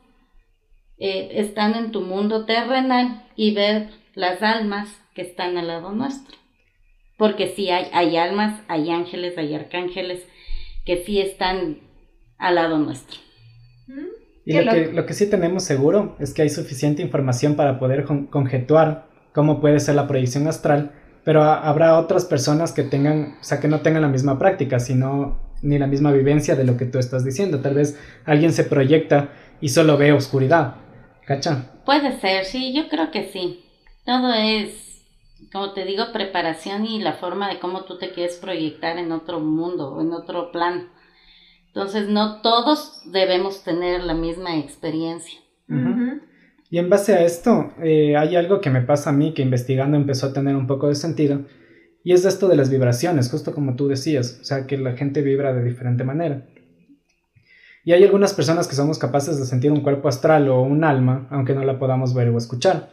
[0.97, 6.35] eh, estando en tu mundo terrenal y ver las almas que están al lado nuestro.
[7.17, 10.21] Porque sí hay, hay almas, hay ángeles, hay arcángeles
[10.85, 11.79] que sí están
[12.37, 13.19] al lado nuestro.
[13.87, 14.07] ¿Mm?
[14.45, 18.03] Y lo que, lo que sí tenemos seguro es que hay suficiente información para poder
[18.03, 20.91] con- conjetuar cómo puede ser la proyección astral,
[21.23, 24.79] pero ha- habrá otras personas que tengan, o sea, que no tengan la misma práctica,
[24.79, 27.61] sino ni la misma vivencia de lo que tú estás diciendo.
[27.61, 29.29] Tal vez alguien se proyecta
[29.61, 30.75] y solo ve oscuridad.
[31.25, 31.71] ¿Cacha?
[31.85, 33.63] Puede ser, sí, yo creo que sí.
[34.05, 34.82] Todo es,
[35.53, 39.39] como te digo, preparación y la forma de cómo tú te quieres proyectar en otro
[39.39, 40.89] mundo o en otro plano.
[41.67, 45.39] Entonces, no todos debemos tener la misma experiencia.
[46.69, 49.95] Y en base a esto, eh, hay algo que me pasa a mí que investigando
[49.95, 51.45] empezó a tener un poco de sentido,
[52.03, 55.21] y es esto de las vibraciones, justo como tú decías, o sea, que la gente
[55.21, 56.47] vibra de diferente manera.
[57.85, 61.27] Y hay algunas personas que somos capaces de sentir un cuerpo astral o un alma,
[61.31, 62.91] aunque no la podamos ver o escuchar.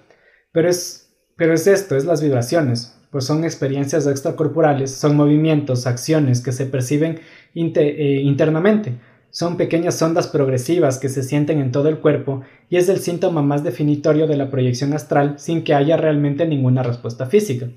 [0.52, 1.09] Pero es,
[1.40, 6.66] pero es esto, es las vibraciones, pues son experiencias extracorporales, son movimientos, acciones que se
[6.66, 7.18] perciben
[7.54, 8.98] eh, internamente.
[9.30, 13.40] Son pequeñas ondas progresivas que se sienten en todo el cuerpo y es el síntoma
[13.40, 17.68] más definitorio de la proyección astral sin que haya realmente ninguna respuesta física.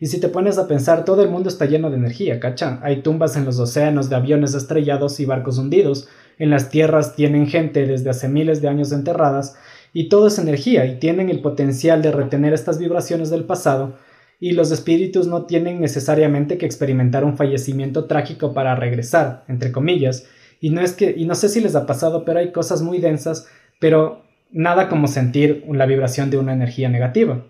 [0.00, 2.80] Y si te pones a pensar, todo el mundo está lleno de energía, ¿cacha?
[2.82, 7.48] Hay tumbas en los océanos de aviones estrellados y barcos hundidos, en las tierras tienen
[7.48, 9.56] gente desde hace miles de años enterradas,
[9.92, 13.96] y todo es energía y tienen el potencial de retener estas vibraciones del pasado,
[14.42, 20.26] y los espíritus no tienen necesariamente que experimentar un fallecimiento trágico para regresar, entre comillas,
[20.60, 22.98] y no es que, y no sé si les ha pasado, pero hay cosas muy
[23.00, 23.48] densas,
[23.80, 27.44] pero nada como sentir la vibración de una energía negativa.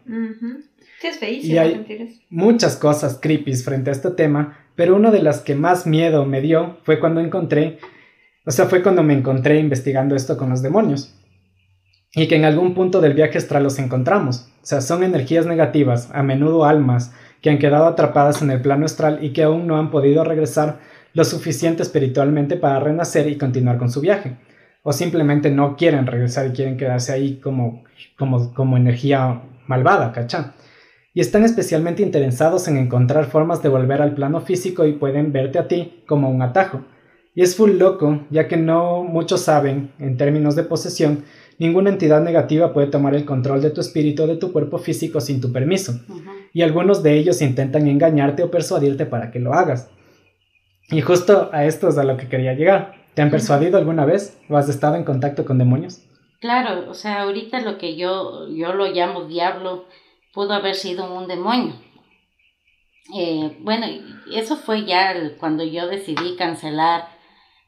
[1.01, 2.21] Sí, es feísimo Y hay- sentir eso.
[2.29, 6.41] Muchas cosas creepy frente a este tema, pero una de las que más miedo me
[6.41, 7.79] dio fue cuando encontré,
[8.47, 11.15] o sea, fue cuando me encontré investigando esto con los demonios.
[12.15, 14.49] Y que en algún punto del viaje astral los encontramos.
[14.63, 18.85] O sea, son energías negativas, a menudo almas, que han quedado atrapadas en el plano
[18.85, 20.79] astral y que aún no han podido regresar
[21.13, 24.37] lo suficiente espiritualmente para renacer y continuar con su viaje.
[24.83, 27.85] O simplemente no quieren regresar y quieren quedarse ahí como,
[28.19, 30.55] como, como energía malvada, ¿cachá?
[31.13, 35.59] Y están especialmente interesados en encontrar formas de volver al plano físico y pueden verte
[35.59, 36.85] a ti como un atajo.
[37.35, 41.25] Y es full loco, ya que no muchos saben, en términos de posesión,
[41.61, 45.21] ninguna entidad negativa puede tomar el control de tu espíritu o de tu cuerpo físico
[45.21, 46.01] sin tu permiso
[46.55, 49.91] y algunos de ellos intentan engañarte o persuadirte para que lo hagas.
[50.91, 52.95] Y justo a esto es a lo que quería llegar.
[53.15, 56.01] ¿Te han persuadido alguna vez o has estado en contacto con demonios?
[56.41, 59.85] Claro, o sea, ahorita lo que yo, yo lo llamo diablo
[60.33, 61.75] pudo haber sido un demonio.
[63.15, 63.87] Eh, bueno,
[64.33, 67.09] eso fue ya cuando yo decidí cancelar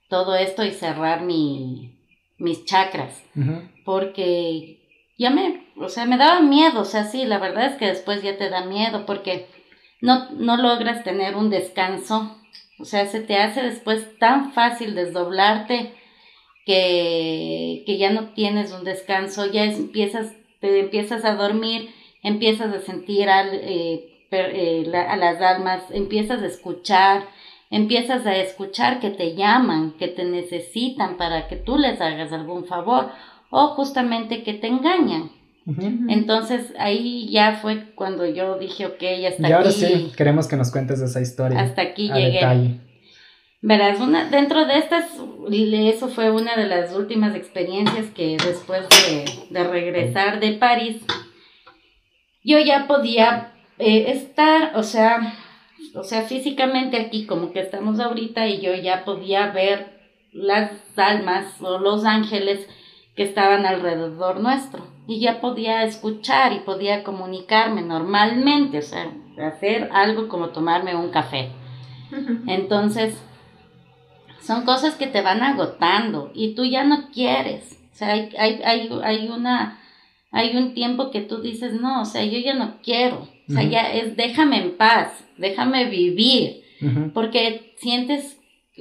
[0.08, 1.98] todo esto y cerrar mi,
[2.38, 3.22] mis chakras.
[3.36, 3.71] Ujú.
[3.84, 4.80] Porque
[5.18, 8.22] ya me, o sea, me daba miedo, o sea, sí, la verdad es que después
[8.22, 9.46] ya te da miedo porque
[10.00, 12.36] no, no logras tener un descanso.
[12.78, 15.94] O sea, se te hace después tan fácil desdoblarte
[16.66, 21.90] que, que ya no tienes un descanso, ya empiezas, te empiezas a dormir,
[22.22, 27.28] empiezas a sentir al, eh, eh, a las almas, empiezas a escuchar,
[27.70, 32.66] empiezas a escuchar que te llaman, que te necesitan para que tú les hagas algún
[32.66, 33.10] favor
[33.54, 35.30] o justamente que te engañan.
[36.08, 40.56] Entonces ahí ya fue cuando yo dije, ok, ya está y ahora sí, queremos que
[40.56, 41.60] nos cuentes esa historia.
[41.60, 42.80] Hasta aquí llegué.
[43.60, 45.04] Verás, una, dentro de estas,
[45.52, 50.96] eso fue una de las últimas experiencias que después de, de regresar de París,
[52.42, 55.34] yo ya podía eh, estar, o sea,
[55.94, 60.00] o sea, físicamente aquí como que estamos ahorita y yo ya podía ver
[60.32, 62.66] las almas o los ángeles
[63.14, 69.12] que estaban alrededor nuestro y ya podía escuchar y podía comunicarme normalmente, o sea,
[69.46, 71.50] hacer algo como tomarme un café.
[72.46, 73.18] Entonces,
[74.40, 77.78] son cosas que te van agotando y tú ya no quieres.
[77.92, 79.80] O sea, hay, hay, hay, hay una,
[80.30, 83.28] hay un tiempo que tú dices, no, o sea, yo ya no quiero.
[83.48, 86.62] O sea, ya es, déjame en paz, déjame vivir.
[87.14, 88.40] Porque sientes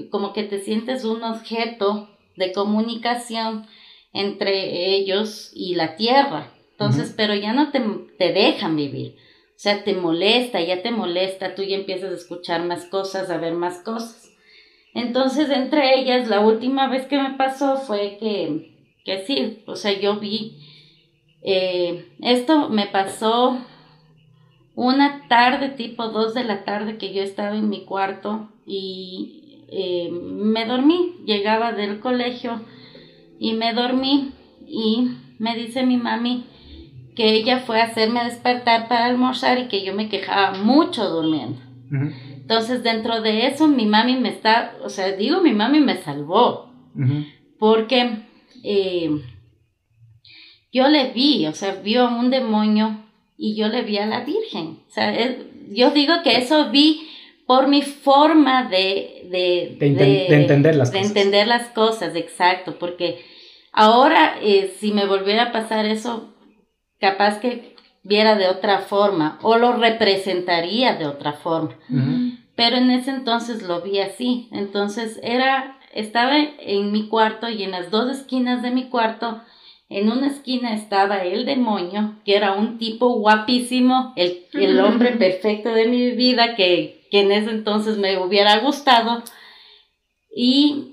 [0.10, 3.68] como que te sientes un objeto de comunicación
[4.14, 6.52] entre ellos y la tierra.
[6.72, 7.80] Entonces, pero ya no te,
[8.18, 9.16] te dejan vivir.
[9.52, 13.38] O sea, te molesta, ya te molesta, tú ya empiezas a escuchar más cosas, a
[13.38, 14.32] ver más cosas.
[14.94, 18.76] Entonces, entre ellas, la última vez que me pasó fue que,
[19.06, 20.58] que sí, o sea, yo vi,
[21.44, 23.60] eh, esto me pasó
[24.76, 30.10] una tarde, tipo dos de la tarde, que yo estaba en mi cuarto y eh,
[30.12, 32.62] me dormí, llegaba del colegio
[33.42, 34.34] y me dormí
[34.68, 36.46] y me dice mi mami
[37.16, 41.60] que ella fue a hacerme despertar para almorzar y que yo me quejaba mucho durmiendo.
[41.92, 46.72] Entonces dentro de eso mi mami me está, o sea, digo mi mami me salvó
[47.58, 48.20] porque
[48.64, 49.10] eh,
[50.72, 53.06] yo le vi, o sea, vio a un demonio
[53.40, 54.82] y yo le vi a la Virgen.
[54.88, 55.16] O sea,
[55.72, 57.08] yo digo que eso vi
[57.48, 59.78] por mi forma de, de,
[60.30, 63.31] entender las de entender las cosas, exacto, porque
[63.72, 66.34] Ahora, eh, si me volviera a pasar eso,
[67.00, 71.76] capaz que viera de otra forma o lo representaría de otra forma.
[72.56, 74.50] Pero en ese entonces lo vi así.
[74.52, 79.42] Entonces era, estaba en mi cuarto y en las dos esquinas de mi cuarto,
[79.90, 85.70] en una esquina estaba el demonio, que era un tipo guapísimo, el, el hombre perfecto
[85.70, 89.24] de mi vida, que, que en ese entonces me hubiera gustado.
[90.34, 90.91] Y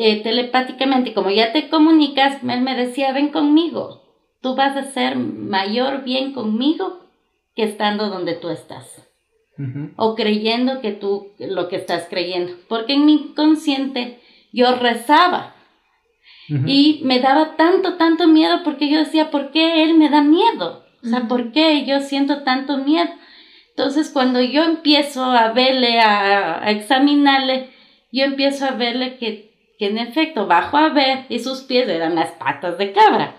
[0.00, 4.00] eh, telepáticamente, como ya te comunicas, él me decía, ven conmigo,
[4.40, 7.00] tú vas a hacer mayor bien conmigo
[7.56, 9.04] que estando donde tú estás.
[9.96, 12.52] O creyendo que tú lo que estás creyendo.
[12.68, 14.20] Porque en mi inconsciente
[14.52, 15.56] yo rezaba.
[16.48, 20.84] Y me daba tanto, tanto miedo porque yo decía, ¿por qué él me da miedo?
[21.02, 23.10] O sea, ¿por qué yo siento tanto miedo?
[23.70, 27.70] Entonces, cuando yo empiezo a verle, a, a examinarle,
[28.12, 29.47] yo empiezo a verle que
[29.78, 33.36] que en efecto bajo a ver y sus pies eran las patas de cabra.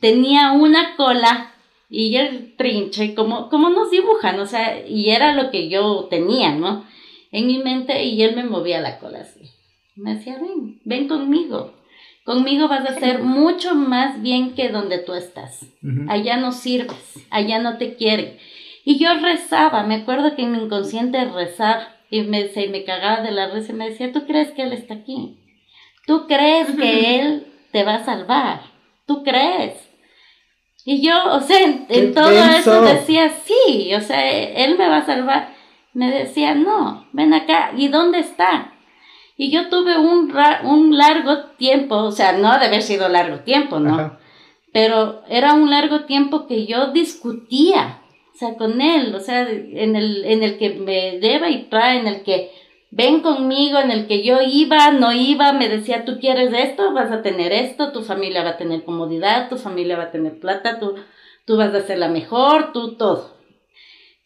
[0.00, 1.52] Tenía una cola
[1.90, 6.54] y el trinche, como, como nos dibujan, o sea, y era lo que yo tenía,
[6.54, 6.84] ¿no?
[7.30, 9.50] En mi mente y él me movía la cola así.
[9.96, 11.74] Me decía, ven, ven conmigo.
[12.24, 15.66] Conmigo vas a hacer mucho más bien que donde tú estás.
[16.08, 18.38] Allá no sirves, allá no te quieren.
[18.84, 23.22] Y yo rezaba, me acuerdo que en mi inconsciente rezar y me, se me cagaba
[23.22, 25.38] de la risa y me decía, ¿tú crees que él está aquí?
[26.06, 28.60] Tú crees que Él te va a salvar.
[29.06, 29.74] Tú crees.
[30.84, 31.58] Y yo, o sea,
[31.88, 35.54] en, todo eso decía, sí, o sea, Él me va a salvar.
[35.94, 37.72] Me decía, no, ven acá.
[37.76, 38.74] ¿Y dónde está?
[39.36, 40.32] Y yo tuve un,
[40.64, 44.16] un largo tiempo, o sea, no debe haber sido largo tiempo, ¿no?
[44.72, 48.00] Pero era un largo tiempo que yo discutía,
[48.34, 51.98] o sea, con él, o sea, en el, en el que me deba y trae,
[51.98, 52.52] en el que
[52.94, 57.10] ven conmigo en el que yo iba, no iba, me decía, tú quieres esto, vas
[57.10, 60.78] a tener esto, tu familia va a tener comodidad, tu familia va a tener plata,
[60.78, 60.94] tú,
[61.44, 63.36] tú vas a ser la mejor, tú todo.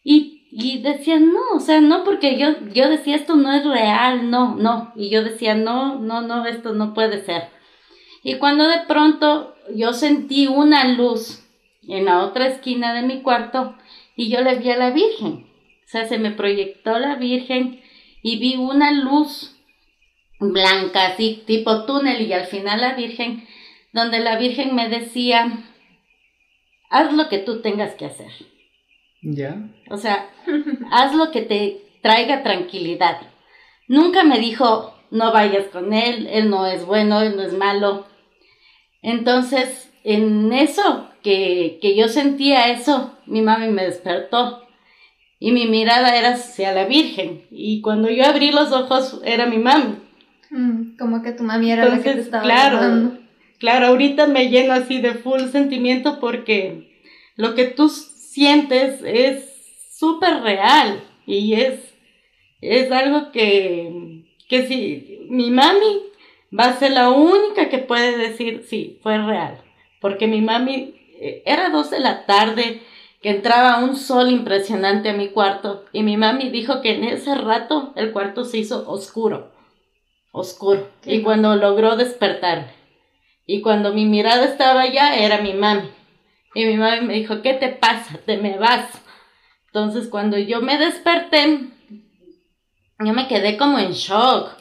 [0.03, 4.29] Y, y decía, no, o sea, no, porque yo, yo decía, esto no es real,
[4.29, 4.93] no, no.
[4.95, 7.49] Y yo decía, no, no, no, esto no puede ser.
[8.23, 11.43] Y cuando de pronto yo sentí una luz
[11.87, 13.75] en la otra esquina de mi cuarto
[14.15, 15.47] y yo le vi a la Virgen.
[15.85, 17.81] O sea, se me proyectó la Virgen
[18.21, 19.55] y vi una luz
[20.39, 23.47] blanca, así tipo túnel, y al final la Virgen,
[23.93, 25.65] donde la Virgen me decía,
[26.89, 28.31] haz lo que tú tengas que hacer.
[29.21, 29.69] Ya.
[29.89, 30.29] O sea,
[30.91, 33.21] haz lo que te traiga tranquilidad.
[33.87, 38.05] Nunca me dijo, no vayas con él, él no es bueno, él no es malo.
[39.01, 44.68] Entonces, en eso, que, que yo sentía eso, mi mami me despertó
[45.39, 47.45] y mi mirada era hacia la Virgen.
[47.49, 49.95] Y cuando yo abrí los ojos, era mi mami.
[50.51, 53.17] Mm, como que tu mami era la que te Entonces, estaba claro,
[53.59, 56.89] claro, ahorita me lleno así de full sentimiento porque
[57.35, 59.45] lo que tú sientes es
[59.91, 61.79] súper real y es,
[62.61, 66.03] es algo que, que si mi mami
[66.57, 69.61] va a ser la única que puede decir, sí, fue real.
[70.01, 72.81] Porque mi mami, eh, era dos de la tarde,
[73.21, 77.35] que entraba un sol impresionante a mi cuarto y mi mami dijo que en ese
[77.35, 79.51] rato el cuarto se hizo oscuro,
[80.31, 80.89] oscuro.
[81.05, 82.73] Y cuando logró despertarme
[83.45, 85.89] y cuando mi mirada estaba allá era mi mami.
[86.55, 88.19] Y mi mami me dijo, ¿qué te pasa?
[88.25, 88.89] Te me vas.
[89.67, 91.59] Entonces cuando yo me desperté,
[92.99, 94.51] yo me quedé como en shock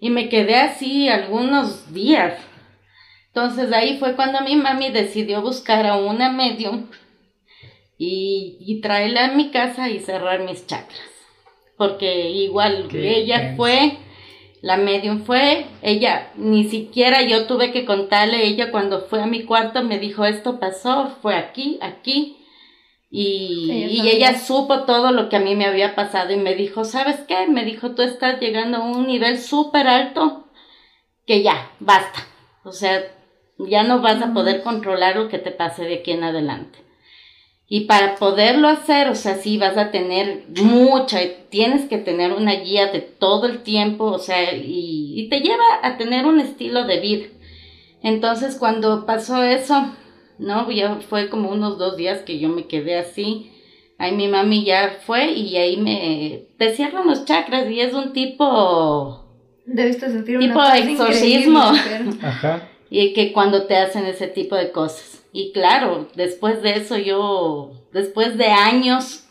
[0.00, 2.40] y me quedé así algunos días.
[3.26, 6.86] Entonces ahí fue cuando mi mami decidió buscar a una medium
[7.98, 11.00] y, y traerla a mi casa y cerrar mis chakras.
[11.76, 13.98] Porque igual Qué ella fue,
[14.62, 19.44] la medium fue, ella ni siquiera yo tuve que contarle, ella cuando fue a mi
[19.44, 22.36] cuarto me dijo esto pasó, fue aquí, aquí.
[23.10, 26.54] Y, Ella y ella supo todo lo que a mí me había pasado y me
[26.54, 27.46] dijo, ¿sabes qué?
[27.46, 30.48] Me dijo, tú estás llegando a un nivel súper alto
[31.26, 32.26] que ya, basta.
[32.64, 33.02] O sea,
[33.58, 36.87] ya no vas a poder controlar lo que te pase de aquí en adelante.
[37.68, 41.20] Y para poderlo hacer, o sea, sí vas a tener mucha,
[41.50, 45.64] tienes que tener una guía de todo el tiempo, o sea, y, y te lleva
[45.82, 47.26] a tener un estilo de vida.
[48.02, 49.92] Entonces, cuando pasó eso,
[50.38, 53.50] no, ya fue como unos dos días que yo me quedé así.
[53.98, 58.12] Ahí mi mami ya fue y ahí me, te cierran los chakras y es un
[58.12, 59.28] tipo,
[59.66, 61.60] Debiste sentir Tipo una paz exorcismo.
[62.22, 62.68] Ajá.
[62.90, 65.24] Y que cuando te hacen ese tipo de cosas.
[65.32, 69.24] Y claro, después de eso yo, después de años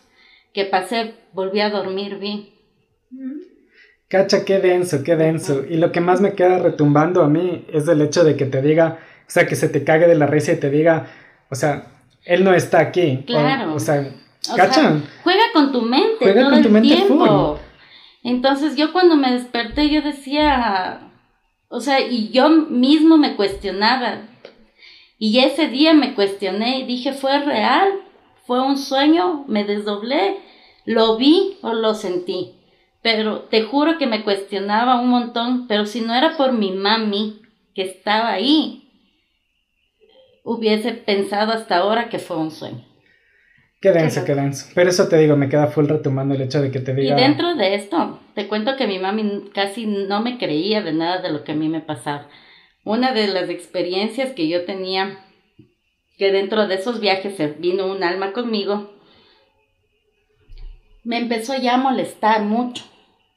[0.53, 2.49] que pasé, volví a dormir bien.
[4.07, 5.63] Cacha, qué denso, qué denso.
[5.67, 8.61] Y lo que más me queda retumbando a mí es el hecho de que te
[8.61, 11.07] diga, o sea, que se te cague de la risa y te diga,
[11.49, 11.87] o sea,
[12.23, 13.23] él no está aquí.
[13.27, 13.73] Claro.
[13.73, 14.07] O, sea,
[14.51, 14.73] O ¿cacha?
[14.73, 17.59] sea, juega con tu mente Juega todo con tu el mente tiempo.
[18.23, 21.06] Entonces yo cuando me desperté yo decía,
[21.69, 24.21] o sea, y yo mismo me cuestionaba.
[25.19, 28.01] Y ese día me cuestioné y dije, ¿fue real?
[28.45, 29.43] ¿Fue un sueño?
[29.47, 30.37] ¿Me desdoblé?
[30.85, 32.53] ¿Lo vi o lo sentí?
[33.01, 37.41] Pero te juro que me cuestionaba un montón, pero si no era por mi mami
[37.75, 38.89] que estaba ahí,
[40.43, 42.86] hubiese pensado hasta ahora que fue un sueño.
[43.79, 44.67] Qué denso, Qué denso.
[44.73, 47.15] Pero eso te digo, me queda full retumbando el hecho de que te Y diga.
[47.15, 51.31] dentro de esto, te cuento que mi mami casi no me creía de nada de
[51.31, 52.27] lo que a mí me pasaba.
[52.83, 55.19] Una de las experiencias que yo tenía,
[56.17, 58.91] que dentro de esos viajes se vino un alma conmigo,
[61.03, 62.83] me empezó ya a molestar mucho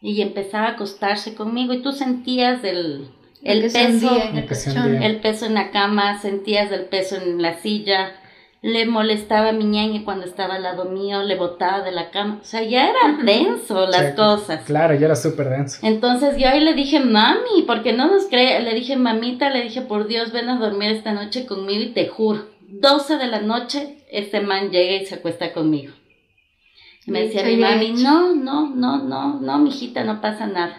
[0.01, 3.09] y empezaba a acostarse conmigo y tú sentías el,
[3.43, 8.13] el peso, el el peso en la cama, sentías el peso en la silla,
[8.63, 12.41] le molestaba a mi ñaña cuando estaba al lado mío, le botaba de la cama,
[12.43, 14.65] o sea, ya era denso las Sí, cosas.
[14.65, 15.79] Claro, ya era súper denso.
[15.83, 19.81] Entonces yo ahí le dije, mami, porque no nos cree, le dije, mamita, le dije,
[19.81, 23.97] por Dios, ven a dormir esta noche conmigo y te juro, 12 de la noche,
[24.11, 25.95] este man llega y se acuesta conmigo.
[27.07, 30.77] Y me decía mi mami, no, no, no, no, no, mijita, no pasa nada.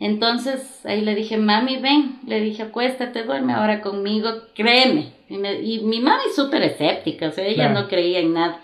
[0.00, 5.19] Entonces ahí le dije, mami, ven, le dije, acuéstate, duerme ahora conmigo, créeme.
[5.30, 7.82] Y, me- y mi mami súper escéptica, o sea, ella Claro.
[7.82, 8.60] no creía en nada.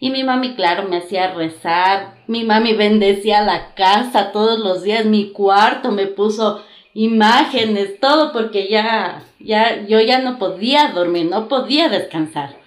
[0.00, 2.22] Y mi mami, claro, me hacía rezar.
[2.26, 6.62] Mi mami bendecía la casa todos los días, mi cuarto, me puso
[6.94, 12.58] imágenes, todo, porque ya, ya, yo ya no podía dormir, no podía descansar.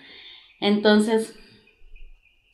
[0.61, 1.37] Entonces,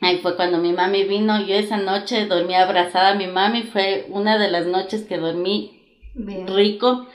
[0.01, 1.45] ahí fue cuando mi mami vino.
[1.45, 5.81] Yo esa noche dormí abrazada a mi mami, fue una de las noches que dormí
[6.15, 6.47] Bien.
[6.47, 7.07] rico.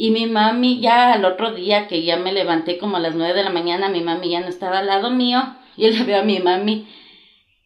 [0.00, 3.34] Y mi mami ya al otro día que ya me levanté como a las nueve
[3.34, 5.40] de la mañana, mi mami ya no estaba al lado mío.
[5.76, 6.86] Y le veo a mi mami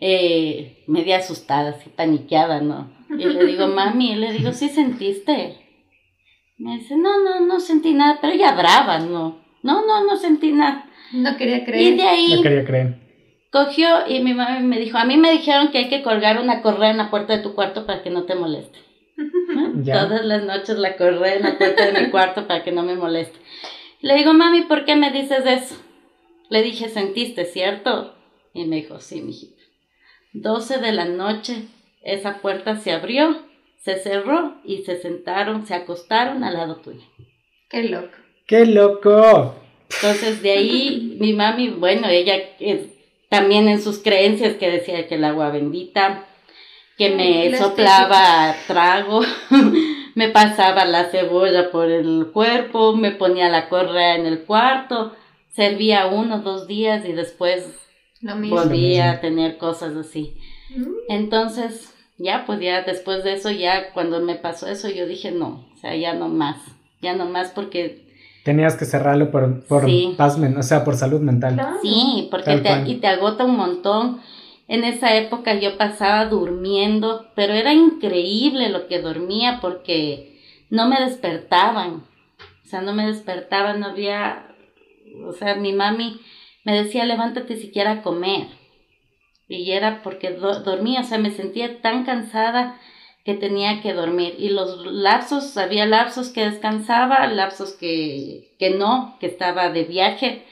[0.01, 2.91] eh, media asustada, así paniqueada, ¿no?
[3.11, 5.59] Y le digo, mami, y le digo, ¿sí sentiste?
[6.59, 9.43] Me dice, no, no, no sentí nada, pero ella brava, no.
[9.63, 10.87] No, no, no sentí nada.
[11.13, 11.97] No quería Y creer.
[11.97, 12.99] de ahí No quería creer.
[13.53, 16.63] cogió y mi mami me dijo, a mí me dijeron que hay que colgar una
[16.63, 18.79] correa en la puerta de tu cuarto para que no te moleste.
[19.85, 20.07] Ya.
[20.07, 22.95] Todas las noches la correa en la puerta de mi cuarto para que no me
[22.95, 23.39] moleste.
[24.01, 25.77] Le digo, mami, ¿por qué me dices eso?
[26.51, 28.15] Le dije, ¿sentiste, cierto?
[28.53, 29.63] Y me dijo, sí, mijita.
[30.35, 31.69] 12 de la noche,
[32.03, 33.43] esa puerta se abrió,
[33.77, 37.05] se cerró y se sentaron, se acostaron al lado tuyo.
[37.69, 38.17] Qué loco.
[38.47, 39.55] ¡Qué loco!
[39.95, 42.87] Entonces de ahí mi mami, bueno, ella eh,
[43.29, 46.27] también en sus creencias que decía que el agua bendita,
[46.99, 49.21] que me La soplaba trago,
[50.15, 55.13] me pasaba la cebolla por el cuerpo, me ponía la correa en el cuarto,
[55.51, 57.67] servía uno, dos días y después
[58.21, 58.57] Lo mismo.
[58.57, 59.19] volvía mismo.
[59.19, 60.35] a tener cosas así.
[60.77, 60.85] Mm.
[61.09, 65.67] Entonces, ya, pues ya después de eso, ya cuando me pasó eso, yo dije, no,
[65.75, 66.57] o sea, ya no más,
[67.01, 68.03] ya no más porque
[68.45, 70.15] Tenías que cerrarlo por, por Sí.
[70.17, 71.55] paz o sea, por salud mental.
[71.55, 71.77] Claro.
[71.81, 74.21] Sí, porque te, y te agota un montón.
[74.73, 80.41] En esa época yo pasaba durmiendo, pero era increíble lo que dormía porque
[80.71, 82.07] no me despertaban.
[82.65, 84.57] O sea, no me despertaban, no había...
[85.29, 86.19] O sea, mi mami
[86.65, 88.47] me decía, levántate siquiera a comer.
[89.47, 92.81] Y era porque do- dormía, o sea, me sentía tan cansada
[93.27, 94.37] que tenía que dormir.
[94.39, 100.47] Y los lapsos, había lapsos que descansaba, lapsos que, que no, que estaba de viaje.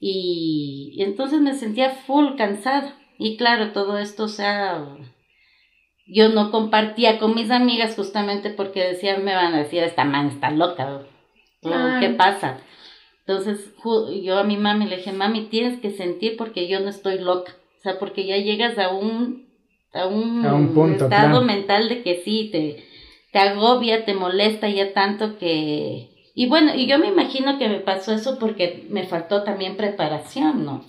[0.00, 2.98] Y entonces me sentía full cansada.
[3.24, 4.86] Y claro, todo esto, o sea,
[6.06, 10.26] yo no compartía con mis amigas justamente porque decían, me van a decir, esta man
[10.26, 10.96] está loca.
[10.96, 11.06] o,
[11.62, 12.00] Claro.
[12.00, 12.58] ¿Qué pasa?
[13.20, 13.72] Entonces
[14.22, 17.54] yo a mi mami le dije, mami, tienes que sentir porque yo no estoy loca.
[17.78, 19.48] O sea, porque ya llegas a un,
[19.94, 22.84] a un, A un punto, estado mental de que sí, te,
[23.32, 26.10] te agobia, te molesta ya tanto que...
[26.34, 30.66] Y bueno, y yo me imagino que me pasó eso porque me faltó también preparación,
[30.66, 30.84] ¿no?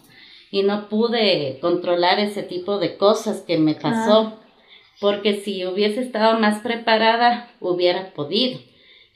[0.51, 4.39] Y no pude controlar ese tipo de cosas que me pasó.
[5.01, 8.59] Porque si hubiese estado más preparada, hubiera podido.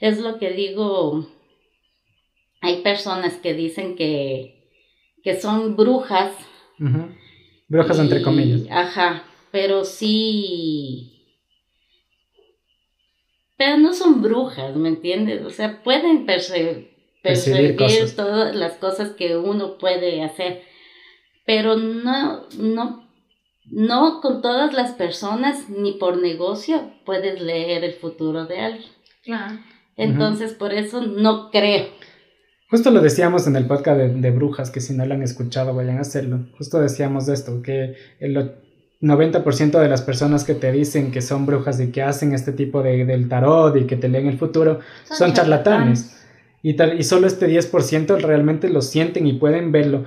[0.00, 1.26] Es lo que digo,
[2.60, 4.68] hay personas que dicen que,
[5.22, 6.32] que son brujas.
[7.68, 8.62] Brujas entre comillas.
[8.70, 11.16] Ajá, pero sí.
[13.56, 15.44] Pero no son brujas, ¿me entiendes?
[15.44, 16.88] O sea, pueden perce-
[17.22, 20.62] Percibir percibir todas las cosas que uno puede hacer,
[21.50, 23.08] pero no, no,
[23.72, 28.88] no con todas las personas ni por negocio puedes leer el futuro de alguien.
[29.24, 29.58] Claro.
[29.96, 31.86] Entonces, por eso no creo.
[32.70, 35.74] Justo lo decíamos en el podcast de, de brujas, que si no lo han escuchado
[35.74, 36.46] vayan a hacerlo.
[36.56, 38.54] Justo decíamos de esto, que el o-
[39.00, 42.80] 90% de las personas que te dicen que son brujas y que hacen este tipo
[42.84, 46.16] de, del tarot y que te leen el futuro son, charlatanes.
[46.62, 50.04] Y, tal, y solo este 10% realmente lo sienten y pueden verlo.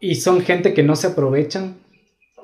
[0.00, 1.78] Y son gente que no se aprovechan,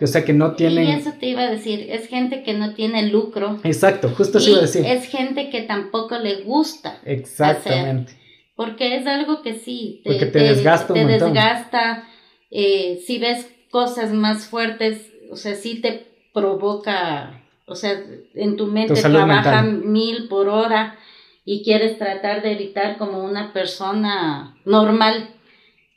[0.00, 0.88] o sea que no tienen...
[0.88, 3.60] Y eso te iba a decir, es gente que no tiene lucro.
[3.62, 4.84] Exacto, justo eso iba a decir.
[4.84, 7.00] es gente que tampoco le gusta.
[7.04, 8.12] Exactamente.
[8.56, 11.32] Porque es algo que sí, Porque te desgasta un te montón.
[11.32, 12.08] desgasta,
[12.50, 18.00] eh, si ves cosas más fuertes, o sea, sí te provoca, o sea,
[18.34, 19.88] en tu mente trabaja mental.
[19.88, 20.96] mil por hora
[21.44, 25.33] y quieres tratar de evitar como una persona normal.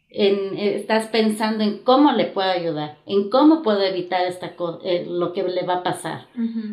[0.10, 5.06] En, eh, estás pensando en cómo le puedo ayudar, en cómo puedo evitar esta eh,
[5.06, 6.28] lo que le va a pasar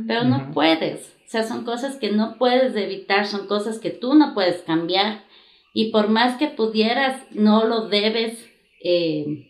[0.06, 1.16] pero no puedes.
[1.26, 5.24] O sea, son cosas que no puedes evitar, son cosas que tú no puedes cambiar.
[5.72, 8.48] Y por más que pudieras, no lo debes
[8.82, 9.48] eh,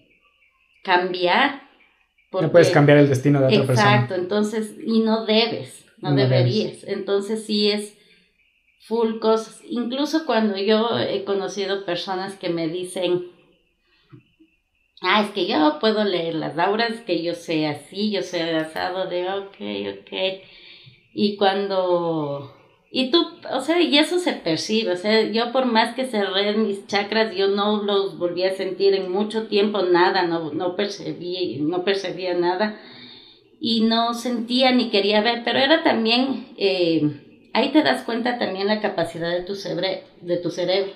[0.83, 1.63] cambiar.
[2.33, 3.95] No puedes cambiar el destino de otra persona.
[3.95, 6.85] Exacto, entonces, y no debes, no, No deberías.
[6.85, 7.97] Entonces sí es
[8.81, 9.61] full cosas.
[9.69, 13.34] Incluso cuando yo he conocido personas que me dicen,
[15.05, 19.07] ah, es que yo puedo leer las auras, que yo sé así, yo sé asado
[19.07, 20.43] de, ok, ok.
[21.15, 22.53] Y cuando...
[22.91, 26.57] Y tú, o sea, y eso se percibe, o sea, yo por más que cerré
[26.57, 31.57] mis chakras, yo no los volví a sentir en mucho tiempo, nada, no, no percibí,
[31.61, 32.79] no percibía nada
[33.67, 37.24] y no sentía ni quería ver, pero era también, eh,
[37.55, 40.93] ahí te das cuenta también la capacidad de tu, cebre, de tu cerebro,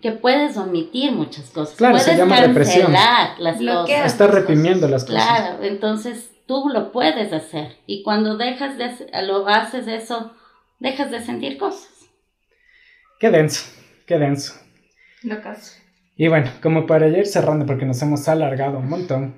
[0.00, 2.86] que puedes omitir muchas cosas, Claro, se puedes llama represión.
[2.92, 4.00] cancelar las Bloqueas.
[4.00, 4.12] cosas.
[4.12, 5.26] Está reprimiendo las cosas.
[5.26, 10.32] Claro, entonces tú lo puedes hacer y cuando dejas de hacer- lo haces eso,
[10.78, 11.88] dejas de sentir cosas.
[13.20, 13.64] Qué denso,
[14.06, 14.54] qué denso.
[15.22, 15.82] Locas.
[16.16, 19.36] Y bueno, como para ir cerrando, porque nos hemos alargado un montón,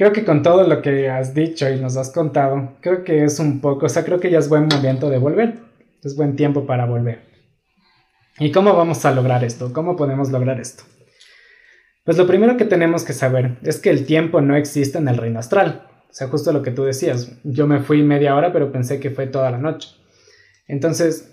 [0.00, 3.38] creo que con todo lo que has dicho y nos has contado, creo que es
[3.38, 5.58] un poco, o sea, creo que ya es buen momento de volver.
[6.02, 7.20] Es buen tiempo para volver.
[8.38, 9.74] ¿Y cómo vamos a lograr esto?
[9.74, 10.84] ¿Cómo podemos lograr esto?
[12.02, 15.18] Pues lo primero que tenemos que saber es que el tiempo no existe en el
[15.18, 15.86] reino astral.
[16.08, 17.32] O sea, justo lo que tú decías.
[17.44, 19.90] Yo me fui media hora, pero pensé que fue toda la noche.
[20.66, 21.30] Entonces,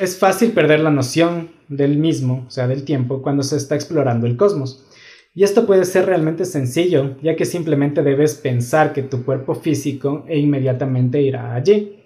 [0.00, 4.26] es fácil perder la noción del mismo, o sea, del tiempo, cuando se está explorando
[4.26, 4.84] el cosmos.
[5.40, 10.22] Y esto puede ser realmente sencillo, ya que simplemente debes pensar que tu cuerpo físico
[10.28, 11.96] e inmediatamente irá allí.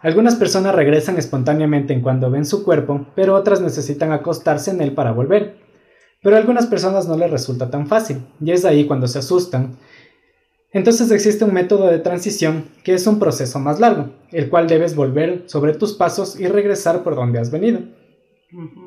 [0.00, 4.92] Algunas personas regresan espontáneamente en cuando ven su cuerpo, pero otras necesitan acostarse en él
[4.92, 5.56] para volver.
[6.22, 9.78] Pero a algunas personas no les resulta tan fácil, y es ahí cuando se asustan.
[10.70, 14.94] Entonces existe un método de transición que es un proceso más largo, el cual debes
[14.94, 17.80] volver sobre tus pasos y regresar por donde has venido.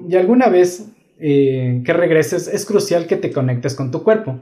[0.08, 4.42] Y alguna vez eh, que regreses es crucial que te conectes con tu cuerpo.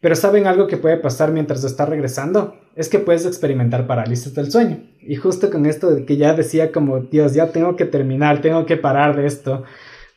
[0.00, 2.54] Pero ¿saben algo que puede pasar mientras estás regresando?
[2.74, 4.84] Es que puedes experimentar parálisis del sueño.
[5.00, 8.66] Y justo con esto de que ya decía como, Dios, ya tengo que terminar, tengo
[8.66, 9.64] que parar de esto.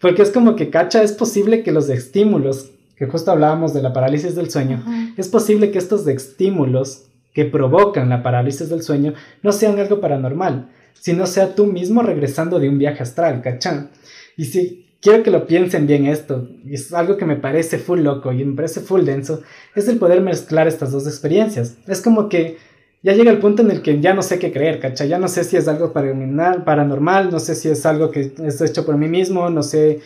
[0.01, 3.93] Porque es como que, cacha, es posible que los estímulos, que justo hablábamos de la
[3.93, 4.83] parálisis del sueño,
[5.17, 9.13] es posible que estos estímulos que provocan la parálisis del sueño
[9.43, 13.89] no sean algo paranormal, sino sea tú mismo regresando de un viaje astral, ¿cachá?
[14.35, 18.01] Y si quiero que lo piensen bien esto, y es algo que me parece full
[18.01, 19.41] loco y me parece full denso,
[19.75, 21.77] es el poder mezclar estas dos experiencias.
[21.87, 22.57] Es como que
[23.01, 25.07] ya llega el punto en el que ya no sé qué creer, ¿cachai?
[25.07, 28.85] Ya no sé si es algo paranormal, no sé si es algo que es hecho
[28.85, 30.01] por mí mismo, no sé,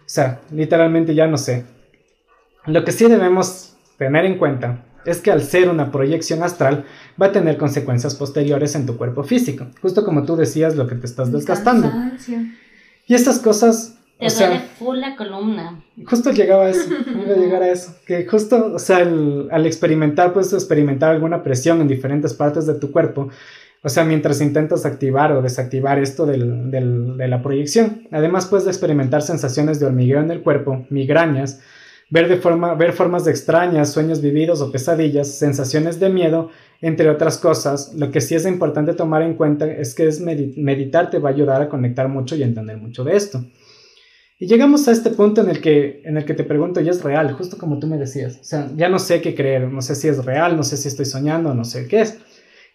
[0.00, 1.64] o sea, literalmente ya no sé.
[2.66, 6.84] Lo que sí debemos tener en cuenta es que al ser una proyección astral
[7.20, 10.94] va a tener consecuencias posteriores en tu cuerpo físico, justo como tú decías lo que
[10.94, 11.90] te estás desgastando.
[13.06, 15.82] Y estas cosas te o duele full la columna.
[16.04, 16.90] Justo llegaba a eso,
[17.24, 17.94] iba a llegar a eso.
[18.06, 22.90] Que justo, o sea, al experimentar, puedes experimentar alguna presión en diferentes partes de tu
[22.90, 23.28] cuerpo.
[23.82, 28.08] O sea, mientras intentas activar o desactivar esto del, del, de la proyección.
[28.10, 31.60] Además, puedes experimentar sensaciones de hormigueo en el cuerpo, migrañas,
[32.10, 36.50] ver, de forma, ver formas extrañas, sueños vividos o pesadillas, sensaciones de miedo,
[36.80, 37.94] entre otras cosas.
[37.94, 41.32] Lo que sí es importante tomar en cuenta es que es meditar te va a
[41.32, 43.44] ayudar a conectar mucho y entender mucho de esto.
[44.40, 47.02] Y llegamos a este punto en el que, en el que te pregunto, ¿ya es
[47.02, 47.32] real?
[47.32, 48.38] Justo como tú me decías.
[48.40, 50.86] O sea, ya no sé qué creer, no sé si es real, no sé si
[50.86, 52.18] estoy soñando, no sé qué es.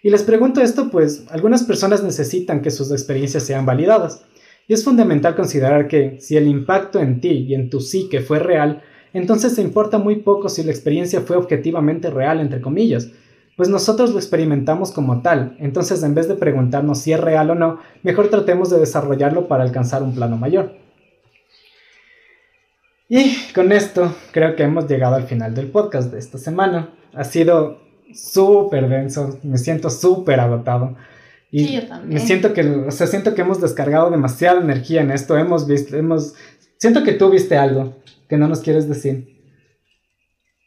[0.02, 4.26] Y les pregunto esto, pues algunas personas necesitan que sus experiencias sean validadas.
[4.68, 8.40] Y es fundamental considerar que si el impacto en ti y en tu psique fue
[8.40, 8.82] real,
[9.14, 13.12] entonces se importa muy poco si la experiencia fue objetivamente real, entre comillas,
[13.56, 17.56] pues nosotros lo experimentamos como tal, entonces en vez de preguntarnos si es real o
[17.56, 20.83] no, mejor tratemos de desarrollarlo para alcanzar un plano mayor.
[23.16, 26.96] Y con esto creo que hemos llegado al final del podcast de esta semana.
[27.14, 27.80] Ha sido
[28.12, 30.96] súper denso, me siento súper agotado.
[31.52, 32.10] Y sí, yo también.
[32.16, 35.38] me siento que, o sea, siento que hemos descargado demasiada energía en esto.
[35.38, 36.34] Hemos visto, hemos,
[36.80, 39.28] siento que tú viste algo que no nos quieres decir.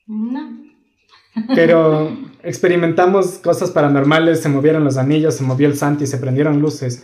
[0.06, 0.68] No.
[1.52, 7.02] Pero experimentamos cosas paranormales, se movieron los anillos, se movió el Santi, se prendieron luces.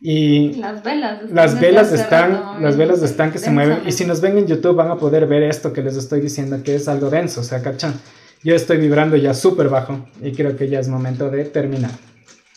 [0.00, 1.22] Y las velas.
[1.30, 3.82] Las velas están, las velas están que se mueven.
[3.86, 6.62] Y si nos ven en YouTube van a poder ver esto que les estoy diciendo
[6.62, 7.98] que es algo denso, o sea, ¿cachan?
[8.42, 11.90] Yo estoy vibrando ya súper bajo y creo que ya es momento de terminar.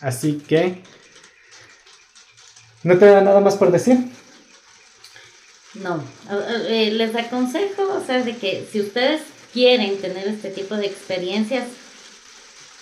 [0.01, 0.81] Así que...
[2.83, 3.97] ¿No te da nada más por decir?
[5.75, 6.03] No,
[6.67, 9.21] eh, les aconsejo, o sea, de que si ustedes
[9.53, 11.65] quieren tener este tipo de experiencias,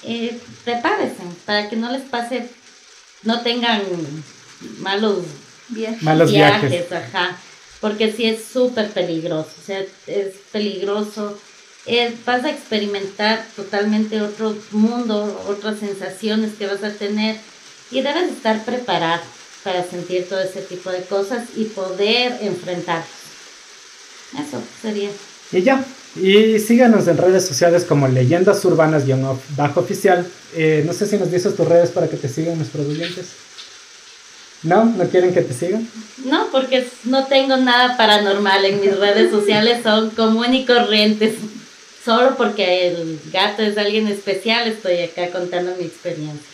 [0.04, 2.48] eh, prepárense para que no les pase,
[3.24, 3.82] no tengan
[4.80, 5.20] malos
[5.70, 6.04] viajes.
[6.04, 6.92] Malos viajes.
[6.92, 7.38] ajá.
[7.80, 11.38] Porque sí es súper peligroso, o sea, es peligroso.
[12.26, 17.38] vas a experimentar totalmente otro mundo, otras sensaciones que vas a tener
[17.92, 19.22] y debes estar preparado
[19.64, 23.04] para sentir todo ese tipo de cosas y poder enfrentar.
[24.34, 25.10] Eso sería.
[25.52, 25.84] Y ya.
[26.16, 30.28] Y síganos en redes sociales como Leyendas Urbanas-Bajo Oficial.
[30.56, 33.28] Eh, no sé si nos dices tus redes para que te sigan nuestros oyentes.
[34.64, 34.86] ¿No?
[34.86, 35.88] ¿No quieren que te sigan?
[36.26, 41.36] No, porque no tengo nada paranormal en mis redes sociales, son común y corrientes.
[42.04, 46.48] Solo porque el gato es alguien especial, estoy acá contando mi experiencia.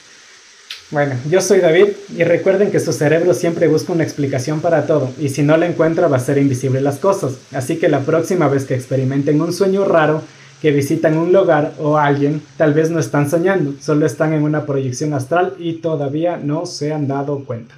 [0.91, 5.11] Bueno, yo soy David y recuerden que su cerebro siempre busca una explicación para todo
[5.19, 7.33] y si no la encuentra va a ser invisible las cosas.
[7.51, 10.21] Así que la próxima vez que experimenten un sueño raro,
[10.61, 14.65] que visitan un lugar o alguien, tal vez no están soñando, solo están en una
[14.65, 17.75] proyección astral y todavía no se han dado cuenta.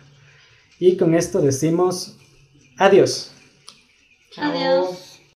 [0.80, 2.18] Y con esto decimos
[2.78, 3.32] adiós.
[4.38, 5.05] Adiós.